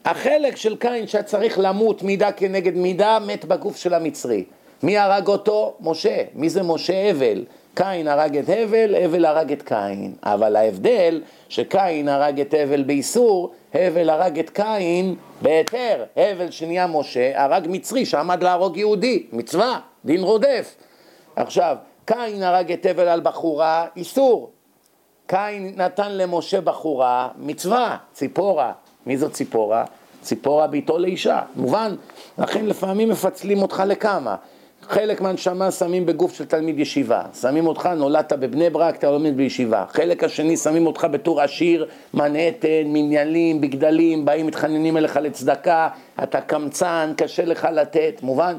[0.05, 4.45] החלק של קין שהיה צריך למות מידה כנגד מידה, מת בגוף של המצרי.
[4.83, 5.75] מי הרג אותו?
[5.81, 6.23] משה.
[6.35, 7.11] מי זה משה?
[7.11, 7.45] הבל.
[7.75, 10.13] קין הרג את הבל, הבל הרג את קין.
[10.23, 16.05] אבל ההבדל, שקין הרג את הבל באיסור, הבל הרג את קין בהיתר.
[16.17, 20.77] הבל שנהיה משה, הרג מצרי שעמד להרוג יהודי, מצווה, דין רודף.
[21.37, 24.51] עכשיו, קין הרג את הבל על בחורה, איסור.
[25.31, 28.73] קין נתן למשה בחורה, מצווה, ציפורה.
[29.07, 29.85] מי זאת ציפורה?
[30.23, 31.95] ציפורה ביתו לאישה, מובן.
[32.39, 34.37] לכן לפעמים מפצלים אותך לכמה.
[34.83, 39.85] חלק מהנשמה שמים בגוף של תלמיד ישיבה, שמים אותך, נולדת בבני ברק, אתה לומד בישיבה.
[39.89, 45.89] חלק השני שמים אותך בתור עשיר, מנהטן, מניילים, בגדלים, באים מתחננים אליך לצדקה,
[46.23, 48.59] אתה קמצן, קשה לך לתת, מובן?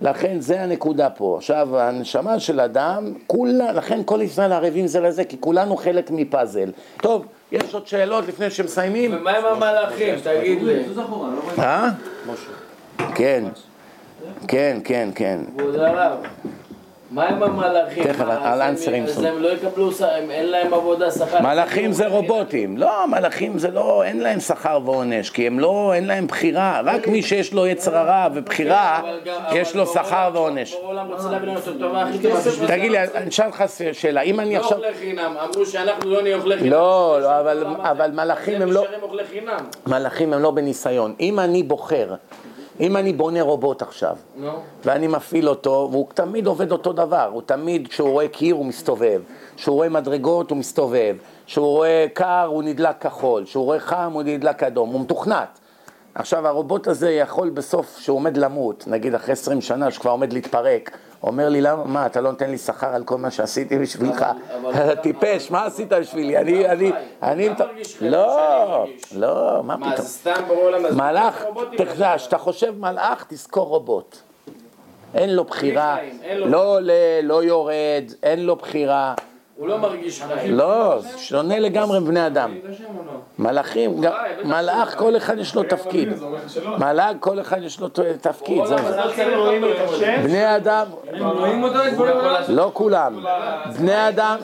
[0.00, 1.34] לכן זה הנקודה פה.
[1.38, 6.70] עכשיו, הנשמה של אדם, כולה, לכן כל ישראל ערבים זה לזה, כי כולנו חלק מפאזל.
[7.02, 9.14] טוב, יש עוד שאלות לפני שמסיימים?
[9.14, 10.14] ומה עם המלאכים?
[10.20, 10.84] תגיד לי.
[11.58, 11.88] אה?
[13.14, 13.44] כן.
[14.48, 15.40] כן, כן, כן.
[17.10, 18.04] מה עם המלאכים?
[18.04, 19.24] תכף, על אנסרים הם- אז.
[19.24, 19.90] הם לא יקבלו,
[20.30, 21.40] אין להם עבודה שכר.
[21.42, 26.06] מלאכים זה רובוטים, לא, מלאכים זה לא, אין להם שכר ועונש, כי הם לא, אין
[26.06, 29.00] להם בחירה, רק מי שיש לו יצר הרע ובחירה,
[29.52, 30.76] יש לו שכר ועונש.
[30.76, 31.56] בשביל
[32.44, 34.78] זה תגיד לי, אני אשאל אותך שאלה, אם אני לא עכשיו...
[34.78, 36.70] אוכלי חינם, אמרו שאנחנו לא נהיה אוכלי חינם.
[36.70, 38.84] לא, לא, אבל- מלאכים הם לא-.
[39.86, 41.14] מלאכים הם לא בניסיון.
[41.20, 42.14] אם אני בוחר,
[42.80, 44.50] אם אני בונה רובוט עכשיו, נו.
[44.84, 49.22] ואני מפעיל אותו, והוא תמיד עובד אותו דבר, הוא תמיד, כשהוא רואה קיר הוא מסתובב,
[49.56, 54.22] כשהוא רואה מדרגות הוא מסתובב, כשהוא רואה קר הוא נדלק כחול, כשהוא רואה חם הוא
[54.22, 55.58] נדלק אדום, הוא מתוכנת.
[56.14, 60.98] עכשיו הרובוט הזה יכול בסוף, שהוא עומד למות, נגיד אחרי 20 שנה שכבר עומד להתפרק,
[61.22, 64.26] אומר לי למה, מה אתה לא נותן לי שכר על כל מה שעשיתי בשבילך?
[65.02, 66.36] טיפש, מה עשית בשבילי?
[66.36, 66.92] אני, אני,
[67.22, 69.12] אני, לא, שאני מרגיש.
[69.12, 70.06] לא, מה מה, פתאום?
[70.06, 70.96] זה סתם בעולם הזה?
[70.96, 71.44] מלאך.
[72.16, 74.16] כשאתה חושב מלאך, תזכור רובוט.
[75.14, 75.96] אין לו בחירה,
[76.36, 79.14] לא עולה, לא יורד, אין לו בחירה.
[79.58, 80.54] הוא לא מרגיש חיים.
[80.54, 82.54] לא, שונה לגמרי מבני אדם.
[82.54, 82.70] לא?
[83.38, 84.14] מלאכים, חי, בטח
[84.44, 86.08] מלאך, כל אחד יש לו תפקיד.
[86.78, 87.88] מלאך, כל אחד יש לו
[88.20, 88.62] תפקיד.
[90.22, 90.86] בני אדם?
[92.48, 93.24] לא כולם.
[93.78, 94.38] בני אדם,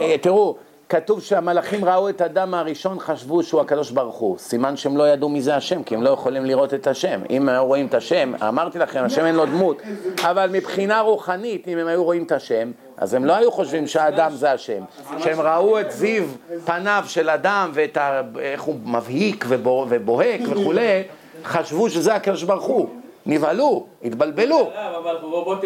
[0.00, 0.56] אה, תראו,
[0.90, 4.38] כתוב שהמלאכים ראו את אדם הראשון, חשבו שהוא הקדוש ברוך הוא.
[4.38, 7.20] סימן שהם לא ידעו מי זה השם, כי הם לא יכולים לראות את השם.
[7.30, 9.82] אם היו רואים את השם, אמרתי לכם, השם אין לו דמות,
[10.22, 14.32] אבל מבחינה רוחנית, אם הם היו רואים את השם, אז הם לא היו חושבים שהאדם
[14.32, 14.82] זה השם.
[15.18, 16.24] כשהם ראו את זיו
[16.64, 18.20] פניו של אדם ואת ה...
[18.40, 21.02] איך הוא מבהיק ובו- ובוהק וכולי,
[21.44, 22.88] חשבו שזה הקדוש ברוך הוא.
[23.26, 24.70] נבהלו, התבלבלו.